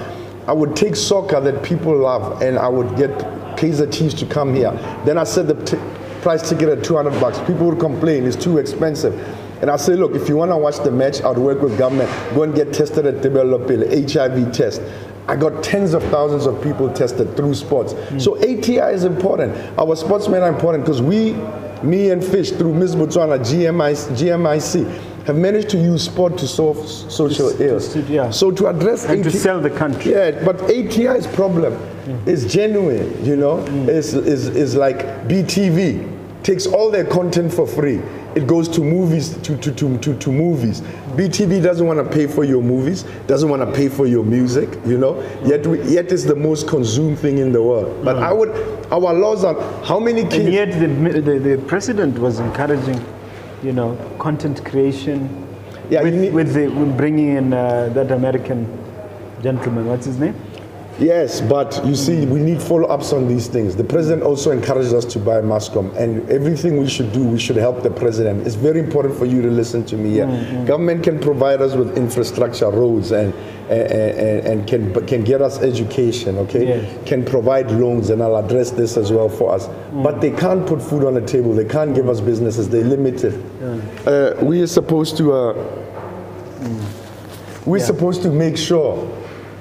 I 0.47 0.53
would 0.53 0.75
take 0.75 0.95
soccer 0.95 1.39
that 1.39 1.63
people 1.63 1.97
love 1.97 2.41
and 2.41 2.59
I 2.59 2.67
would 2.67 2.95
get 2.97 3.17
Kaiser 3.57 3.87
Chiefs 3.87 4.13
to 4.15 4.25
come 4.25 4.53
here. 4.53 4.71
Then 5.05 5.17
I 5.17 5.23
set 5.23 5.47
the 5.47 5.55
t- 5.65 5.77
price 6.21 6.47
ticket 6.47 6.69
at 6.69 6.83
200 6.83 7.19
bucks. 7.19 7.39
People 7.39 7.67
would 7.67 7.79
complain, 7.79 8.25
it's 8.25 8.35
too 8.35 8.57
expensive. 8.57 9.13
And 9.61 9.69
I 9.69 9.77
say, 9.77 9.95
look, 9.95 10.15
if 10.15 10.27
you 10.29 10.35
want 10.35 10.51
to 10.51 10.57
watch 10.57 10.79
the 10.79 10.91
match, 10.91 11.21
I'd 11.23 11.37
work 11.37 11.61
with 11.61 11.77
government. 11.77 12.09
Go 12.33 12.43
and 12.43 12.53
get 12.53 12.73
tested 12.73 13.05
at 13.05 13.15
Tebelopele, 13.15 14.11
HIV 14.11 14.51
test. 14.51 14.81
I 15.27 15.35
got 15.35 15.63
tens 15.63 15.93
of 15.93 16.03
thousands 16.03 16.45
of 16.45 16.61
people 16.61 16.91
tested 16.93 17.35
through 17.35 17.55
sports. 17.55 17.93
Hmm. 17.93 18.19
So 18.19 18.37
ATI 18.37 18.93
is 18.93 19.05
important. 19.05 19.55
Our 19.79 19.95
sportsmen 19.95 20.43
are 20.43 20.49
important 20.49 20.83
because 20.83 21.01
we, 21.01 21.33
me 21.81 22.11
and 22.11 22.23
Fish, 22.23 22.51
through 22.51 22.75
Ms. 22.75 22.95
Botswana, 22.95 23.39
GMIC, 23.39 24.15
GMIC, 24.15 25.25
have 25.25 25.35
managed 25.35 25.69
to 25.69 25.77
use 25.77 26.03
sport 26.03 26.37
to 26.37 26.47
solve 26.47 26.77
social 26.87 27.51
To- 27.51 27.67
ills. 27.67 27.93
to- 27.93 28.01
yeah. 28.01 28.29
So 28.29 28.51
to 28.51 28.67
address 28.67 29.05
And 29.05 29.23
to 29.23 29.31
sell 29.31 29.59
the 29.59 29.71
country. 29.71 30.11
yeah, 30.11 30.43
but 30.45 30.61
ATI's 30.69 31.25
problem 31.25 31.73
hmm. 31.73 32.29
is 32.29 32.51
genuine, 32.53 33.25
you 33.25 33.35
know, 33.35 33.57
hmm. 33.65 33.89
is, 33.89 34.13
is, 34.13 34.49
is 34.49 34.75
like 34.75 34.99
BTV 35.27 36.14
takes 36.45 36.67
all 36.67 36.91
their 36.91 37.03
content 37.03 37.51
for 37.51 37.65
free. 37.65 37.99
It 38.35 38.45
goes 38.45 38.69
to 38.69 38.81
movies, 38.81 39.35
to, 39.37 39.57
to, 39.57 39.71
to, 39.71 39.97
to, 39.97 40.15
to 40.19 40.31
movies. 40.31 40.81
BTV 41.17 41.63
doesn't 41.63 41.87
want 41.87 41.97
to 41.97 42.05
pay 42.15 42.27
for 42.27 42.43
your 42.43 42.61
movies, 42.61 43.01
doesn't 43.25 43.49
want 43.49 43.61
to 43.67 43.71
pay 43.75 43.89
for 43.89 44.05
your 44.05 44.23
music, 44.23 44.69
you 44.85 44.99
know, 44.99 45.21
yet, 45.43 45.65
we, 45.65 45.81
yet 45.83 46.11
it's 46.11 46.23
the 46.23 46.35
most 46.35 46.67
consumed 46.67 47.17
thing 47.17 47.39
in 47.39 47.51
the 47.51 47.61
world. 47.63 48.05
But 48.05 48.17
I 48.17 48.31
would, 48.31 48.49
our 48.91 49.11
laws 49.13 49.43
are, 49.43 49.59
how 49.83 49.99
many 49.99 50.21
kids? 50.21 50.35
And 50.35 50.53
yet 50.53 50.71
the, 50.79 51.21
the, 51.21 51.39
the 51.39 51.63
president 51.65 52.19
was 52.19 52.39
encouraging, 52.39 53.03
you 53.63 53.71
know, 53.73 53.95
content 54.19 54.63
creation 54.63 55.47
Yeah, 55.89 56.03
with, 56.03 56.13
need- 56.13 56.33
with, 56.33 56.53
the, 56.53 56.67
with 56.67 56.95
bringing 56.95 57.37
in 57.37 57.53
uh, 57.53 57.89
that 57.95 58.11
American 58.11 58.67
gentleman. 59.41 59.87
What's 59.87 60.05
his 60.05 60.19
name? 60.19 60.35
Yes, 60.97 61.41
but 61.41 61.85
you 61.85 61.93
see, 61.93 62.25
we 62.25 62.39
need 62.39 62.61
follow-ups 62.61 63.11
on 63.11 63.27
these 63.27 63.47
things. 63.47 63.75
The 63.75 63.83
president 63.83 64.23
also 64.23 64.51
encouraged 64.51 64.93
us 64.93 65.03
to 65.05 65.19
buy 65.19 65.41
Mascom, 65.41 65.93
and 65.97 66.27
everything 66.29 66.77
we 66.77 66.87
should 66.87 67.11
do, 67.11 67.21
we 67.21 67.37
should 67.37 67.57
help 67.57 67.83
the 67.83 67.91
president. 67.91 68.47
It's 68.47 68.55
very 68.55 68.79
important 68.79 69.13
for 69.17 69.25
you 69.25 69.41
to 69.41 69.49
listen 69.49 69.83
to 69.87 69.97
me 69.97 70.11
here. 70.11 70.25
Mm, 70.25 70.65
Government 70.65 71.03
can 71.03 71.19
provide 71.19 71.61
us 71.61 71.75
with 71.75 71.97
infrastructure, 71.97 72.69
roads, 72.69 73.11
and 73.11 73.33
and, 73.67 74.45
and, 74.45 74.67
can 74.67 74.93
can 75.07 75.23
get 75.23 75.41
us 75.41 75.59
education. 75.59 76.37
Okay, 76.37 76.67
Yes. 76.67 77.07
can 77.07 77.25
provide 77.25 77.71
loans, 77.71 78.09
and 78.11 78.21
I'll 78.21 78.37
address 78.37 78.69
this 78.71 78.95
as 78.95 79.11
well 79.11 79.27
for 79.27 79.51
us. 79.51 79.67
Mm. 79.67 80.03
But 80.03 80.21
they 80.21 80.31
can't 80.31 80.65
put 80.67 80.81
food 80.81 81.03
on 81.03 81.15
the 81.15 81.21
table. 81.25 81.51
They 81.53 81.65
can't 81.65 81.93
give 81.95 82.07
us 82.07 82.21
businesses. 82.21 82.69
They 82.69 82.83
limit 82.83 83.23
it. 83.23 83.33
Uh, 84.07 84.35
we 84.45 84.61
are 84.61 84.67
supposed 84.67 85.17
to. 85.17 85.33
Uh, 85.33 85.81
we're 87.65 87.79
supposed 87.79 88.21
to 88.21 88.29
make 88.29 88.55
sure 88.55 89.11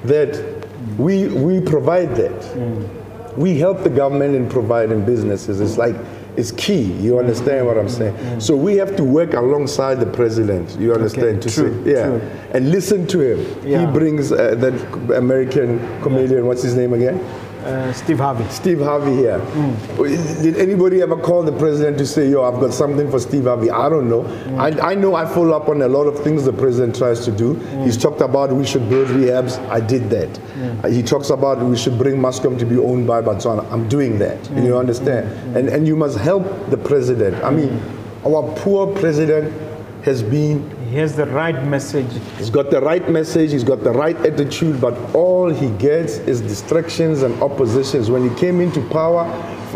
that 0.03 0.64
we, 0.97 1.27
we 1.27 1.61
provide 1.61 2.15
that. 2.15 3.35
We 3.37 3.59
help 3.59 3.83
the 3.83 3.89
government 3.89 4.35
in 4.35 4.49
providing 4.49 5.05
businesses. 5.05 5.59
It's 5.59 5.77
like, 5.77 5.95
it's 6.37 6.51
key. 6.51 6.83
You 6.83 7.19
understand 7.19 7.65
what 7.65 7.77
I'm 7.77 7.89
saying? 7.89 8.39
So 8.39 8.55
we 8.55 8.75
have 8.75 8.95
to 8.97 9.03
work 9.03 9.33
alongside 9.33 9.95
the 9.95 10.05
president. 10.05 10.77
You 10.79 10.93
understand? 10.93 11.41
to 11.43 11.49
true, 11.49 11.83
say, 11.83 11.91
yeah, 11.91 12.07
true. 12.07 12.21
and 12.51 12.71
listen 12.71 13.07
to 13.07 13.19
him. 13.21 13.67
Yeah. 13.67 13.85
He 13.85 13.93
brings 13.93 14.31
uh, 14.31 14.55
that 14.55 14.73
American 15.15 15.79
comedian. 16.01 16.45
What's 16.45 16.63
his 16.63 16.75
name 16.75 16.93
again? 16.93 17.19
Uh, 17.65 17.91
Steve 17.93 18.19
Harvey. 18.19 18.47
Steve 18.49 18.79
Harvey 18.79 19.15
here. 19.15 19.39
Hmm. 19.39 20.03
Did 20.43 20.57
anybody 20.57 21.01
ever 21.01 21.17
call 21.17 21.41
the 21.41 21.51
president 21.51 21.97
to 21.97 22.05
say, 22.05 22.29
yo, 22.29 22.43
I've 22.43 22.59
got 22.59 22.73
something 22.75 23.09
for 23.09 23.19
Steve 23.19 23.45
Harvey? 23.45 23.71
I 23.71 23.89
don't 23.89 24.07
know. 24.07 24.21
Hmm. 24.21 24.59
I, 24.59 24.91
I 24.91 24.93
know 24.95 25.15
I 25.15 25.25
follow 25.25 25.57
up 25.57 25.67
on 25.67 25.81
a 25.81 25.87
lot 25.87 26.03
of 26.03 26.23
things 26.23 26.45
the 26.45 26.53
president 26.53 26.95
tries 26.95 27.25
to 27.25 27.31
do. 27.31 27.55
Hmm. 27.55 27.81
He's 27.81 27.97
talked 27.97 28.21
about 28.21 28.51
we 28.53 28.67
should 28.67 28.87
build 28.87 29.07
rehabs. 29.07 29.57
I 29.67 29.79
did 29.79 30.11
that. 30.11 30.39
Uh, 30.83 30.89
He 30.89 31.01
talks 31.01 31.31
about 31.31 31.57
we 31.59 31.75
should 31.75 31.97
bring 31.97 32.17
Mascom 32.17 32.59
to 32.59 32.65
be 32.65 32.77
owned 32.77 33.07
by 33.07 33.21
Botswana. 33.23 33.65
I'm 33.71 33.89
doing 33.89 34.19
that. 34.19 34.37
You 34.51 34.77
understand? 34.77 35.27
And, 35.57 35.67
and 35.67 35.87
you 35.87 35.95
must 35.95 36.19
help 36.19 36.43
the 36.69 36.77
president. 36.77 37.43
I 37.43 37.49
mean, 37.49 37.81
our 38.23 38.43
poor 38.57 38.93
president 38.95 39.51
has 40.03 40.21
been 40.21 40.61
He 40.89 40.97
has 40.97 41.15
the 41.15 41.25
right 41.25 41.63
message. 41.65 42.11
He's 42.37 42.51
got 42.51 42.69
the 42.69 42.79
right 42.79 43.09
message, 43.09 43.51
he's 43.51 43.63
got 43.63 43.83
the 43.83 43.91
right 43.91 44.15
attitude, 44.17 44.79
but 44.79 44.93
all 45.15 45.49
he 45.49 45.69
gets 45.77 46.17
is 46.19 46.41
distractions 46.41 47.23
and 47.23 47.41
oppositions. 47.41 48.11
When 48.11 48.29
he 48.29 48.35
came 48.35 48.61
into 48.61 48.87
power, 48.89 49.25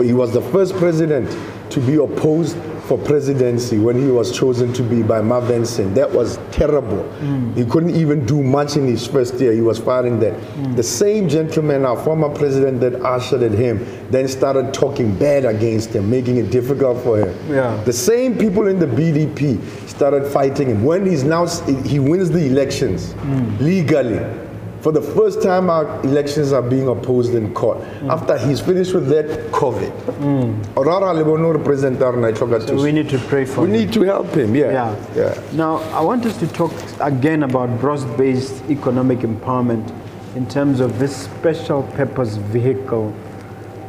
he 0.03 0.13
was 0.13 0.31
the 0.31 0.41
first 0.41 0.75
president 0.75 1.27
to 1.71 1.79
be 1.79 1.95
opposed 1.95 2.55
for 2.89 2.97
presidency 2.97 3.77
when 3.77 4.01
he 4.01 4.07
was 4.07 4.35
chosen 4.35 4.73
to 4.73 4.81
be 4.81 5.03
by 5.03 5.21
Marvin 5.21 5.63
Singh. 5.63 5.93
That 5.93 6.11
was 6.11 6.39
terrible. 6.49 7.03
Mm. 7.19 7.55
He 7.55 7.63
couldn't 7.63 7.95
even 7.95 8.25
do 8.25 8.41
much 8.41 8.77
in 8.77 8.87
his 8.87 9.05
first 9.05 9.35
year. 9.35 9.53
He 9.53 9.61
was 9.61 9.77
fighting 9.77 10.19
that. 10.21 10.33
Mm. 10.33 10.75
The 10.75 10.81
same 10.81 11.29
gentleman, 11.29 11.85
our 11.85 12.03
former 12.03 12.29
president 12.29 12.81
that 12.81 12.95
ushered 13.05 13.43
at 13.43 13.51
him, 13.51 13.85
then 14.09 14.27
started 14.27 14.73
talking 14.73 15.15
bad 15.19 15.45
against 15.45 15.91
him, 15.91 16.09
making 16.09 16.37
it 16.37 16.49
difficult 16.49 17.03
for 17.03 17.19
him. 17.19 17.53
Yeah. 17.53 17.79
The 17.83 17.93
same 17.93 18.35
people 18.35 18.65
in 18.65 18.79
the 18.79 18.87
BDP 18.87 19.61
started 19.87 20.25
fighting 20.25 20.69
him. 20.69 20.83
When 20.83 21.05
he's 21.05 21.23
now, 21.23 21.45
he 21.85 21.99
wins 21.99 22.31
the 22.31 22.43
elections 22.47 23.13
mm. 23.13 23.59
legally. 23.59 24.48
For 24.81 24.93
the 24.93 25.01
first 25.01 25.41
time, 25.43 25.69
our 25.69 26.01
elections 26.03 26.53
are 26.53 26.61
being 26.61 26.87
opposed 26.87 27.35
in 27.35 27.53
court. 27.53 27.79
Mm. 27.79 28.09
After 28.09 28.37
he's 28.37 28.61
finished 28.61 28.93
with 28.93 29.09
that, 29.09 29.25
COVID. 29.51 29.91
Mm. 30.21 30.55
Orara 30.75 31.13
lebono 31.13 31.51
representar 31.53 32.15
na 32.17 32.29
itlhoka 32.31 32.65
So 32.65 32.81
we 32.81 32.93
need 32.93 33.09
to 33.09 33.17
pray 33.27 33.43
for 33.45 33.61
We 33.61 33.67
him. 33.67 33.73
need 33.73 33.93
to 33.93 34.03
help 34.03 34.33
him, 34.33 34.55
yeah. 34.55 34.71
Yeah. 34.71 34.95
yeah. 35.15 35.41
Now, 35.53 35.77
I 35.93 36.01
want 36.01 36.25
us 36.25 36.37
to 36.39 36.47
talk 36.47 36.71
again 37.01 37.43
about 37.43 37.77
broad-based 37.81 38.69
economic 38.69 39.19
empowerment 39.19 39.91
in 40.35 40.47
terms 40.47 40.79
of 40.79 40.97
this 40.97 41.13
special 41.25 41.83
purpose 41.97 42.37
vehicle 42.37 43.13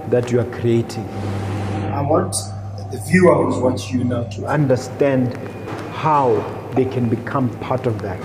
that 0.09 0.33
you 0.33 0.41
are 0.41 0.51
creating. 0.61 1.07
I 1.93 2.03
want 2.03 2.35
the 2.91 2.99
viewers 3.07 3.57
watch 3.59 3.93
you 3.93 4.03
now 4.03 4.25
to 4.25 4.47
understand 4.47 5.37
how 5.93 6.35
they 6.75 6.85
can 6.85 7.09
become 7.09 7.49
part 7.61 7.87
of 7.87 8.03
that. 8.03 8.19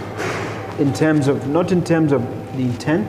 In 0.79 0.93
terms 0.93 1.27
of, 1.27 1.47
not 1.47 1.71
in 1.71 1.83
terms 1.83 2.11
of 2.11 2.21
the 2.57 2.63
intent, 2.63 3.07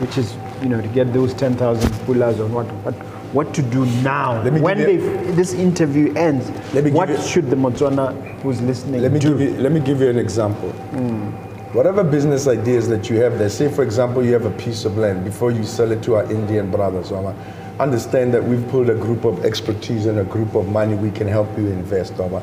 which 0.00 0.16
is, 0.16 0.34
you 0.62 0.68
know, 0.68 0.80
to 0.80 0.88
get 0.88 1.12
those 1.12 1.34
10,000 1.34 1.90
pullers 2.06 2.40
or 2.40 2.46
what, 2.46 2.66
but 2.84 2.94
what 3.34 3.52
to 3.54 3.62
do 3.62 3.84
now. 4.02 4.42
Let 4.42 4.54
me 4.54 4.60
when 4.60 4.78
they, 4.78 4.96
this 4.96 5.52
interview 5.52 6.12
ends, 6.14 6.48
Let 6.74 6.84
me 6.84 6.90
give 6.90 6.94
what 6.94 7.08
you- 7.10 7.20
should 7.20 7.50
the 7.50 7.56
Motswana 7.56 8.14
who's 8.40 8.60
listening 8.62 9.02
Let 9.02 9.12
me, 9.12 9.18
do? 9.20 9.28
give 9.36 9.40
you, 9.40 9.56
let 9.60 9.72
me 9.72 9.80
give 9.80 10.00
you 10.00 10.08
an 10.08 10.18
example. 10.18 10.70
Hmm. 10.70 11.28
Whatever 11.76 12.02
business 12.02 12.48
ideas 12.48 12.88
that 12.88 13.08
you 13.10 13.18
have 13.18 13.38
there, 13.38 13.48
say 13.50 13.68
for 13.70 13.82
example 13.84 14.24
you 14.24 14.32
have 14.32 14.46
a 14.46 14.50
piece 14.50 14.84
of 14.84 14.96
land, 14.98 15.22
before 15.24 15.52
you 15.52 15.62
sell 15.64 15.92
it 15.92 16.02
to 16.04 16.16
our 16.16 16.24
Indian 16.32 16.70
brothers, 16.70 17.12
Oma, 17.12 17.34
understand 17.78 18.34
that 18.34 18.42
we've 18.42 18.66
pulled 18.70 18.90
a 18.90 18.94
group 18.96 19.24
of 19.24 19.44
expertise 19.44 20.06
and 20.06 20.18
a 20.18 20.24
group 20.24 20.54
of 20.56 20.66
money 20.68 20.94
we 20.96 21.10
can 21.10 21.28
help 21.28 21.46
you 21.56 21.68
invest, 21.68 22.18
Oma. 22.18 22.42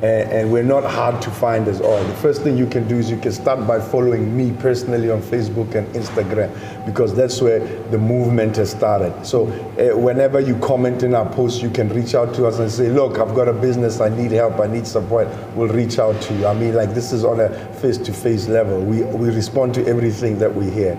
And, 0.00 0.30
and 0.30 0.52
we're 0.52 0.62
not 0.62 0.84
hard 0.84 1.20
to 1.22 1.30
find 1.30 1.66
as 1.66 1.80
all. 1.80 2.02
The 2.04 2.14
first 2.14 2.42
thing 2.42 2.56
you 2.56 2.66
can 2.66 2.86
do 2.86 2.98
is 2.98 3.10
you 3.10 3.18
can 3.18 3.32
start 3.32 3.66
by 3.66 3.80
following 3.80 4.36
me 4.36 4.52
personally 4.60 5.10
on 5.10 5.20
Facebook 5.20 5.74
and 5.74 5.88
Instagram 5.88 6.86
because 6.86 7.14
that's 7.16 7.42
where 7.42 7.58
the 7.90 7.98
movement 7.98 8.56
has 8.56 8.70
started. 8.70 9.26
So 9.26 9.48
uh, 9.48 9.98
whenever 9.98 10.38
you 10.38 10.56
comment 10.58 11.02
in 11.02 11.14
our 11.14 11.28
posts, 11.32 11.60
you 11.62 11.70
can 11.70 11.88
reach 11.88 12.14
out 12.14 12.32
to 12.36 12.46
us 12.46 12.60
and 12.60 12.70
say, 12.70 12.90
look, 12.90 13.18
I've 13.18 13.34
got 13.34 13.48
a 13.48 13.52
business, 13.52 14.00
I 14.00 14.08
need 14.08 14.30
help, 14.30 14.60
I 14.60 14.68
need 14.68 14.86
support. 14.86 15.26
We'll 15.56 15.68
reach 15.68 15.98
out 15.98 16.20
to 16.22 16.34
you. 16.34 16.46
I 16.46 16.54
mean, 16.54 16.74
like 16.74 16.94
this 16.94 17.12
is 17.12 17.24
on 17.24 17.40
a 17.40 17.48
face-to-face 17.74 18.46
level. 18.46 18.80
We, 18.80 19.02
we 19.02 19.30
respond 19.30 19.74
to 19.74 19.86
everything 19.86 20.38
that 20.38 20.54
we 20.54 20.70
hear. 20.70 20.96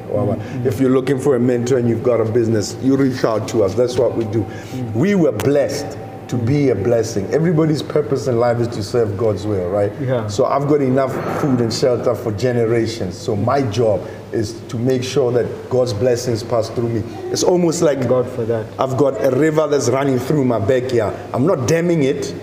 If 0.65 0.81
you're 0.81 0.89
looking 0.89 1.19
for 1.19 1.37
a 1.37 1.39
mentor 1.39 1.77
and 1.77 1.87
you've 1.87 2.03
got 2.03 2.19
a 2.19 2.25
business, 2.25 2.75
you 2.81 2.97
reach 2.97 3.23
out 3.23 3.47
to 3.49 3.63
us. 3.63 3.75
That's 3.75 3.97
what 3.97 4.15
we 4.15 4.25
do. 4.25 4.45
We 4.93 5.15
were 5.15 5.31
blessed 5.31 5.97
to 6.29 6.37
be 6.37 6.69
a 6.69 6.75
blessing. 6.75 7.25
Everybody's 7.33 7.81
purpose 7.81 8.27
in 8.27 8.39
life 8.39 8.59
is 8.59 8.67
to 8.69 8.83
serve 8.83 9.17
God's 9.17 9.45
will, 9.45 9.69
right? 9.69 9.91
Yeah. 9.99 10.27
So 10.27 10.45
I've 10.45 10.67
got 10.67 10.81
enough 10.81 11.11
food 11.41 11.59
and 11.59 11.73
shelter 11.73 12.13
for 12.13 12.31
generations. 12.33 13.17
So 13.17 13.35
my 13.35 13.63
job 13.63 14.07
is 14.31 14.61
to 14.67 14.77
make 14.77 15.03
sure 15.03 15.31
that 15.31 15.69
God's 15.71 15.91
blessings 15.91 16.43
pass 16.43 16.69
through 16.69 16.89
me. 16.89 16.99
It's 17.31 17.43
almost 17.43 17.81
like 17.81 18.07
God 18.07 18.29
for 18.29 18.45
that. 18.45 18.67
I've 18.79 18.95
got 18.95 19.23
a 19.25 19.31
river 19.31 19.67
that's 19.67 19.89
running 19.89 20.19
through 20.19 20.45
my 20.45 20.59
backyard. 20.59 21.15
I'm 21.33 21.47
not 21.47 21.67
damming 21.67 22.03
it. 22.03 22.35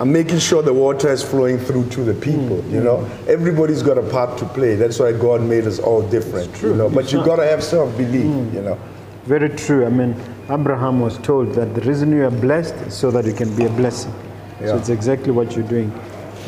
I'm 0.00 0.10
making 0.10 0.38
sure 0.38 0.62
the 0.62 0.72
water 0.72 1.12
is 1.12 1.22
flowing 1.22 1.58
through 1.58 1.90
to 1.90 2.02
the 2.02 2.14
people. 2.14 2.62
Hmm. 2.62 2.74
You 2.74 2.80
know, 2.80 3.04
everybody's 3.28 3.82
got 3.82 3.98
a 3.98 4.02
part 4.02 4.38
to 4.38 4.46
play. 4.46 4.76
That's 4.76 4.98
why 4.98 5.12
God 5.12 5.42
made 5.42 5.66
us 5.66 5.78
all 5.78 6.00
different. 6.08 6.54
True. 6.54 6.70
You 6.70 6.76
know, 6.76 6.88
but 6.88 7.12
you 7.12 7.22
got 7.22 7.36
to 7.36 7.44
have 7.44 7.62
self-belief. 7.62 8.24
Hmm. 8.24 8.56
You 8.56 8.62
know. 8.62 8.78
Very 9.24 9.50
true. 9.50 9.84
I 9.84 9.90
mean, 9.90 10.16
Abraham 10.50 10.98
was 10.98 11.16
told 11.18 11.54
that 11.54 11.74
the 11.76 11.80
reason 11.82 12.10
you 12.10 12.24
are 12.24 12.30
blessed 12.30 12.74
is 12.86 12.94
so 12.94 13.10
that 13.12 13.24
you 13.24 13.32
can 13.32 13.54
be 13.54 13.66
a 13.66 13.68
blessing. 13.70 14.12
So 14.58 14.76
it's 14.76 14.88
exactly 14.88 15.30
what 15.30 15.54
you're 15.54 15.66
doing. 15.66 15.90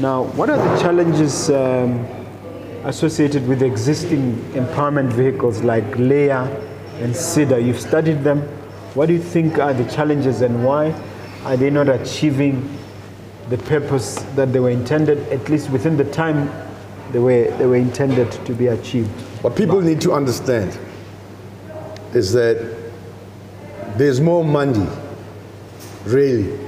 Now, 0.00 0.24
what 0.34 0.50
are 0.50 0.58
the 0.58 0.82
challenges 0.82 1.50
um, 1.50 2.04
associated 2.84 3.46
with 3.46 3.62
existing 3.62 4.34
empowerment 4.54 5.12
vehicles 5.12 5.62
like 5.62 5.96
LEA 5.96 6.30
and 7.00 7.14
CEDA? 7.14 7.64
You've 7.64 7.80
studied 7.80 8.24
them. 8.24 8.40
What 8.94 9.06
do 9.06 9.12
you 9.12 9.22
think 9.22 9.58
are 9.58 9.72
the 9.72 9.90
challenges 9.90 10.40
and 10.40 10.64
why 10.64 10.92
are 11.44 11.56
they 11.56 11.70
not 11.70 11.88
achieving 11.88 12.76
the 13.50 13.58
purpose 13.58 14.16
that 14.34 14.52
they 14.52 14.60
were 14.60 14.70
intended, 14.70 15.18
at 15.28 15.48
least 15.48 15.70
within 15.70 15.96
the 15.96 16.10
time 16.10 16.50
they 17.12 17.18
were, 17.20 17.44
they 17.56 17.66
were 17.66 17.76
intended 17.76 18.32
to 18.46 18.52
be 18.52 18.66
achieved? 18.66 19.08
What 19.42 19.54
people 19.54 19.80
need 19.80 20.00
to 20.02 20.12
understand 20.12 20.76
is 22.14 22.32
that 22.32 22.82
there's 23.96 24.20
more 24.20 24.44
money, 24.44 24.86
really, 26.04 26.58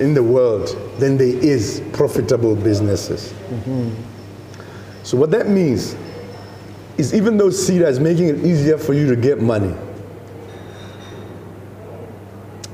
in 0.00 0.14
the 0.14 0.22
world 0.22 0.68
than 0.98 1.16
there 1.16 1.26
is 1.28 1.82
profitable 1.92 2.56
businesses. 2.56 3.32
Mm-hmm. 3.32 3.90
So, 5.02 5.16
what 5.16 5.30
that 5.30 5.48
means 5.48 5.96
is 6.98 7.14
even 7.14 7.36
though 7.36 7.48
CEDA 7.48 7.86
is 7.86 8.00
making 8.00 8.28
it 8.28 8.44
easier 8.44 8.78
for 8.78 8.94
you 8.94 9.06
to 9.08 9.16
get 9.16 9.40
money, 9.40 9.74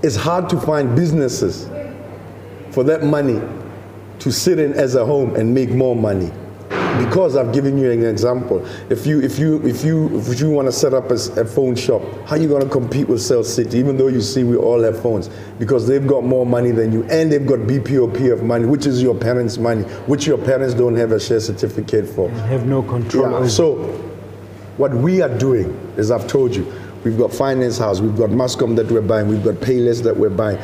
it's 0.02 0.16
hard 0.16 0.48
to 0.50 0.60
find 0.60 0.94
businesses 0.94 1.68
for 2.70 2.84
that 2.84 3.02
money 3.02 3.40
to 4.18 4.32
sit 4.32 4.58
in 4.58 4.72
as 4.74 4.94
a 4.94 5.04
home 5.04 5.34
and 5.36 5.54
make 5.54 5.70
more 5.70 5.96
money 5.96 6.30
because 7.04 7.36
I've 7.36 7.52
given 7.52 7.78
you 7.78 7.90
an 7.90 8.04
example. 8.04 8.64
If 8.90 9.06
you 9.06 9.20
if 9.20 9.38
you 9.38 9.62
if 9.66 9.84
you 9.84 10.18
if 10.18 10.40
you 10.40 10.50
want 10.50 10.66
to 10.68 10.72
set 10.72 10.94
up 10.94 11.10
a 11.10 11.44
phone 11.44 11.76
shop, 11.76 12.02
how 12.26 12.36
are 12.36 12.38
you 12.38 12.48
going 12.48 12.62
to 12.62 12.68
compete 12.68 13.08
with 13.08 13.22
Cell 13.22 13.44
City? 13.44 13.78
Even 13.78 13.96
though 13.96 14.08
you 14.08 14.20
see 14.20 14.44
we 14.44 14.56
all 14.56 14.82
have 14.82 15.00
phones, 15.00 15.28
because 15.58 15.86
they've 15.86 16.06
got 16.06 16.24
more 16.24 16.46
money 16.46 16.70
than 16.70 16.92
you, 16.92 17.04
and 17.04 17.30
they've 17.30 17.46
got 17.46 17.60
BPOP 17.60 18.32
of 18.32 18.42
money, 18.42 18.66
which 18.66 18.86
is 18.86 19.02
your 19.02 19.14
parents' 19.14 19.58
money, 19.58 19.82
which 20.06 20.26
your 20.26 20.38
parents 20.38 20.74
don't 20.74 20.96
have 20.96 21.12
a 21.12 21.20
share 21.20 21.40
certificate 21.40 22.08
for. 22.08 22.30
Have 22.30 22.66
no 22.66 22.82
control 22.82 23.30
Yeah. 23.30 23.48
So, 23.48 23.76
what 24.76 24.92
we 24.92 25.22
are 25.22 25.38
doing 25.38 25.70
is 25.96 26.10
I've 26.10 26.26
told 26.26 26.54
you, 26.54 26.70
we've 27.04 27.16
got 27.16 27.32
Finance 27.32 27.78
House, 27.78 28.00
we've 28.00 28.16
got 28.16 28.30
Mascom 28.30 28.76
that 28.76 28.90
we're 28.90 29.00
buying, 29.00 29.28
we've 29.28 29.44
got 29.44 29.54
Payless 29.54 30.02
that 30.02 30.16
we're 30.16 30.28
buying, 30.28 30.58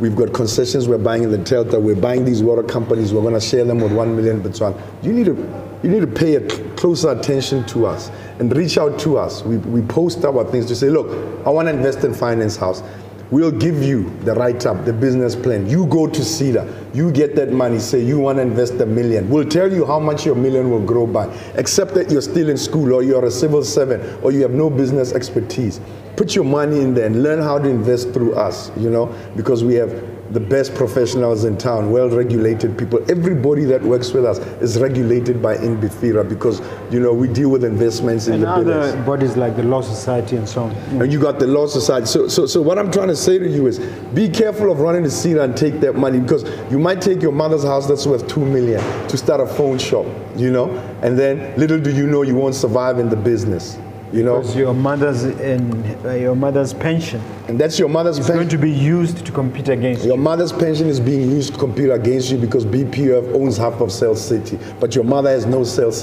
we've 0.00 0.16
got 0.16 0.32
concessions 0.32 0.88
we're 0.88 0.98
buying 0.98 1.22
in 1.22 1.30
the 1.30 1.38
Delta, 1.38 1.78
we're 1.78 1.94
buying 1.94 2.24
these 2.24 2.42
water 2.42 2.62
companies, 2.62 3.12
we're 3.14 3.22
going 3.22 3.34
to 3.34 3.40
share 3.40 3.64
them 3.64 3.80
with 3.80 3.92
one 3.92 4.14
million 4.14 4.42
Botswana. 4.42 4.78
You 5.02 5.12
need 5.12 5.26
to, 5.26 5.63
you 5.84 5.90
need 5.90 6.00
to 6.00 6.06
pay 6.06 6.36
a 6.36 6.74
closer 6.76 7.10
attention 7.10 7.62
to 7.66 7.84
us 7.84 8.10
and 8.38 8.54
reach 8.56 8.78
out 8.78 8.98
to 9.00 9.18
us. 9.18 9.42
We, 9.42 9.58
we 9.58 9.82
post 9.82 10.24
our 10.24 10.42
things 10.50 10.64
to 10.66 10.74
say, 10.74 10.88
look, 10.88 11.46
I 11.46 11.50
want 11.50 11.68
to 11.68 11.74
invest 11.74 12.04
in 12.04 12.14
Finance 12.14 12.56
House. 12.56 12.82
We'll 13.30 13.50
give 13.50 13.82
you 13.82 14.08
the 14.20 14.32
write 14.34 14.64
up, 14.64 14.86
the 14.86 14.94
business 14.94 15.36
plan. 15.36 15.68
You 15.68 15.86
go 15.86 16.06
to 16.06 16.20
CEDA, 16.20 16.94
you 16.94 17.12
get 17.12 17.36
that 17.36 17.52
money, 17.52 17.78
say 17.80 18.02
you 18.02 18.18
want 18.18 18.38
to 18.38 18.42
invest 18.42 18.74
a 18.74 18.86
million. 18.86 19.28
We'll 19.28 19.48
tell 19.48 19.70
you 19.70 19.84
how 19.84 20.00
much 20.00 20.24
your 20.24 20.36
million 20.36 20.70
will 20.70 20.84
grow 20.84 21.06
by, 21.06 21.26
except 21.54 21.92
that 21.94 22.10
you're 22.10 22.22
still 22.22 22.48
in 22.48 22.56
school 22.56 22.94
or 22.94 23.02
you're 23.02 23.26
a 23.26 23.30
civil 23.30 23.62
servant 23.62 24.24
or 24.24 24.32
you 24.32 24.40
have 24.40 24.52
no 24.52 24.70
business 24.70 25.12
expertise. 25.12 25.82
Put 26.16 26.34
your 26.34 26.44
money 26.44 26.80
in 26.80 26.94
there 26.94 27.04
and 27.04 27.22
learn 27.22 27.42
how 27.42 27.58
to 27.58 27.68
invest 27.68 28.12
through 28.14 28.36
us, 28.36 28.70
you 28.78 28.88
know, 28.88 29.14
because 29.36 29.62
we 29.62 29.74
have 29.74 30.13
the 30.34 30.40
best 30.40 30.74
professionals 30.74 31.44
in 31.44 31.56
town, 31.56 31.90
well 31.92 32.10
regulated 32.10 32.76
people. 32.76 33.00
Everybody 33.08 33.64
that 33.66 33.80
works 33.82 34.12
with 34.12 34.24
us 34.24 34.38
is 34.60 34.78
regulated 34.78 35.40
by 35.40 35.56
NBFIRA 35.56 36.28
because, 36.28 36.60
you 36.90 36.98
know, 36.98 37.12
we 37.14 37.28
deal 37.28 37.50
with 37.50 37.62
investments 37.62 38.26
in 38.26 38.34
and 38.34 38.42
the 38.42 38.56
business. 38.56 38.94
other 38.94 39.02
bodies 39.04 39.36
like 39.36 39.54
the 39.54 39.62
Law 39.62 39.80
Society 39.80 40.36
and 40.36 40.48
so 40.48 40.64
on. 40.64 40.72
And 41.00 41.12
you 41.12 41.20
got 41.20 41.38
the 41.38 41.46
law 41.46 41.66
society. 41.66 42.06
So, 42.06 42.26
so, 42.26 42.46
so 42.46 42.60
what 42.60 42.78
I'm 42.78 42.90
trying 42.90 43.08
to 43.08 43.16
say 43.16 43.38
to 43.38 43.48
you 43.48 43.68
is, 43.68 43.78
be 44.12 44.28
careful 44.28 44.72
of 44.72 44.80
running 44.80 45.04
the 45.04 45.10
scene 45.10 45.38
and 45.38 45.56
take 45.56 45.80
that 45.80 45.94
money 45.94 46.18
because 46.18 46.44
you 46.70 46.78
might 46.78 47.00
take 47.00 47.22
your 47.22 47.32
mother's 47.32 47.62
house 47.62 47.86
that's 47.86 48.06
worth 48.06 48.26
two 48.26 48.44
million 48.44 48.80
to 49.08 49.16
start 49.16 49.40
a 49.40 49.46
phone 49.46 49.78
shop, 49.78 50.06
you 50.36 50.50
know, 50.50 50.70
and 51.02 51.16
then 51.16 51.56
little 51.56 51.78
do 51.78 51.92
you 51.92 52.06
know 52.08 52.22
you 52.22 52.34
won't 52.34 52.56
survive 52.56 52.98
in 52.98 53.08
the 53.08 53.16
business, 53.16 53.78
you 54.14 54.22
know, 54.22 54.40
Because 54.40 54.56
your 54.56 54.74
mother's 54.74 55.24
and 55.24 56.06
uh, 56.06 56.12
your 56.12 56.36
mother's 56.36 56.72
pension 56.72 57.20
and 57.48 57.58
that's 57.58 57.78
your 57.78 57.88
mother's 57.88 58.18
pension 58.18 58.32
is 58.34 58.36
going 58.36 58.48
to 58.48 58.58
be 58.58 58.70
used 58.70 59.26
to 59.26 59.32
compete 59.32 59.68
against 59.68 60.04
Your 60.04 60.16
you. 60.16 60.22
mother's 60.22 60.52
pension 60.52 60.88
is 60.88 60.98
being 60.98 61.30
used 61.30 61.52
to 61.52 61.58
compete 61.58 61.90
against 61.90 62.30
you 62.30 62.38
because 62.38 62.64
BPF 62.64 63.34
owns 63.34 63.56
half 63.56 63.80
of 63.80 63.92
Cell 63.92 64.14
City, 64.14 64.58
but 64.80 64.94
your 64.94 65.04
mother 65.04 65.30
has 65.30 65.44
no 65.44 65.64
sales 65.64 66.00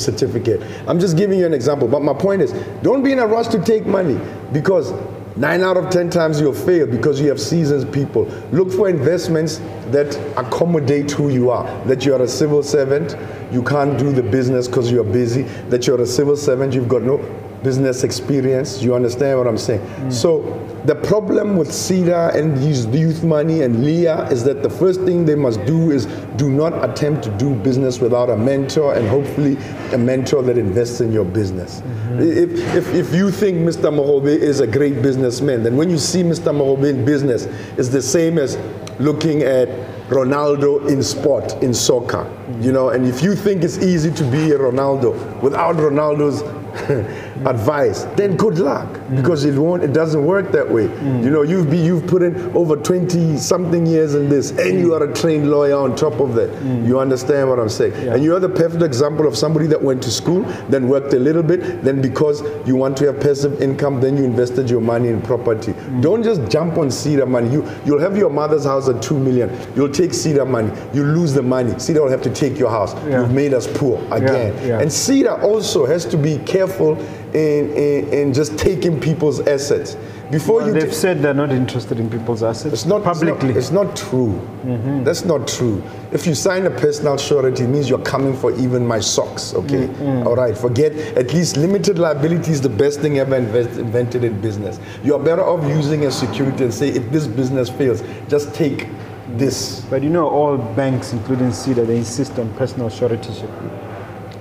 certificate. 0.00 0.62
I'm 0.86 1.00
just 1.00 1.16
giving 1.16 1.38
you 1.40 1.46
an 1.46 1.54
example, 1.54 1.88
but 1.88 2.02
my 2.02 2.14
point 2.14 2.42
is, 2.42 2.52
don't 2.82 3.02
be 3.02 3.12
in 3.12 3.18
a 3.18 3.26
rush 3.26 3.48
to 3.48 3.58
take 3.60 3.86
money 3.86 4.20
because 4.52 4.92
nine 5.36 5.62
out 5.62 5.76
of 5.76 5.90
ten 5.90 6.10
times 6.10 6.40
you'll 6.40 6.52
fail 6.52 6.86
because 6.86 7.20
you 7.20 7.28
have 7.28 7.40
seasoned 7.40 7.92
people. 7.92 8.24
Look 8.52 8.70
for 8.70 8.88
investments 8.88 9.58
that 9.90 10.14
accommodate 10.36 11.10
who 11.10 11.30
you 11.30 11.50
are. 11.50 11.64
That 11.86 12.04
you're 12.04 12.22
a 12.22 12.28
civil 12.28 12.62
servant, 12.62 13.16
you 13.52 13.62
can't 13.64 13.98
do 13.98 14.12
the 14.12 14.22
business 14.22 14.68
because 14.68 14.92
you're 14.92 15.02
busy. 15.02 15.42
That 15.70 15.88
you're 15.88 16.00
a 16.00 16.06
civil 16.06 16.36
servant, 16.36 16.72
you've 16.72 16.88
got 16.88 17.02
no 17.02 17.18
business 17.64 18.04
experience. 18.04 18.82
You 18.82 18.94
understand 18.94 19.38
what 19.38 19.48
I'm 19.48 19.58
saying? 19.58 19.80
Mm. 19.80 20.12
So 20.12 20.42
the 20.84 20.94
problem 20.94 21.56
with 21.56 21.68
CEDA 21.68 22.34
and 22.34 22.56
these 22.58 22.86
youth 22.86 23.24
money 23.24 23.62
and 23.62 23.84
LEA 23.84 24.30
is 24.30 24.44
that 24.44 24.62
the 24.62 24.68
first 24.68 25.00
thing 25.00 25.24
they 25.24 25.34
must 25.34 25.64
do 25.64 25.90
is 25.90 26.04
do 26.36 26.50
not 26.50 26.72
attempt 26.88 27.24
to 27.24 27.30
do 27.38 27.54
business 27.54 28.00
without 28.00 28.28
a 28.28 28.36
mentor 28.36 28.94
and 28.94 29.08
hopefully 29.08 29.56
a 29.92 29.98
mentor 29.98 30.42
that 30.42 30.58
invests 30.58 31.00
in 31.00 31.10
your 31.10 31.24
business. 31.24 31.80
Mm-hmm. 31.80 32.20
If, 32.20 32.76
if, 32.76 32.94
if 32.94 33.14
you 33.14 33.30
think 33.30 33.58
Mr. 33.58 33.90
Mahobe 33.90 34.26
is 34.26 34.60
a 34.60 34.66
great 34.66 35.00
businessman, 35.00 35.62
then 35.62 35.76
when 35.76 35.88
you 35.88 35.98
see 35.98 36.22
Mr. 36.22 36.54
Mahobe 36.54 36.90
in 36.90 37.04
business, 37.04 37.46
it's 37.78 37.88
the 37.88 38.02
same 38.02 38.38
as 38.38 38.58
looking 39.00 39.42
at 39.42 39.68
Ronaldo 40.08 40.88
in 40.90 41.02
sport, 41.02 41.62
in 41.62 41.72
soccer. 41.72 42.24
Mm. 42.24 42.62
You 42.62 42.72
know, 42.72 42.90
and 42.90 43.06
if 43.06 43.22
you 43.22 43.34
think 43.34 43.64
it's 43.64 43.78
easy 43.78 44.10
to 44.10 44.24
be 44.24 44.50
a 44.52 44.58
Ronaldo 44.58 45.40
without 45.40 45.76
Ronaldo's 45.76 46.42
advice, 47.46 48.04
then 48.16 48.36
good 48.36 48.58
luck 48.58 48.88
mm. 48.88 49.16
because 49.16 49.44
it 49.44 49.58
won't. 49.58 49.82
It 49.82 49.92
doesn't 49.92 50.24
work 50.24 50.52
that 50.52 50.70
way. 50.70 50.86
Mm. 50.88 51.24
You 51.24 51.30
know, 51.30 51.42
you've 51.42 51.70
be, 51.70 51.78
you've 51.78 52.06
put 52.06 52.22
in 52.22 52.36
over 52.56 52.76
twenty 52.76 53.36
something 53.36 53.86
years 53.86 54.14
in 54.14 54.28
this, 54.28 54.50
and 54.50 54.74
mm. 54.74 54.80
you 54.80 54.94
are 54.94 55.04
a 55.04 55.14
trained 55.14 55.50
lawyer 55.50 55.76
on 55.76 55.96
top 55.96 56.20
of 56.20 56.34
that. 56.34 56.50
You 56.84 56.98
understand 56.98 57.48
what 57.48 57.58
I'm 57.58 57.68
saying? 57.68 57.94
And 58.08 58.22
you 58.22 58.34
are 58.34 58.40
the 58.40 58.48
perfect 58.48 58.82
example 58.82 59.26
of 59.26 59.36
somebody 59.36 59.66
that 59.66 59.82
went 59.82 60.02
to 60.04 60.10
school, 60.10 60.42
then 60.68 60.88
worked 60.88 61.12
a 61.14 61.18
little 61.18 61.42
bit, 61.42 61.82
then 61.82 62.00
because 62.00 62.42
you 62.66 62.76
want 62.76 62.96
to 62.98 63.06
have 63.06 63.20
passive 63.20 63.60
income, 63.60 64.00
then 64.00 64.16
you 64.16 64.24
invested 64.24 64.70
your 64.70 64.80
money 64.80 65.08
in 65.08 65.20
property. 65.22 65.74
Don't 66.00 66.22
just 66.22 66.50
jump 66.50 66.78
on 66.78 66.88
CEDA 66.88 67.26
money. 67.28 67.50
You 67.50 67.68
you'll 67.84 68.00
have 68.00 68.16
your 68.16 68.30
mother's 68.30 68.64
house 68.64 68.88
at 68.88 69.02
two 69.02 69.18
million. 69.18 69.50
You'll 69.76 69.90
take 69.90 70.10
CEDA 70.10 70.48
money. 70.48 70.72
You 70.92 71.04
lose 71.04 71.32
the 71.32 71.42
money. 71.42 71.72
CEDA 71.72 72.00
will 72.00 72.10
have 72.10 72.22
to 72.22 72.32
take 72.32 72.58
your 72.58 72.70
house. 72.70 72.94
Yeah. 72.94 73.20
You've 73.20 73.32
made 73.32 73.54
us 73.54 73.66
poor 73.66 73.98
again. 74.12 74.56
yeah. 74.66 74.80
And 74.80 74.90
CEDA 74.90 75.42
also 75.42 75.86
has 75.86 76.04
to 76.06 76.16
be 76.16 76.38
careful 76.38 76.96
in, 77.34 77.70
in, 77.72 78.12
in 78.12 78.32
just 78.32 78.56
taking 78.58 79.00
people's 79.00 79.40
assets. 79.40 79.96
Before 80.30 80.58
Well, 80.58 80.68
you 80.68 80.72
they've 80.72 80.94
said 80.94 81.20
they're 81.20 81.34
not 81.34 81.52
interested 81.52 82.00
in 82.00 82.08
people's 82.08 82.42
assets 82.42 82.72
it's 82.72 82.86
not 82.86 83.04
publicly. 83.04 83.50
It's 83.50 83.70
not, 83.70 83.86
it's 83.90 84.00
not 84.02 84.10
true. 84.10 84.32
Mm-hmm. 84.64 85.04
That's 85.04 85.24
not 85.24 85.46
true. 85.46 85.82
If 86.12 86.26
you 86.26 86.34
sign 86.34 86.64
a 86.64 86.70
personal 86.70 87.18
surety, 87.18 87.64
it 87.64 87.68
means 87.68 87.90
you're 87.90 87.98
coming 87.98 88.34
for 88.34 88.52
even 88.58 88.86
my 88.86 89.00
socks. 89.00 89.52
Okay. 89.52 89.86
Mm-hmm. 89.88 90.26
All 90.26 90.34
right. 90.34 90.56
Forget. 90.56 90.92
At 91.18 91.34
least 91.34 91.56
limited 91.56 91.98
liability 91.98 92.52
is 92.52 92.60
the 92.60 92.70
best 92.70 93.00
thing 93.00 93.18
ever 93.18 93.36
invest, 93.36 93.78
invented 93.78 94.24
in 94.24 94.40
business. 94.40 94.80
You're 95.02 95.18
better 95.18 95.42
off 95.42 95.62
using 95.68 96.06
a 96.06 96.10
security 96.10 96.64
and 96.64 96.72
say, 96.72 96.88
if 96.88 97.10
this 97.10 97.26
business 97.26 97.68
fails, 97.68 98.02
just 98.28 98.54
take 98.54 98.88
this. 99.36 99.80
but 99.90 100.02
you 100.02 100.08
know, 100.08 100.28
all 100.28 100.56
banks, 100.56 101.12
including 101.12 101.48
CEDA, 101.48 101.86
they 101.86 101.98
insist 101.98 102.38
on 102.38 102.52
personal 102.54 102.88
suretyship. 102.88 103.50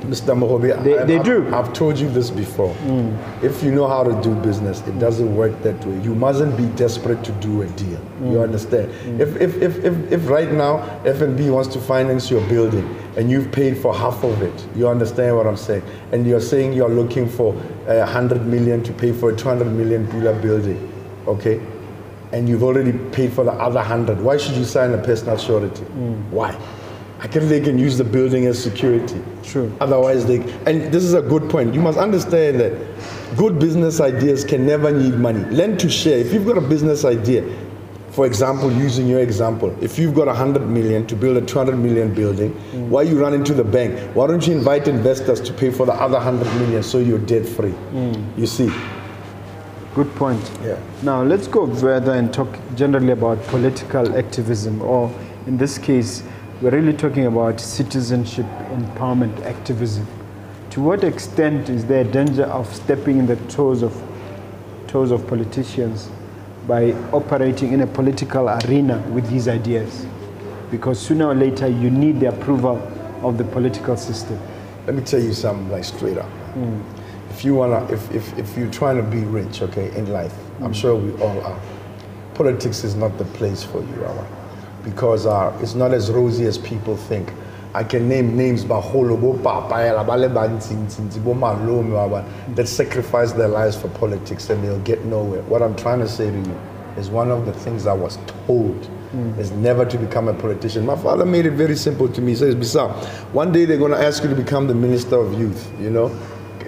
Mr. 0.03 0.35
Mahobe, 0.37 0.83
They- 0.83 0.97
I- 0.97 1.05
they 1.05 1.17
I've, 1.17 1.23
do. 1.25 1.47
I've 1.53 1.71
told 1.73 1.97
you 1.97 2.09
this 2.09 2.29
before. 2.29 2.73
Mm. 2.87 3.13
If 3.41 3.63
you 3.63 3.71
know 3.71 3.87
how 3.87 4.03
to 4.03 4.13
do 4.21 4.35
business, 4.35 4.83
it 4.87 4.99
doesn't 4.99 5.35
work 5.35 5.61
that 5.63 5.85
way. 5.85 5.97
You 6.03 6.13
mustn't 6.13 6.57
be 6.57 6.65
desperate 6.75 7.23
to 7.23 7.31
do 7.33 7.61
a 7.61 7.67
deal. 7.67 7.99
You 8.21 8.37
mm. 8.37 8.43
understand? 8.43 8.89
Mm. 9.05 9.19
If, 9.19 9.35
if, 9.41 9.61
if, 9.61 9.85
if, 9.85 10.11
if 10.11 10.29
right 10.29 10.51
now 10.51 10.79
FNB 11.05 11.49
wants 11.51 11.69
to 11.73 11.79
finance 11.79 12.29
your 12.29 12.41
building 12.47 12.87
and 13.15 13.31
you've 13.31 13.51
paid 13.51 13.77
for 13.77 13.93
half 13.95 14.23
of 14.23 14.41
it, 14.41 14.67
you 14.75 14.87
understand 14.87 15.35
what 15.37 15.47
I'm 15.47 15.57
saying? 15.57 15.83
And 16.11 16.27
you're 16.27 16.41
saying 16.41 16.73
you're 16.73 16.89
looking 16.89 17.29
for 17.29 17.55
a 17.87 18.05
hundred 18.05 18.45
million 18.45 18.83
to 18.83 18.93
pay 18.93 19.11
for 19.13 19.31
a 19.31 19.35
200 19.35 19.65
million 19.65 20.07
pillar 20.07 20.33
building, 20.39 20.79
okay? 21.27 21.61
And 22.31 22.49
you've 22.49 22.63
already 22.63 22.93
paid 23.11 23.31
for 23.31 23.43
the 23.43 23.51
other 23.53 23.81
hundred. 23.81 24.19
Why 24.19 24.37
should 24.37 24.55
you 24.55 24.65
sign 24.65 24.91
a 24.93 24.97
personal 24.97 25.37
surety? 25.37 25.83
Why? 26.31 26.57
I 27.23 27.27
can 27.27 27.47
they 27.47 27.61
can 27.61 27.79
use 27.79 27.97
the 27.97 28.03
building 28.03 28.47
as 28.47 28.61
security. 28.61 29.21
True. 29.43 29.73
Otherwise, 29.79 30.25
they 30.25 30.41
and 30.65 30.91
this 30.91 31.03
is 31.03 31.13
a 31.13 31.21
good 31.21 31.49
point. 31.49 31.73
You 31.73 31.79
must 31.79 31.97
understand 31.97 32.59
that 32.59 32.73
good 33.37 33.59
business 33.59 34.01
ideas 34.01 34.43
can 34.43 34.67
never 34.67 34.91
need 34.91 35.15
money. 35.15 35.39
Lend 35.45 35.79
to 35.79 35.89
share. 35.89 36.17
If 36.17 36.33
you've 36.33 36.45
got 36.45 36.57
a 36.57 36.67
business 36.75 37.05
idea, 37.05 37.43
for 38.11 38.25
example, 38.25 38.69
using 38.73 39.07
your 39.07 39.21
example, 39.21 39.73
if 39.81 39.97
you've 39.97 40.13
got 40.13 40.27
a 40.27 40.33
hundred 40.33 40.67
million 40.67 41.07
to 41.07 41.15
build 41.15 41.37
a 41.37 41.41
two 41.41 41.57
hundred 41.57 41.77
million 41.77 42.13
building, 42.13 42.51
mm. 42.51 42.89
why 42.89 43.03
you 43.03 43.17
run 43.17 43.33
into 43.33 43.53
the 43.53 43.63
bank? 43.63 43.97
Why 44.15 44.27
don't 44.27 44.45
you 44.45 44.53
invite 44.53 44.89
investors 44.89 45.39
to 45.41 45.53
pay 45.53 45.71
for 45.71 45.85
the 45.85 45.93
other 45.93 46.19
hundred 46.19 46.53
million 46.55 46.83
so 46.83 46.99
you're 46.99 47.19
debt 47.19 47.47
free? 47.47 47.71
Mm. 47.93 48.37
You 48.37 48.47
see. 48.47 48.69
Good 49.95 50.13
point. 50.15 50.51
Yeah. 50.61 50.77
Now 51.03 51.23
let's 51.23 51.47
go 51.47 51.73
further 51.73 52.11
and 52.11 52.33
talk 52.33 52.49
generally 52.75 53.13
about 53.13 53.41
political 53.43 54.17
activism, 54.17 54.81
or 54.81 55.09
in 55.47 55.57
this 55.57 55.77
case, 55.77 56.23
we're 56.63 56.69
really 56.69 56.93
talking 56.93 57.25
about 57.25 57.59
citizenship 57.59 58.45
empowerment 58.71 59.37
activism. 59.43 60.07
To 60.69 60.79
what 60.79 61.03
extent 61.03 61.67
is 61.67 61.85
there 61.85 62.07
a 62.07 62.09
danger 62.09 62.45
of 62.45 62.73
stepping 62.73 63.19
in 63.19 63.25
the 63.25 63.35
toes 63.51 63.83
of 63.83 63.93
toes 64.87 65.11
of 65.11 65.27
politicians 65.27 66.09
by 66.65 66.93
operating 67.11 67.73
in 67.73 67.81
a 67.81 67.87
political 67.87 68.47
arena 68.47 68.97
with 69.11 69.29
these 69.29 69.49
ideas? 69.49 70.05
Because 70.71 71.01
sooner 71.05 71.27
or 71.27 71.35
later 71.35 71.67
you 71.67 71.91
need 71.91 72.21
the 72.21 72.29
approval 72.29 72.77
of 73.21 73.37
the 73.37 73.43
political 73.43 73.97
system. 73.97 74.39
Let 74.85 74.95
me 74.95 75.03
tell 75.03 75.19
you 75.19 75.33
something 75.33 75.69
like 75.69 75.83
straight 75.83 76.17
up. 76.17 76.29
Hmm. 76.53 76.79
If 77.29 77.43
you 77.43 77.55
wanna, 77.55 77.83
if, 77.91 78.09
if, 78.15 78.39
if 78.39 78.57
you're 78.57 78.71
trying 78.71 78.95
to 78.95 79.03
be 79.03 79.25
rich, 79.25 79.61
okay, 79.63 79.93
in 79.97 80.13
life, 80.13 80.33
I'm 80.59 80.67
hmm. 80.67 80.71
sure 80.71 80.95
we 80.95 81.11
all 81.21 81.41
are. 81.41 81.59
Politics 82.35 82.85
is 82.85 82.95
not 82.95 83.17
the 83.17 83.25
place 83.25 83.63
for 83.65 83.81
you, 83.81 84.05
because 84.83 85.25
uh, 85.25 85.57
it's 85.61 85.75
not 85.75 85.93
as 85.93 86.11
rosy 86.11 86.45
as 86.45 86.57
people 86.57 86.95
think. 86.97 87.31
I 87.75 87.83
can 87.83 88.07
name 88.07 88.37
names 88.37 88.63
that 92.55 92.67
sacrifice 92.67 93.31
their 93.31 93.47
lives 93.47 93.75
for 93.75 93.87
politics 93.89 94.49
and 94.51 94.63
they'll 94.63 94.79
get 94.81 95.05
nowhere. 95.05 95.41
What 95.43 95.63
I'm 95.63 95.75
trying 95.75 95.99
to 95.99 96.07
say 96.07 96.29
to 96.29 96.37
you 96.37 96.59
is 96.97 97.09
one 97.09 97.31
of 97.31 97.47
the 97.47 97.53
things 97.53 97.87
I 97.87 97.93
was 97.93 98.19
told 98.45 98.89
is 99.39 99.51
never 99.51 99.85
to 99.85 99.97
become 99.97 100.27
a 100.27 100.33
politician. 100.33 100.85
My 100.85 100.95
father 100.95 101.25
made 101.25 101.45
it 101.45 101.51
very 101.51 101.75
simple 101.75 102.07
to 102.09 102.21
me. 102.21 102.31
He 102.31 102.35
says, 102.37 102.55
Bisa, 102.55 102.91
one 103.31 103.51
day 103.51 103.65
they're 103.65 103.77
going 103.77 103.91
to 103.91 103.97
ask 104.03 104.23
you 104.23 104.29
to 104.29 104.35
become 104.35 104.67
the 104.67 104.73
minister 104.73 105.17
of 105.17 105.39
youth, 105.39 105.71
you 105.79 105.89
know? 105.91 106.07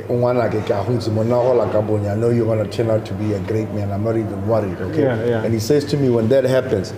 One 0.07 0.37
like 0.37 0.53
a 0.53 0.61
kahunzi, 0.61 1.09
monaho 1.09 1.57
like 1.57 1.73
a 1.73 1.81
boni. 1.81 2.07
I 2.07 2.15
know 2.15 2.29
you're 2.29 2.45
going 2.45 2.63
to 2.63 2.71
turn 2.71 2.91
out 2.91 3.03
to 3.07 3.13
be 3.15 3.33
a 3.33 3.39
great 3.41 3.71
man. 3.71 3.91
I'm 3.91 4.03
not 4.03 4.15
even 4.15 4.47
worried, 4.47 4.77
okay? 4.79 5.01
Yeah, 5.01 5.25
yeah. 5.25 5.43
And 5.43 5.51
he 5.53 5.59
says 5.59 5.85
to 5.85 5.97
me, 5.97 6.09
when 6.09 6.29
that 6.29 6.43
happens, 6.43 6.93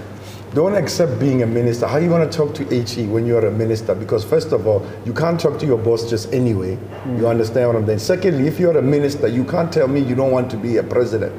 don't 0.53 0.75
accept 0.75 1.19
being 1.19 1.43
a 1.43 1.45
minister. 1.47 1.87
How 1.87 1.97
you 1.97 2.09
going 2.09 2.27
to 2.27 2.35
talk 2.35 2.53
to 2.55 2.63
HE 2.65 3.07
when 3.07 3.25
you're 3.25 3.45
a 3.45 3.51
minister? 3.51 3.93
Because 3.93 4.23
first 4.23 4.51
of 4.51 4.65
all, 4.65 4.85
you 5.05 5.13
can't 5.13 5.39
talk 5.39 5.59
to 5.59 5.65
your 5.65 5.77
boss 5.77 6.09
just 6.09 6.33
anyway. 6.33 6.77
You 7.17 7.27
understand 7.27 7.67
what 7.67 7.75
I'm 7.75 7.85
saying? 7.85 7.99
Secondly, 7.99 8.47
if 8.47 8.59
you're 8.59 8.77
a 8.77 8.81
minister, 8.81 9.27
you 9.27 9.43
can't 9.43 9.71
tell 9.71 9.87
me 9.87 9.99
you 9.99 10.15
don't 10.15 10.31
want 10.31 10.49
to 10.51 10.57
be 10.57 10.77
a 10.77 10.83
president. 10.83 11.33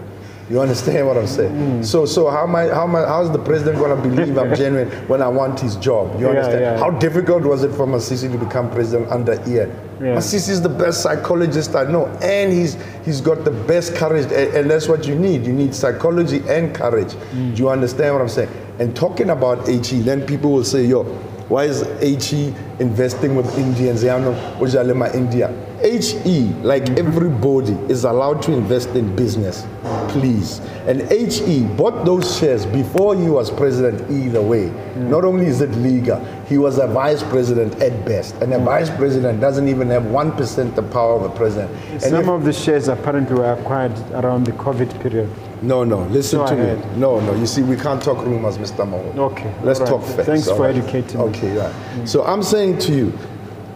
You 0.50 0.60
understand 0.62 1.06
what 1.06 1.18
I'm 1.18 1.26
saying? 1.26 1.82
So, 1.84 2.06
so 2.06 2.30
how 2.30 2.44
am 2.44 2.56
I, 2.56 2.68
how 2.68 2.84
am 2.84 2.96
I, 2.96 3.00
how's 3.00 3.30
the 3.30 3.38
president 3.38 3.76
going 3.78 3.94
to 3.94 4.02
believe 4.08 4.36
I'm 4.38 4.54
genuine 4.62 4.88
when 5.06 5.20
I 5.20 5.28
want 5.28 5.60
his 5.60 5.76
job? 5.76 6.14
You 6.18 6.26
Yeah, 6.26 6.28
understand? 6.30 6.60
yeah. 6.60 6.78
How 6.78 6.90
difficult 6.90 7.42
was 7.42 7.64
it 7.64 7.70
for 7.72 7.86
Masisi 7.86 8.32
to 8.32 8.38
become 8.38 8.70
president 8.70 9.10
under 9.10 9.34
Ian? 9.46 9.70
Yeah. 10.00 10.16
Masisi 10.16 10.48
is 10.48 10.62
the 10.62 10.70
best 10.70 11.02
psychologist 11.02 11.74
I 11.74 11.84
know, 11.90 12.06
and 12.22 12.50
he's 12.52 12.78
he's 13.04 13.20
got 13.20 13.44
the 13.44 13.50
best 13.50 13.94
courage, 13.96 14.24
and, 14.26 14.54
and 14.56 14.70
that's 14.70 14.88
what 14.88 15.06
you 15.06 15.16
need. 15.16 15.44
You 15.44 15.52
need 15.52 15.74
psychology 15.74 16.40
and 16.48 16.74
courage. 16.74 17.12
Mm. 17.34 17.54
Do 17.56 17.62
you 17.64 17.68
understand 17.68 18.14
what 18.14 18.22
I'm 18.22 18.28
saying? 18.30 18.48
And 18.78 18.94
talking 18.94 19.30
about 19.30 19.66
HE, 19.68 20.00
then 20.02 20.22
people 20.24 20.52
will 20.52 20.64
say, 20.64 20.84
"Yo, 20.84 21.02
why 21.48 21.64
is 21.64 21.84
HE 22.00 22.54
investing 22.78 23.34
with 23.34 23.58
Indians? 23.58 24.04
Ojalema 24.04 25.12
India." 25.14 25.50
HE, 25.82 26.52
like 26.62 26.88
everybody, 26.98 27.76
is 27.88 28.04
allowed 28.04 28.42
to 28.42 28.52
invest 28.52 28.90
in 28.94 29.14
business, 29.16 29.64
please. 30.08 30.60
And 30.86 31.02
HE 31.10 31.62
bought 31.76 32.04
those 32.04 32.36
shares 32.38 32.66
before 32.66 33.14
he 33.16 33.28
was 33.28 33.50
president. 33.50 34.02
Either 34.10 34.42
way, 34.42 34.70
Mm. 34.96 35.08
not 35.08 35.24
only 35.24 35.46
is 35.46 35.60
it 35.60 35.72
legal, 35.76 36.20
he 36.48 36.58
was 36.58 36.78
a 36.78 36.86
vice 36.86 37.22
president 37.22 37.80
at 37.82 38.04
best, 38.04 38.34
and 38.40 38.52
Mm. 38.52 38.56
a 38.56 38.64
vice 38.64 38.90
president 38.90 39.40
doesn't 39.40 39.68
even 39.68 39.88
have 39.90 40.06
one 40.06 40.30
percent 40.32 40.74
the 40.76 40.82
power 40.82 41.14
of 41.14 41.22
a 41.22 41.28
president. 41.30 41.70
Some 41.98 42.20
if- 42.20 42.28
of 42.28 42.44
the 42.44 42.52
shares 42.52 42.88
apparently 42.88 43.36
were 43.38 43.52
acquired 43.52 43.92
around 44.14 44.46
the 44.46 44.52
COVID 44.52 44.88
period. 45.00 45.28
No, 45.62 45.84
no, 45.84 46.04
listen 46.04 46.38
Go 46.40 46.46
to 46.46 46.52
ahead. 46.54 46.92
me. 46.92 47.00
No, 47.00 47.20
no, 47.20 47.34
you 47.34 47.46
see, 47.46 47.62
we 47.62 47.76
can't 47.76 48.02
talk 48.02 48.24
rumors, 48.24 48.58
Mr. 48.58 48.86
Maho. 48.88 49.16
Okay, 49.32 49.52
Let's 49.62 49.80
right. 49.80 49.88
talk 49.88 50.02
facts. 50.02 50.26
Thanks 50.26 50.46
for 50.48 50.60
right? 50.62 50.76
educating 50.76 51.18
me. 51.18 51.24
Okay, 51.26 51.56
right. 51.56 51.72
Mm. 51.72 52.08
So 52.08 52.24
I'm 52.24 52.42
saying 52.42 52.78
to 52.80 52.92
you, 52.92 53.18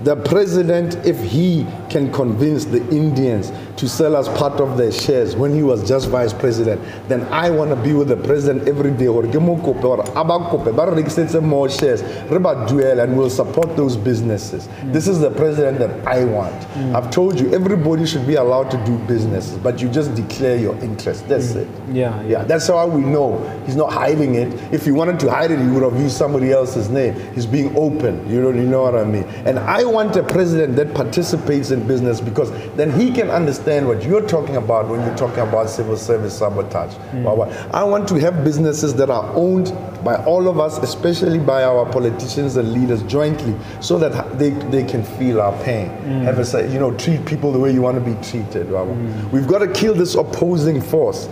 the 0.02 0.16
president, 0.16 0.96
if 1.06 1.20
he 1.22 1.66
can 1.88 2.12
convince 2.12 2.64
the 2.64 2.86
Indians 2.90 3.52
to 3.76 3.88
sell 3.88 4.16
us 4.16 4.28
part 4.38 4.60
of 4.60 4.76
their 4.76 4.92
shares 4.92 5.34
when 5.34 5.54
he 5.54 5.62
was 5.62 5.86
just 5.86 6.08
vice 6.08 6.32
president, 6.32 6.80
then 7.08 7.22
I 7.32 7.50
want 7.50 7.70
to 7.70 7.76
be 7.76 7.92
with 7.92 8.08
the 8.08 8.16
president 8.16 8.68
every 8.68 8.90
day. 8.90 9.06
Or 9.06 9.22
give 9.22 9.42
or 9.48 10.00
aba 10.16 10.38
kope, 10.50 10.74
ba 10.76 10.90
re 10.90 11.40
more 11.40 11.68
shares, 11.68 12.02
re 12.30 12.38
ba 12.38 12.66
duel, 12.68 13.00
and 13.00 13.16
we'll 13.16 13.30
support 13.30 13.76
those 13.76 13.96
businesses. 13.96 14.68
This 14.84 15.08
is 15.08 15.20
the 15.20 15.30
president 15.30 15.78
that 15.78 16.06
I 16.06 16.24
want. 16.24 16.54
Mm. 16.74 16.94
I've 16.94 17.10
told 17.10 17.40
you, 17.40 17.52
everybody 17.52 18.06
should 18.06 18.26
be 18.26 18.34
allowed 18.34 18.70
to 18.70 18.84
do 18.84 18.98
businesses, 19.06 19.58
but 19.58 19.80
you 19.80 19.88
just 19.88 20.14
declare 20.14 20.56
your 20.56 20.76
interest. 20.78 21.28
That's 21.28 21.52
mm. 21.52 21.62
it. 21.62 21.94
Yeah, 21.94 22.22
Yeah, 22.22 22.44
that's 22.44 22.68
how 22.68 22.86
we 22.86 23.02
know 23.02 23.38
he's 23.66 23.76
not 23.76 23.92
hiding 23.92 24.34
it. 24.34 24.52
If 24.72 24.84
he 24.84 24.90
wanted 24.90 25.18
to 25.20 25.30
hide 25.30 25.50
it, 25.50 25.58
he 25.58 25.66
would 25.68 25.82
have 25.82 25.98
used 26.00 26.16
somebody 26.16 26.52
else's 26.52 26.88
name. 26.88 27.14
He's 27.34 27.46
being 27.46 27.74
open. 27.76 28.28
You 28.30 28.40
know, 28.42 28.50
you 28.50 28.62
know 28.62 28.82
what 28.82 28.94
I 28.94 29.04
mean? 29.04 29.24
And 29.46 29.58
I 29.58 29.84
want 29.84 30.16
a 30.16 30.22
president 30.22 30.76
that 30.76 30.94
participates 30.94 31.70
in 31.70 31.86
business 31.86 32.20
because 32.20 32.50
then 32.76 32.90
he 32.92 33.12
can 33.12 33.30
understand 33.30 33.61
what 33.64 34.02
you're 34.04 34.26
talking 34.26 34.56
about 34.56 34.88
when 34.88 35.00
you're 35.06 35.16
talking 35.16 35.40
about 35.40 35.70
civil 35.70 35.96
service 35.96 36.36
sabotage. 36.36 36.94
Hmm. 36.94 37.24
Wawa. 37.24 37.48
I 37.72 37.84
want 37.84 38.08
to 38.08 38.16
have 38.16 38.42
businesses 38.44 38.94
that 38.94 39.08
are 39.08 39.30
owned 39.34 39.72
by 40.04 40.16
all 40.24 40.48
of 40.48 40.58
us, 40.58 40.78
especially 40.78 41.38
by 41.38 41.62
our 41.62 41.86
politicians 41.90 42.56
and 42.56 42.72
leaders 42.72 43.02
jointly, 43.04 43.54
so 43.80 43.98
that 43.98 44.38
they, 44.38 44.50
they 44.50 44.82
can 44.84 45.04
feel 45.04 45.40
our 45.40 45.56
pain. 45.64 45.88
Hmm. 45.88 46.22
Have 46.22 46.38
a, 46.38 46.44
say- 46.44 46.72
you 46.72 46.78
know, 46.80 46.92
treat 46.96 47.24
people 47.24 47.52
the 47.52 47.58
way 47.58 47.72
you 47.72 47.82
want 47.82 48.04
to 48.04 48.14
be 48.14 48.20
treated. 48.28 48.70
Wawa. 48.70 48.92
Hmm. 48.94 49.30
We've 49.30 49.46
got 49.46 49.58
to 49.58 49.68
kill 49.72 49.94
this 49.94 50.14
opposing 50.14 50.80
force. 50.80 51.28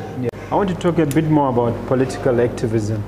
I 0.51 0.55
want 0.55 0.69
to 0.69 0.75
talk 0.77 0.99
a 0.99 1.07
bit 1.07 1.25
more 1.27 1.51
about 1.51 1.87
political 1.87 2.41
activism. 2.41 3.03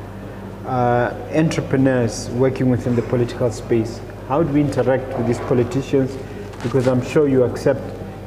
Uh, 0.67 1.13
entrepreneurs 1.35 2.29
working 2.31 2.71
within 2.71 2.95
the 2.95 3.03
political 3.03 3.51
space. 3.51 4.01
How 4.29 4.43
do 4.43 4.53
we 4.53 4.61
interact 4.61 5.17
with 5.19 5.27
these 5.27 5.41
politicians? 5.41 6.17
Because 6.63 6.87
I'm 6.87 7.03
sure 7.05 7.29
you 7.29 7.43
accept 7.43 7.81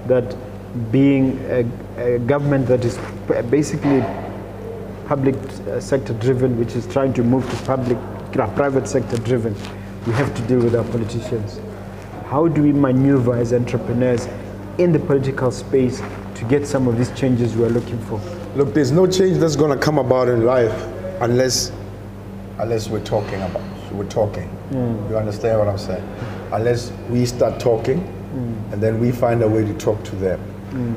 that 0.08 0.36
being 0.92 1.40
a, 1.50 1.66
a 1.98 2.20
government 2.20 2.68
that 2.68 2.84
is 2.84 2.98
basically 3.50 4.02
public 5.08 5.36
uh, 5.36 5.80
sector 5.80 6.14
driven, 6.14 6.58
which 6.58 6.76
is 6.76 6.86
trying 6.88 7.14
to 7.14 7.24
move 7.24 7.50
to 7.50 7.66
public, 7.66 7.98
private 8.56 8.88
sector 8.88 9.18
driven, 9.18 9.56
we 10.06 10.14
have 10.14 10.34
to 10.36 10.42
deal 10.44 10.60
with 10.60 10.76
our 10.76 10.84
politicians. 10.86 11.60
How 12.26 12.48
do 12.48 12.62
we 12.64 12.74
maneuver 12.74 13.36
as 13.36 13.54
entrepreneurs 13.54 14.28
in 14.78 14.92
the 14.92 15.00
political 15.00 15.52
space 15.52 16.02
to 16.36 16.46
get 16.46 16.68
some 16.68 16.88
of 16.88 16.98
these 16.98 17.12
changes 17.18 17.56
we're 17.56 17.70
looking 17.70 18.00
for? 18.06 18.20
Look, 18.56 18.74
there's 18.74 18.92
no 18.92 19.08
change 19.08 19.38
that's 19.38 19.56
going 19.56 19.78
to 19.78 19.84
come 19.84 19.98
about 19.98 20.28
in 20.28 20.44
life 20.46 20.74
unless, 21.22 21.72
unless 22.58 22.90
we're 22.90 23.04
talking 23.06 23.42
about. 23.42 23.62
We're 23.92 24.10
talking. 24.10 24.50
You 25.10 25.18
understand 25.18 25.60
what 25.60 25.70
I'm 25.70 25.78
saying? 25.78 26.04
Unless 26.52 26.92
we 27.10 27.26
start 27.26 27.60
talking, 27.60 28.00
and 28.72 28.82
then 28.82 29.00
we 29.00 29.12
find 29.12 29.42
a 29.44 29.48
way 29.48 29.64
to 29.64 29.74
talk 29.76 30.04
to 30.06 30.16
them. 30.18 30.42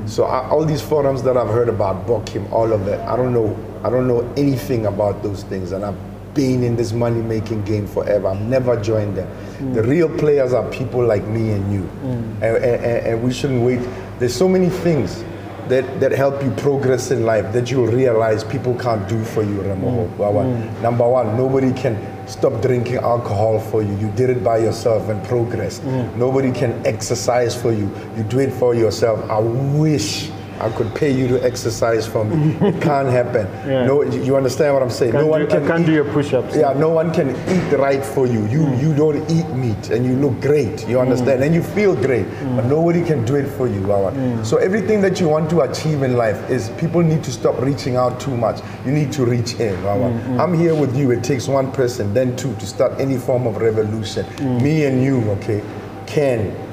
So 0.07 0.23
I, 0.25 0.47
all 0.49 0.65
these 0.65 0.81
forums 0.81 1.23
that 1.23 1.37
I've 1.37 1.47
heard 1.49 1.69
about, 1.69 2.05
BOCCIM, 2.07 2.51
all 2.51 2.71
of 2.73 2.85
that, 2.85 2.99
I 3.07 3.15
don't 3.15 3.33
know. 3.33 3.55
I 3.83 3.89
don't 3.89 4.07
know 4.07 4.21
anything 4.35 4.85
about 4.87 5.23
those 5.23 5.43
things, 5.43 5.71
and 5.71 5.85
I've 5.85 5.95
been 6.33 6.63
in 6.63 6.75
this 6.75 6.91
money-making 6.93 7.63
game 7.63 7.87
forever. 7.87 8.27
I've 8.27 8.41
never 8.41 8.79
joined 8.81 9.15
them. 9.17 9.73
The 9.73 9.83
real 9.83 10.09
players 10.17 10.53
are 10.53 10.69
people 10.69 11.03
like 11.05 11.25
me 11.25 11.51
and 11.51 11.71
you, 11.73 11.81
mm. 11.81 12.33
and, 12.41 12.43
and- 12.43 12.85
and- 12.85 13.07
and 13.07 13.23
we 13.23 13.31
shouldn't 13.33 13.63
wait. 13.63 13.79
There's 14.19 14.35
so 14.35 14.47
many 14.49 14.69
things 14.69 15.23
that, 15.69 15.99
that 15.99 16.11
help 16.11 16.43
you 16.43 16.51
progress 16.51 17.11
in 17.11 17.25
life 17.25 17.53
that 17.53 17.71
you'll 17.71 17.87
realize 17.87 18.43
people 18.43 18.75
can't 18.75 19.07
do 19.07 19.23
for 19.23 19.43
you, 19.43 19.57
Ramoho. 19.61 20.07
Mm. 20.07 20.17
Wawa. 20.17 20.43
Mm. 20.43 20.81
Number 20.81 21.07
one, 21.07 21.37
nobody 21.37 21.71
can 21.73 21.95
stop 22.27 22.61
drinking 22.61 22.97
alcohol 22.97 23.59
for 23.59 23.81
you. 23.81 23.95
You 23.97 24.11
did 24.11 24.29
it 24.29 24.43
by 24.43 24.57
yourself 24.57 25.09
and 25.09 25.23
progress. 25.25 25.79
Mm. 25.79 26.15
Nobody 26.15 26.51
can 26.51 26.85
exercise 26.85 27.59
for 27.59 27.71
you. 27.71 27.89
You 28.17 28.23
do 28.23 28.39
it 28.39 28.51
for 28.51 28.75
yourself. 28.75 29.19
I 29.29 29.39
wish 29.39 30.31
I 30.59 30.69
could 30.69 30.93
pay 30.93 31.11
you 31.11 31.27
to 31.29 31.43
exercise 31.43 32.05
for 32.05 32.25
me. 32.25 32.55
it 32.67 32.81
can't 32.89 33.07
happen. 33.07 33.47
Yeah. 33.67 33.85
No, 33.85 34.03
you 34.03 34.35
understand 34.35 34.73
what 34.73 34.83
I'm 34.83 34.89
saying? 34.89 35.13
Can't 35.13 35.23
no 35.23 35.31
one 35.31 35.41
do, 35.41 35.47
can 35.47 35.63
I 35.63 35.67
can't 35.67 35.81
eat- 35.81 35.85
do 35.85 35.93
your 35.93 36.11
push-ups. 36.11 36.55
yeah, 36.55 36.73
no 36.73 36.89
one 36.89 37.13
can 37.13 37.29
eat 37.29 37.77
right 37.77 38.03
for 38.03 38.27
you. 38.27 38.45
You 38.47 38.65
hmm. 38.65 38.79
you 38.79 38.93
don't 38.95 39.29
eat 39.31 39.47
meat 39.49 39.89
and 39.89 40.05
you 40.05 40.15
look 40.15 40.39
great. 40.41 40.87
You 40.87 40.97
hmm. 40.97 41.07
understand? 41.07 41.43
And 41.43 41.55
you 41.55 41.63
feel 41.63 41.95
great. 41.95 42.25
Hmm. 42.25 42.57
But 42.57 42.65
nobody 42.65 43.03
can 43.03 43.23
do 43.25 43.35
it 43.35 43.47
for 43.47 43.67
you, 43.67 43.81
Wawa. 43.81 44.11
So 44.43 44.57
everything 44.57 45.01
that 45.01 45.19
you 45.19 45.29
want 45.29 45.49
to 45.51 45.61
achieve 45.61 46.03
in 46.03 46.17
life 46.17 46.49
is 46.49 46.69
people 46.71 47.01
need 47.01 47.23
to 47.23 47.31
stop 47.31 47.59
reaching 47.61 47.95
out 47.95 48.19
too 48.19 48.35
much. 48.35 48.61
You 48.85 48.91
need 48.91 49.11
to 49.13 49.25
reach 49.25 49.53
in, 49.59 49.81
Wawa. 49.83 50.09
I'm 50.39 50.53
here 50.53 50.75
with 50.75 50.95
you. 50.95 51.11
It 51.11 51.23
takes 51.23 51.47
one 51.47 51.71
person, 51.71 52.13
then 52.13 52.35
two 52.35 52.53
to 52.55 52.65
start 52.65 52.99
any 52.99 53.17
form 53.17 53.47
of 53.47 53.57
revolution. 53.57 54.25
Me 54.61 54.85
and 54.85 55.03
you, 55.03 55.21
okay, 55.31 55.63
can 56.05 56.68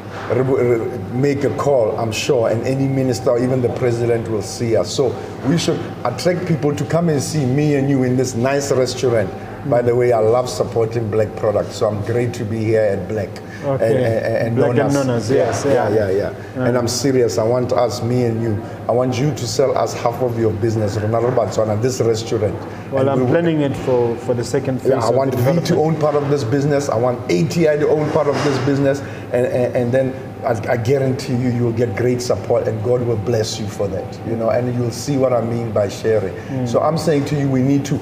make 1.12 1.44
a 1.44 1.56
call, 1.56 1.96
I'm 1.96 2.12
sure, 2.12 2.50
and 2.50 2.62
any 2.64 2.88
minister 2.88 3.36
even 3.38 3.62
the 3.62 3.72
president 3.74 4.28
will 4.28 4.42
see 4.42 4.76
us. 4.76 4.94
So 4.94 5.14
we 5.48 5.56
should 5.58 5.80
attract 6.04 6.46
people 6.46 6.74
to 6.74 6.84
come 6.84 7.08
and 7.08 7.22
see 7.22 7.44
me 7.44 7.76
and 7.76 7.88
you 7.88 8.02
in 8.02 8.16
this 8.16 8.34
nice 8.34 8.72
restaurant 8.72 9.30
By 9.68 9.82
the 9.82 9.96
way, 9.96 10.12
I 10.12 10.20
love 10.20 10.48
supporting 10.48 11.10
black 11.10 11.34
products, 11.34 11.76
so 11.76 11.88
I'm 11.88 12.00
great 12.04 12.32
to 12.34 12.44
be 12.44 12.62
here 12.62 12.82
at 12.82 13.08
Black. 13.08 13.28
Okay. 13.66 13.96
And, 13.96 14.24
and, 14.26 14.36
and 14.46 14.56
Nonas. 14.56 14.94
Nonas, 14.94 15.30
Yeah, 15.30 15.36
yes, 15.36 15.64
yeah, 15.64 15.88
yeah. 15.88 16.10
yeah, 16.10 16.30
yeah. 16.54 16.64
And 16.66 16.76
I'm 16.78 16.86
serious. 16.88 17.38
I 17.38 17.42
want 17.42 17.72
us, 17.72 18.02
me 18.02 18.24
and 18.24 18.40
you, 18.42 18.62
I 18.88 18.92
want 18.92 19.18
you 19.18 19.30
to 19.34 19.46
sell 19.46 19.76
us 19.76 19.92
half 19.92 20.22
of 20.22 20.38
your 20.38 20.52
business, 20.52 20.96
Ronaldo 20.96 21.34
Batswana, 21.34 21.80
this 21.82 22.00
restaurant. 22.00 22.54
Well, 22.92 23.00
And 23.00 23.10
I'm 23.10 23.20
we- 23.24 23.30
planning 23.30 23.62
it 23.62 23.76
for, 23.78 24.16
for 24.18 24.34
the 24.34 24.44
second 24.44 24.80
phase. 24.80 24.90
yeah, 24.90 25.04
I 25.04 25.10
want 25.10 25.34
V 25.34 25.60
to 25.66 25.76
own 25.76 25.98
part 25.98 26.14
of 26.14 26.28
this 26.30 26.44
business. 26.44 26.88
I 26.88 26.96
want 26.96 27.18
ATI 27.24 27.78
to 27.80 27.88
own 27.88 28.10
part 28.12 28.28
of 28.28 28.34
this 28.44 28.56
business, 28.64 29.00
and 29.32 29.46
and, 29.46 29.74
and 29.76 29.92
then 29.92 30.14
I, 30.44 30.74
I 30.74 30.76
guarantee 30.76 31.34
you, 31.34 31.48
you 31.50 31.64
will 31.64 31.72
get 31.72 31.96
great 31.96 32.22
support, 32.22 32.68
and 32.68 32.82
God 32.84 33.02
will 33.02 33.16
bless 33.16 33.58
you 33.58 33.66
for 33.66 33.88
that. 33.88 34.20
You 34.28 34.36
know, 34.36 34.50
and 34.50 34.72
you'll 34.76 34.92
see 34.92 35.16
what 35.16 35.32
I 35.32 35.40
mean 35.40 35.72
by 35.72 35.88
sharing. 35.88 36.34
Hmm. 36.46 36.66
So 36.66 36.80
I'm 36.80 36.96
saying 36.98 37.24
to 37.26 37.38
you, 37.40 37.48
we 37.50 37.62
need 37.62 37.84
to 37.86 37.98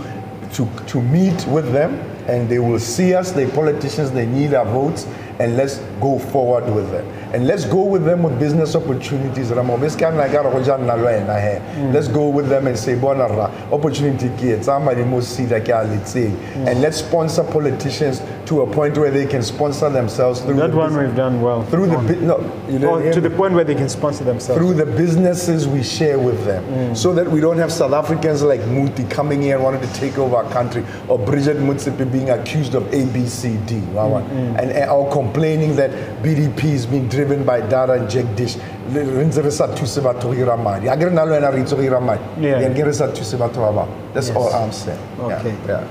to 0.52 0.68
to 0.88 1.00
meet 1.00 1.46
with 1.46 1.72
them, 1.72 1.94
and 2.28 2.48
they 2.48 2.58
will 2.58 2.78
see 2.78 3.14
us. 3.14 3.32
They 3.32 3.46
politicians, 3.50 4.10
they 4.12 4.26
need 4.26 4.52
our 4.52 4.66
votes, 4.66 5.06
and 5.38 5.56
let's 5.56 5.78
go 6.00 6.18
forward 6.18 6.72
with 6.74 6.90
them. 6.90 7.06
And 7.34 7.46
let's 7.46 7.64
go 7.64 7.82
with 7.82 8.04
them 8.04 8.22
with 8.22 8.38
business 8.38 8.76
opportunities. 8.76 9.50
Ramo, 9.50 9.76
bes 9.76 9.96
ka 9.96 10.10
nna 10.10 10.28
ekare 10.28 10.52
go 10.52 10.62
ja 10.62 10.76
nna 10.78 10.96
le 10.96 11.04
wena 11.04 11.40
he. 11.40 11.92
Let's 11.92 12.08
go 12.08 12.28
with 12.28 12.48
them 12.48 12.66
and 12.66 12.78
say, 12.78 12.94
bona 12.94 13.26
ra, 13.28 13.50
opportunity 13.72 14.28
ke 14.28 14.54
e, 14.54 14.60
tsaya 14.60 14.80
madi 14.80 15.02
mo 15.02 15.20
seed 15.20 15.52
a 15.52 15.60
ke 15.60 15.70
a 15.70 15.84
letseng." 15.84 16.30
Mm. 16.30 16.68
And 16.68 16.80
let's 16.80 16.98
sponsor 16.98 17.42
politicians 17.44 18.22
to 18.46 18.60
a 18.62 18.66
point 18.72 18.96
where 18.98 19.10
they 19.10 19.26
can 19.26 19.42
sponsor 19.42 19.88
themselves 19.88 20.40
through 20.40 20.56
That 20.56 20.70
the 20.72 20.76
one 20.76 20.92
bus- 20.94 21.06
we've 21.06 21.16
done 21.16 21.40
well. 21.40 21.62
through 21.64 21.86
the 21.86 21.96
no, 22.16 22.38
you 22.68 22.78
didn't 22.78 23.12
to 23.12 23.20
the 23.20 23.30
point 23.30 23.54
where 23.54 23.64
they 23.64 23.74
can 23.74 23.88
sponsor 23.88 24.24
themselves. 24.24 24.58
through 24.60 24.74
the 24.74 24.86
businesses 24.86 25.66
we 25.66 25.82
share 25.82 26.18
with 26.18 26.44
them 26.44 26.62
mm. 26.64 26.96
so 26.96 27.14
that 27.14 27.30
we 27.30 27.40
don't 27.40 27.58
have 27.58 27.72
South 27.72 27.92
Africans 27.92 28.42
like 28.42 28.60
Muti 28.66 29.04
coming 29.04 29.40
here 29.42 29.54
and 29.56 29.64
wanting 29.64 29.80
to 29.80 29.94
take 29.94 30.18
over 30.18 30.36
our 30.36 30.50
country 30.52 30.84
or 31.08 31.18
Bridgette 31.18 31.56
Motsepe 31.56 32.10
being 32.12 32.30
accused 32.30 32.74
of 32.74 32.92
A, 32.92 33.06
B, 33.06 33.26
C, 33.26 33.56
D 33.66 33.80
wawa. 33.92 34.20
Mm, 34.22 34.28
mm. 34.28 34.58
and, 34.60 34.70
and 34.72 34.90
or 34.90 35.10
complaining 35.10 35.76
that 35.76 35.90
BDP 36.22 36.64
is 36.64 36.86
being 36.86 37.08
driven 37.08 37.44
by 37.44 37.60
Dada 37.60 37.94
and 37.94 38.08
Jagdish 38.08 38.56
Le- 38.92 39.00
re 39.02 39.24
ntse 39.24 39.42
re 39.42 39.50
sa 39.50 39.66
thuse 39.68 39.98
batho 40.02 40.24
go 40.24 40.32
ira 40.32 40.56
madi 40.58 40.88
a 40.88 40.94
ke 40.96 41.04
re 41.04 41.10
nna 41.10 41.24
le 41.24 41.32
wena 41.40 41.50
re 41.50 41.60
itse 41.62 41.74
go 41.74 41.80
ira 41.82 41.98
madi 42.00 42.20
Yeah. 42.38 42.60
Then 42.60 42.74
ke 42.74 42.84
re 42.84 42.92
sa 42.92 43.06
thuse 43.08 43.34
batho 43.38 43.56
ba 43.64 43.72
bangwe. 43.72 44.12
that's 44.12 44.30
all 44.30 44.52
I'm 44.52 44.72
saying 44.72 44.98
Yeah, 45.18 45.24
Okay. 45.38 45.54
yeah. 45.66 45.84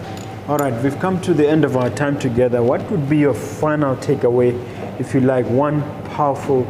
All 0.45 0.57
right, 0.57 0.73
we've 0.83 0.99
come 0.99 1.21
to 1.21 1.33
the 1.33 1.47
end 1.47 1.63
of 1.63 1.77
our 1.77 1.89
time 1.89 2.19
together. 2.19 2.61
What 2.61 2.91
would 2.91 3.09
be 3.09 3.17
your 3.17 3.33
final 3.33 3.95
takeaway, 3.95 4.51
if 4.99 5.13
you 5.13 5.21
like, 5.21 5.45
one 5.45 5.81
powerful, 6.09 6.67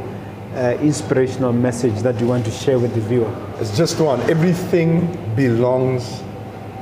uh, 0.53 0.77
inspirational 0.79 1.51
message 1.53 2.03
that 2.03 2.19
you 2.19 2.27
want 2.27 2.45
to 2.45 2.51
share 2.51 2.77
with 2.77 2.93
the 2.93 3.01
viewer? 3.01 3.35
It's 3.57 3.75
just 3.75 3.99
one. 3.99 4.21
Everything 4.29 5.07
belongs 5.35 6.21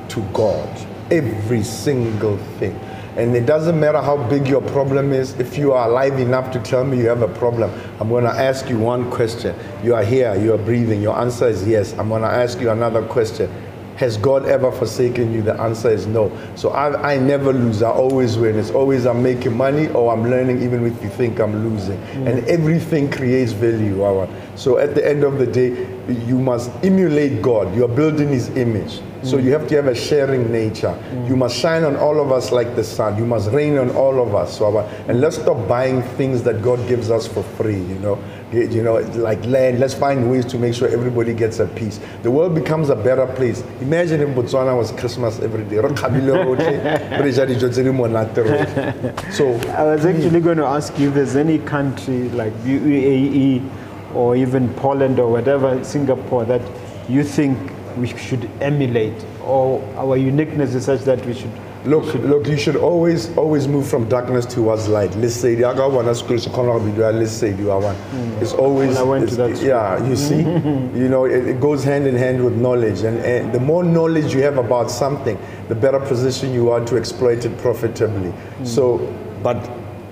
to 0.10 0.20
God. 0.34 0.68
Every 1.10 1.64
single 1.64 2.38
thing. 2.60 2.78
And 3.16 3.38
it 3.38 3.46
doesn't 3.46 3.80
matter 3.80 4.02
how 4.02 4.18
big 4.28 4.46
your 4.46 4.62
problem 4.62 5.14
is. 5.14 5.32
If 5.40 5.58
you 5.58 5.72
are 5.72 5.88
alive 5.88 6.20
enough 6.20 6.52
to 6.52 6.60
tell 6.60 6.84
me 6.84 6.98
you 6.98 7.08
have 7.08 7.22
a 7.22 7.28
problem, 7.30 7.72
I'm 8.02 8.10
going 8.10 8.26
to 8.26 8.32
ask 8.32 8.68
you 8.68 8.78
one 8.78 9.10
question. 9.10 9.56
You 9.82 9.96
are 9.96 10.04
here, 10.04 10.36
you 10.36 10.54
are 10.54 10.58
breathing. 10.58 11.02
Your 11.02 11.18
answer 11.18 11.48
is 11.48 11.66
yes. 11.66 11.94
I'm 11.98 12.10
going 12.10 12.24
to 12.24 12.28
ask 12.28 12.60
you 12.60 12.70
another 12.70 13.02
question. 13.02 13.50
Has 13.98 14.18
God 14.18 14.46
ever 14.46 14.72
forsaken 14.72 15.32
you? 15.32 15.42
The 15.42 15.60
answer 15.62 15.90
is 15.90 16.08
no. 16.08 16.32
So 16.56 16.70
I, 16.70 17.14
I 17.14 17.18
never 17.18 17.54
lose. 17.54 17.84
I 17.84 17.92
always 17.92 18.38
win. 18.38 18.58
It's 18.58 18.72
always 18.72 19.06
I'm 19.06 19.22
making 19.22 19.56
money 19.56 19.90
or 19.90 20.12
I'm 20.12 20.30
learning, 20.30 20.62
even 20.64 20.86
if 20.86 21.02
you 21.04 21.10
think 21.10 21.40
I'm 21.40 21.70
losing. 21.70 21.98
Mm. 21.98 22.28
And 22.28 22.48
everything 22.48 23.12
creates 23.12 23.52
value. 23.52 24.02
So 24.56 24.78
at 24.78 24.96
the 24.96 25.08
end 25.08 25.24
of 25.24 25.38
the 25.38 25.46
day, 25.46 25.88
you 26.26 26.40
must 26.40 26.72
emulate 26.84 27.42
God. 27.42 27.76
You 27.76 27.86
are 27.86 27.96
building 27.96 28.30
His 28.30 28.50
image. 28.58 29.02
So 29.24 29.38
mm. 29.38 29.44
you 29.44 29.52
have 29.52 29.68
to 29.68 29.76
have 29.76 29.88
a 29.88 29.96
sharing 29.96 30.52
nature. 30.52 30.98
Mm. 31.12 31.30
You 31.30 31.36
must 31.36 31.56
shine 31.56 31.84
on 31.84 31.96
all 31.96 32.20
of 32.20 32.32
us 32.32 32.52
like 32.52 32.76
the 32.76 32.84
sun. 32.84 33.18
You 33.18 33.26
must 33.26 33.52
rain 33.52 33.78
on 33.78 33.92
all 33.92 34.22
of 34.22 34.34
us. 34.34 34.60
And 35.08 35.22
let's 35.22 35.36
stop 35.36 35.68
buying 35.68 36.02
things 36.18 36.42
that 36.44 36.62
God 36.62 36.88
gives 36.88 37.12
us 37.12 37.28
for 37.28 37.44
free. 37.44 37.80
You 37.80 38.00
know, 38.00 38.24
you 38.54 38.84
know, 38.84 38.96
like 39.16 39.44
land. 39.46 39.80
Let's 39.80 39.94
find 39.94 40.30
ways 40.30 40.46
to 40.46 40.58
make 40.58 40.74
sure 40.74 40.88
everybody 40.90 41.34
gets 41.34 41.60
a 41.60 41.68
piece. 41.68 42.00
The 42.24 42.32
world 42.32 42.54
becomes 42.54 42.90
a 42.90 42.96
better 42.96 43.26
place. 43.26 43.64
Imagine 43.82 44.22
if 44.22 44.30
Botswana 44.30 44.76
was 44.78 44.92
Christmas 44.92 45.40
every 45.40 45.64
day. 45.66 45.78
Re 45.78 45.90
kgabile 45.90 46.44
rotlhe, 46.46 47.20
re 47.20 47.32
ja 47.32 47.46
dijo 47.46 47.70
tse 47.70 47.84
di 47.84 47.92
monate 47.92 48.44
rotlhe. 48.44 49.34
So 49.34 49.54
I 49.72 49.84
was 49.84 50.06
actually 50.06 50.42
going 50.42 50.58
to 50.58 50.66
ask 50.66 50.98
you 51.00 51.10
if 51.10 51.14
there's 51.16 51.36
any 51.36 51.60
country 51.60 52.30
like 52.30 52.54
UAE 52.64 53.62
or 54.14 54.36
even 54.36 54.74
Poland 54.76 55.20
or 55.20 55.32
whatever, 55.32 55.84
Singapore, 55.84 56.46
that 56.46 56.62
you 57.08 57.24
think 57.24 57.58
we 57.98 58.08
should 58.08 58.50
emulate, 58.62 59.26
or 59.44 59.82
our 59.96 60.18
uniqueness 60.18 60.74
is 60.76 60.86
such 60.86 61.02
that 61.02 61.26
we 61.26 61.34
should. 61.34 61.52
Look, 61.86 62.14
look, 62.14 62.48
you 62.48 62.58
should 62.58 62.76
always, 62.76 63.36
always 63.36 63.68
move 63.68 63.88
from 63.88 64.08
darkness 64.08 64.46
towards 64.46 64.88
light. 64.88 65.16
Let's 65.16 65.34
say 65.34 65.56
the 65.56 65.64
aga 65.64 65.90
one 65.90 66.14
so 66.14 66.52
come 66.52 66.70
on, 66.70 66.96
let's 66.96 67.32
say 67.32 67.56
you 67.56 67.72
are 67.72 67.80
one. 67.80 67.96
It's 68.40 68.54
always. 68.54 68.98
I 68.98 69.04
went 69.04 69.30
to 69.30 69.36
that 69.38 69.58
school. 69.58 69.68
Yeah, 69.68 70.08
you 70.08 70.16
see, 70.16 70.38
you 71.00 71.10
know, 71.10 71.26
it, 71.26 71.48
it 71.48 71.60
goes 71.60 71.84
hand 71.84 72.06
in 72.06 72.16
hand 72.16 72.44
with 72.44 72.56
knowledge, 72.56 73.02
and, 73.02 73.18
and 73.20 73.52
the 73.52 73.60
more 73.60 73.84
knowledge 73.84 74.32
you 74.32 74.44
have 74.44 74.60
about 74.60 74.92
something, 74.92 75.40
the 75.70 75.76
better 75.76 76.00
position 76.00 76.54
you 76.54 76.70
are 76.70 76.86
to 76.86 76.98
exploit 76.98 77.46
it 77.46 77.58
profitably. 77.58 78.30
Hmm. 78.30 78.66
So, 78.66 78.98
but 79.42 79.58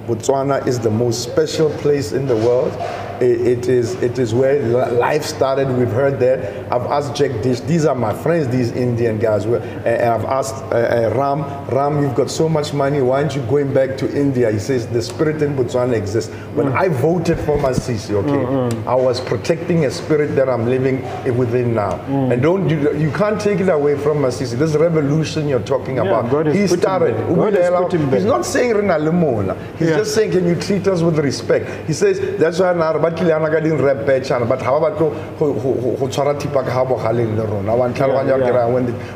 Botswana 0.07 0.65
is 0.65 0.79
the 0.79 0.89
most 0.89 1.21
special 1.21 1.69
place 1.77 2.13
in 2.13 2.25
the 2.25 2.35
world. 2.35 2.73
It, 3.21 3.47
it 3.47 3.67
is 3.67 3.95
it 4.01 4.19
is 4.19 4.33
where 4.33 4.61
life 4.91 5.23
started. 5.23 5.67
We've 5.77 5.91
heard 5.91 6.19
that. 6.19 6.71
I've 6.71 6.87
asked 6.87 7.13
Jagdish. 7.13 7.65
These 7.67 7.85
are 7.85 7.95
my 7.95 8.13
friends. 8.13 8.47
These 8.47 8.71
Indian 8.71 9.19
guys. 9.19 9.45
And 9.45 9.55
and 9.55 9.85
eh, 9.85 10.05
eh, 10.05 10.15
I've 10.15 10.25
asked 10.25 10.55
uh, 10.55 10.67
uh, 10.75 11.13
Ram. 11.15 11.41
Ram, 11.75 12.01
you've 12.01 12.15
got 12.15 12.29
so 12.29 12.49
much 12.49 12.73
money. 12.73 13.01
Why 13.01 13.21
aren't 13.21 13.35
you 13.35 13.41
going 13.43 13.73
back 13.73 13.97
to 13.97 14.15
India? 14.15 14.51
He 14.51 14.59
says 14.59 14.87
the 14.87 15.01
spirit 15.01 15.41
in 15.41 15.55
Botswana 15.55 15.93
exists. 15.93 16.31
When 16.55 16.67
mm. 16.67 16.77
I 16.77 16.89
voted 16.89 17.37
for 17.39 17.57
Masisi, 17.57 18.11
okay, 18.11 18.29
mm, 18.29 18.71
mm. 18.71 18.87
I 18.87 18.95
was 18.95 19.21
protecting 19.21 19.85
a 19.85 19.91
spirit 19.91 20.35
that 20.35 20.49
I'm 20.49 20.67
living 20.67 21.01
within 21.37 21.73
now. 21.75 21.99
And 22.31 22.41
don't 22.41 22.69
you 22.69 22.93
you 22.95 23.11
can't 23.11 23.39
take 23.39 23.59
it 23.59 23.69
away 23.69 23.97
from 23.97 24.17
Masisi. 24.19 24.57
This 24.57 24.75
revolution 24.75 25.47
you're 25.47 25.59
talking 25.59 25.95
Yeah, 25.97 26.03
about. 26.03 26.31
God 26.31 26.47
he 26.47 26.67
started. 26.67 27.15
God 27.35 27.53
has 27.53 27.69
put 27.69 27.93
him 27.93 28.11
He's 28.11 28.25
not 28.25 28.45
saying 28.45 28.75
Rena 28.75 28.97
Lemola. 28.97 29.55
He's 29.77 29.89
Yeah. 29.89 29.97
just 29.97 30.13
saying, 30.15 30.31
can 30.31 30.45
you 30.45 30.55
treat 30.55 30.87
us 30.87 31.01
with 31.01 31.19
respect? 31.19 31.87
He 31.87 31.93
says, 31.93 32.19
that's 32.37 32.59
why 32.59 32.73
re 33.09 33.15
batlile 33.15 33.35
ana 33.35 33.49
ka 33.49 33.59
chana, 34.21 34.47
but 34.47 34.61
ha 34.61 34.79
ba 34.79 34.91
batlo 34.91 35.11
go 35.39 36.07
tshwara 36.07 36.39
thipa 36.39 36.63
ka 36.65 36.71
ha 36.71 36.85
bogaleng 36.85 37.35
le 37.37 37.45
rona. 37.45 37.75
Wa 37.75 37.87
ntlhaloganya 37.87 38.27
Yeah, 38.29 38.37
ke 38.37 38.53
yeah. 38.53 38.65
ra 38.65 38.67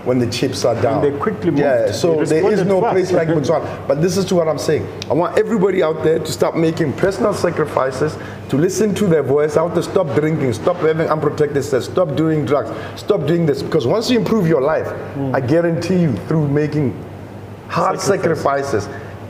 when 0.05 0.19
the 0.19 0.27
chips 0.27 0.65
are 0.65 0.75
down. 0.81 1.01
they 1.01 1.11
quickly 1.11 1.51
Yeah, 1.59 1.91
so 1.91 2.23
there 2.23 2.51
is 2.51 2.63
no 2.65 2.81
fast. 2.81 2.93
place 2.93 3.11
like 3.11 3.27
Botswana. 3.27 3.87
But 3.87 4.01
this 4.01 4.17
is 4.17 4.25
to 4.25 4.35
what 4.35 4.47
I'm 4.47 4.57
saying. 4.57 4.87
I 5.09 5.13
want 5.13 5.37
everybody 5.37 5.83
out 5.83 6.03
there 6.03 6.19
to 6.19 6.31
stop 6.31 6.55
making 6.55 6.93
personal 6.93 7.33
sacrifices, 7.33 8.17
to 8.49 8.57
listen 8.57 8.93
to 8.95 9.07
their 9.07 9.23
voice, 9.23 9.57
out 9.57 9.75
to 9.75 9.83
stop 9.83 10.07
drinking, 10.15 10.53
stop 10.53 10.77
having 10.77 11.07
unprotected 11.07 11.63
sex, 11.63 11.85
stop 11.85 12.15
doing 12.15 12.45
drugs, 12.45 12.69
stop 12.99 13.25
doing 13.25 13.45
this. 13.45 13.61
Because 13.61 13.85
once 13.87 14.09
you 14.09 14.17
improve 14.19 14.47
your 14.47 14.61
life, 14.61 14.87
I 15.33 15.39
guarantee 15.41 15.99
you, 16.01 16.13
through 16.27 16.47
making 16.47 16.93
hard 17.67 17.99
sacrifices. 17.99 18.87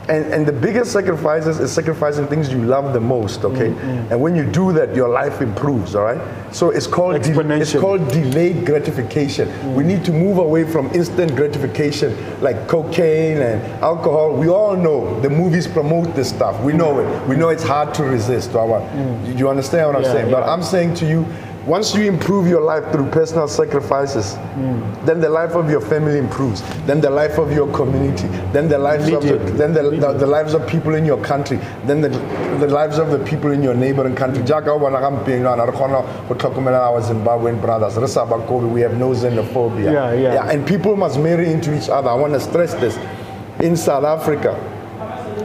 And, 0.08 0.34
and 0.34 0.46
the 0.46 0.52
biggest 0.52 0.92
sacrifices 0.92 1.60
is 1.60 1.72
sacrificing 1.72 2.26
things 2.26 2.52
you 2.52 2.62
love 2.62 2.92
the 2.92 3.00
most, 3.00 3.42
okay? 3.44 3.70
Mm, 3.70 3.76
mm. 3.76 4.10
And 4.10 4.20
when 4.20 4.36
you 4.36 4.44
do 4.44 4.70
that, 4.74 4.94
your 4.94 5.08
life 5.08 5.40
improves, 5.40 5.94
all 5.94 6.04
right? 6.04 6.20
So 6.54 6.70
it's 6.70 6.86
called 6.86 7.22
de- 7.22 7.60
it's 7.60 7.72
called 7.72 8.06
delayed 8.08 8.66
gratification. 8.66 9.48
We 9.74 9.82
mm. 9.82 9.86
need 9.86 10.04
to 10.04 10.12
move 10.12 10.38
away 10.38 10.70
from 10.70 10.94
instant 10.94 11.34
gratification 11.34 12.14
like 12.42 12.68
cocaine 12.68 13.38
and 13.38 13.62
alcohol. 13.82 14.34
We 14.36 14.48
all 14.48 14.76
know 14.76 15.18
the 15.20 15.30
movies 15.30 15.66
promote 15.66 16.14
this 16.14 16.28
stuff. 16.28 16.62
We 16.62 16.74
know 16.74 17.00
it. 17.00 17.28
We 17.28 17.36
know 17.36 17.48
it's 17.48 17.64
hard 17.64 17.94
to 17.94 18.04
resist. 18.04 18.52
Wawa. 18.52 18.80
Do 19.24 19.32
you 19.32 19.48
understand 19.48 19.86
what 19.88 19.96
I'm 19.96 20.02
Yeah, 20.02 20.12
saying? 20.12 20.30
But. 20.30 20.44
I'm 20.44 20.62
saying 20.62 20.94
to 20.96 21.08
you, 21.08 21.26
once 21.66 21.94
you 21.94 22.04
improve 22.04 22.46
your 22.46 22.60
life 22.60 22.92
through 22.92 23.08
personal 23.10 23.48
sacrifices, 23.48 24.34
then 25.06 25.20
the 25.20 25.28
life 25.28 25.54
of 25.54 25.70
your 25.70 25.80
family 25.80 26.18
improves. 26.18 26.62
Then 26.86 27.00
the 27.00 27.10
life 27.10 27.38
of 27.38 27.52
your 27.52 27.72
community. 27.72 28.28
Then 28.52 28.68
the 28.68 28.78
lives 28.78 29.08
of 29.08 29.22
the, 29.22 29.38
then 29.38 29.72
the, 29.72 29.82
the, 29.90 30.12
the 30.12 30.26
lives 30.26 30.54
of 30.54 30.66
people 30.68 30.94
in 30.94 31.04
your 31.04 31.22
country. 31.22 31.58
Then 31.84 32.00
the, 32.00 32.10
the 32.58 32.68
lives 32.68 32.98
of 32.98 33.10
the 33.10 33.18
people 33.24 33.50
in 33.50 33.62
your 33.62 33.74
neighboring 33.74 34.14
country. 34.14 34.42
Jaaka 34.42 34.68
o 34.68 34.78
bona 34.78 34.98
gampieno 34.98 35.52
ana, 35.52 35.64
re 35.64 35.72
kgona 35.72 36.28
go 36.28 36.34
tlhokomela 36.34 36.80
our 36.80 37.00
Zimbabwean 37.00 37.60
brothers. 37.60 37.96
Re 37.96 38.06
sa 38.06 38.26
ba 38.26 38.44
Kobe, 38.46 38.66
We 38.66 38.82
have 38.82 38.98
no 38.98 39.10
xenophobia. 39.10 39.92
Yeah, 39.92 40.12
yeah. 40.12 40.50
And 40.50 40.66
people 40.66 40.96
must 40.96 41.18
marry 41.18 41.50
into 41.50 41.74
each 41.76 41.88
other. 41.88 42.10
I 42.10 42.14
want 42.14 42.34
to 42.34 42.40
stress 42.40 42.74
this. 42.74 42.98
In 43.60 43.76
South 43.76 44.04
Africa, 44.04 44.52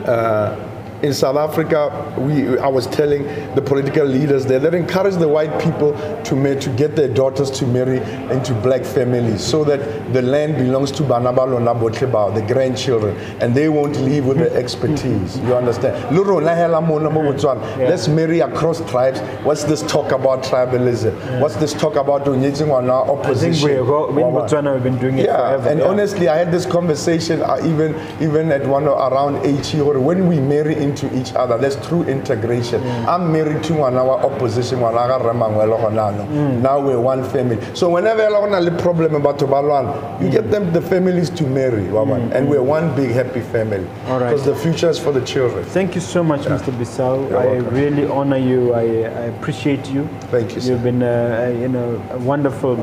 uh, 0.05 0.68
in 1.01 1.13
South 1.13 1.37
Africa, 1.37 2.13
we, 2.17 2.57
I 2.59 2.67
was 2.67 2.85
telling 2.87 3.23
the 3.55 3.61
political 3.61 4.05
leaders 4.05 4.45
there 4.45 4.59
that 4.59 4.73
encourage 4.73 5.15
the 5.15 5.27
white 5.27 5.59
people 5.61 5.93
to, 6.25 6.35
ma- 6.35 6.59
to 6.59 6.69
get 6.71 6.95
their 6.95 7.07
daughters 7.07 7.49
to 7.51 7.65
marry 7.65 7.97
into 8.33 8.53
black 8.55 8.83
families 8.83 9.41
so 9.43 9.63
that 9.63 9.79
the 10.13 10.21
land 10.21 10.57
belongs 10.57 10.91
to 10.91 11.03
Banabalo 11.03 11.57
Nabotlebao, 11.59 12.35
the 12.35 12.41
grandchildren, 12.53 13.15
and 13.41 13.55
they 13.55 13.69
won't 13.69 13.95
leave 14.01 14.25
with 14.25 14.39
the 14.39 14.53
expertise. 14.55 15.37
You 15.39 15.55
understand? 15.55 15.95
Luro 16.15 16.41
na 16.43 16.53
hela 16.53 16.81
mona 16.81 17.09
mo 17.09 17.21
Botswana. 17.21 17.61
Let's 17.77 18.07
marry 18.09 18.41
across 18.41 18.81
tribes. 18.89 19.19
What's 19.45 19.63
this 19.63 19.81
talk 19.83 20.11
about 20.11 20.43
tribalism? 20.43 21.39
What's 21.39 21.55
this 21.55 21.73
talk 21.73 21.95
about 21.95 22.25
donating 22.25 22.71
on 22.71 22.89
our 22.89 23.03
I 23.03 23.07
think 23.07 23.19
opposition? 23.25 23.69
we, 23.69 23.77
in 23.77 23.85
Botswana 23.85 24.73
we've 24.73 24.83
been 24.83 24.99
doing 24.99 25.17
it 25.19 25.25
Yeah, 25.27 25.37
forever. 25.37 25.69
and 25.69 25.81
honestly, 25.81 26.27
I 26.27 26.37
had 26.37 26.51
this 26.51 26.65
conversation 26.65 27.41
uh, 27.41 27.57
even 27.63 27.95
even 28.21 28.51
at 28.51 28.65
one 28.67 28.85
around 28.85 29.45
HE 29.65 29.79
or 29.79 29.99
when 29.99 30.27
we 30.27 30.39
marry 30.39 30.75
into 30.89 31.05
each 31.19 31.33
other. 31.33 31.57
That's 31.57 31.75
true 31.87 32.03
integration. 32.03 32.81
I'm 33.07 33.31
married 33.31 33.63
to 33.65 33.73
one 33.73 33.95
of 33.95 34.07
our 34.07 34.19
opposition, 34.25 34.79
one 34.79 34.95
our. 34.95 35.09
Mm. 35.09 36.61
Now 36.61 36.79
we're 36.79 36.99
one 36.99 37.23
family. 37.29 37.57
So 37.75 37.89
whenever 37.89 38.27
you 38.27 38.33
have 38.33 38.73
a 38.73 38.77
problem 38.81 39.15
about 39.15 39.39
Tobalwan, 39.39 40.21
you 40.21 40.29
get 40.29 40.51
them 40.51 40.71
the 40.73 40.81
families 40.81 41.29
to 41.31 41.43
marry, 41.45 41.83
Wawan, 41.83 42.31
and 42.33 42.49
we're 42.49 42.63
one 42.63 42.95
big 42.95 43.11
happy 43.11 43.41
family. 43.41 43.85
Mm. 43.85 44.09
All 44.09 44.19
right. 44.19 44.29
Because 44.29 44.45
the 44.45 44.55
future 44.55 44.89
is 44.89 44.99
for 44.99 45.11
the 45.11 45.21
children. 45.25 45.63
Thank 45.65 45.95
you 45.95 46.01
so 46.01 46.23
much, 46.23 46.41
Mr. 46.41 46.71
Bissau. 46.79 47.29
You're 47.29 47.37
I 47.39 47.45
welcome. 47.45 47.75
really 47.75 48.05
honor 48.07 48.37
you. 48.37 48.73
I, 48.73 48.81
I 48.81 49.25
appreciate 49.35 49.89
you. 49.89 50.07
Thank 50.31 50.55
you, 50.55 50.61
sir. 50.61 50.71
You've 50.73 50.83
been, 50.83 51.03
uh, 51.03 51.55
you 51.59 51.67
know, 51.67 52.01
a 52.11 52.17
wonderful, 52.19 52.75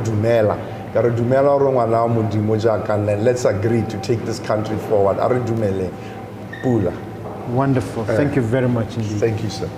dumela. 0.03 0.59
Ka 0.93 1.03
dumela 1.03 1.59
hore 1.59 1.73
ngwana 1.73 2.03
wa 2.03 2.09
Modimo 2.09 2.57
jaaka 2.61 3.23
let's 3.23 3.45
agree 3.45 3.83
to 3.83 4.01
take 4.01 4.25
this 4.25 4.41
country 4.41 4.77
forward. 4.89 5.19
A 5.19 5.29
re 5.29 5.41
dumeleng. 5.41 5.95
Pula. 6.63 6.93
Wonderful. 7.51 8.05
Thank 8.05 8.35
you 8.35 8.43
very 8.43 8.69
much 8.69 8.97
indeed. 8.97 9.21
Thank 9.21 9.43
you, 9.43 9.51
sir. 9.51 9.69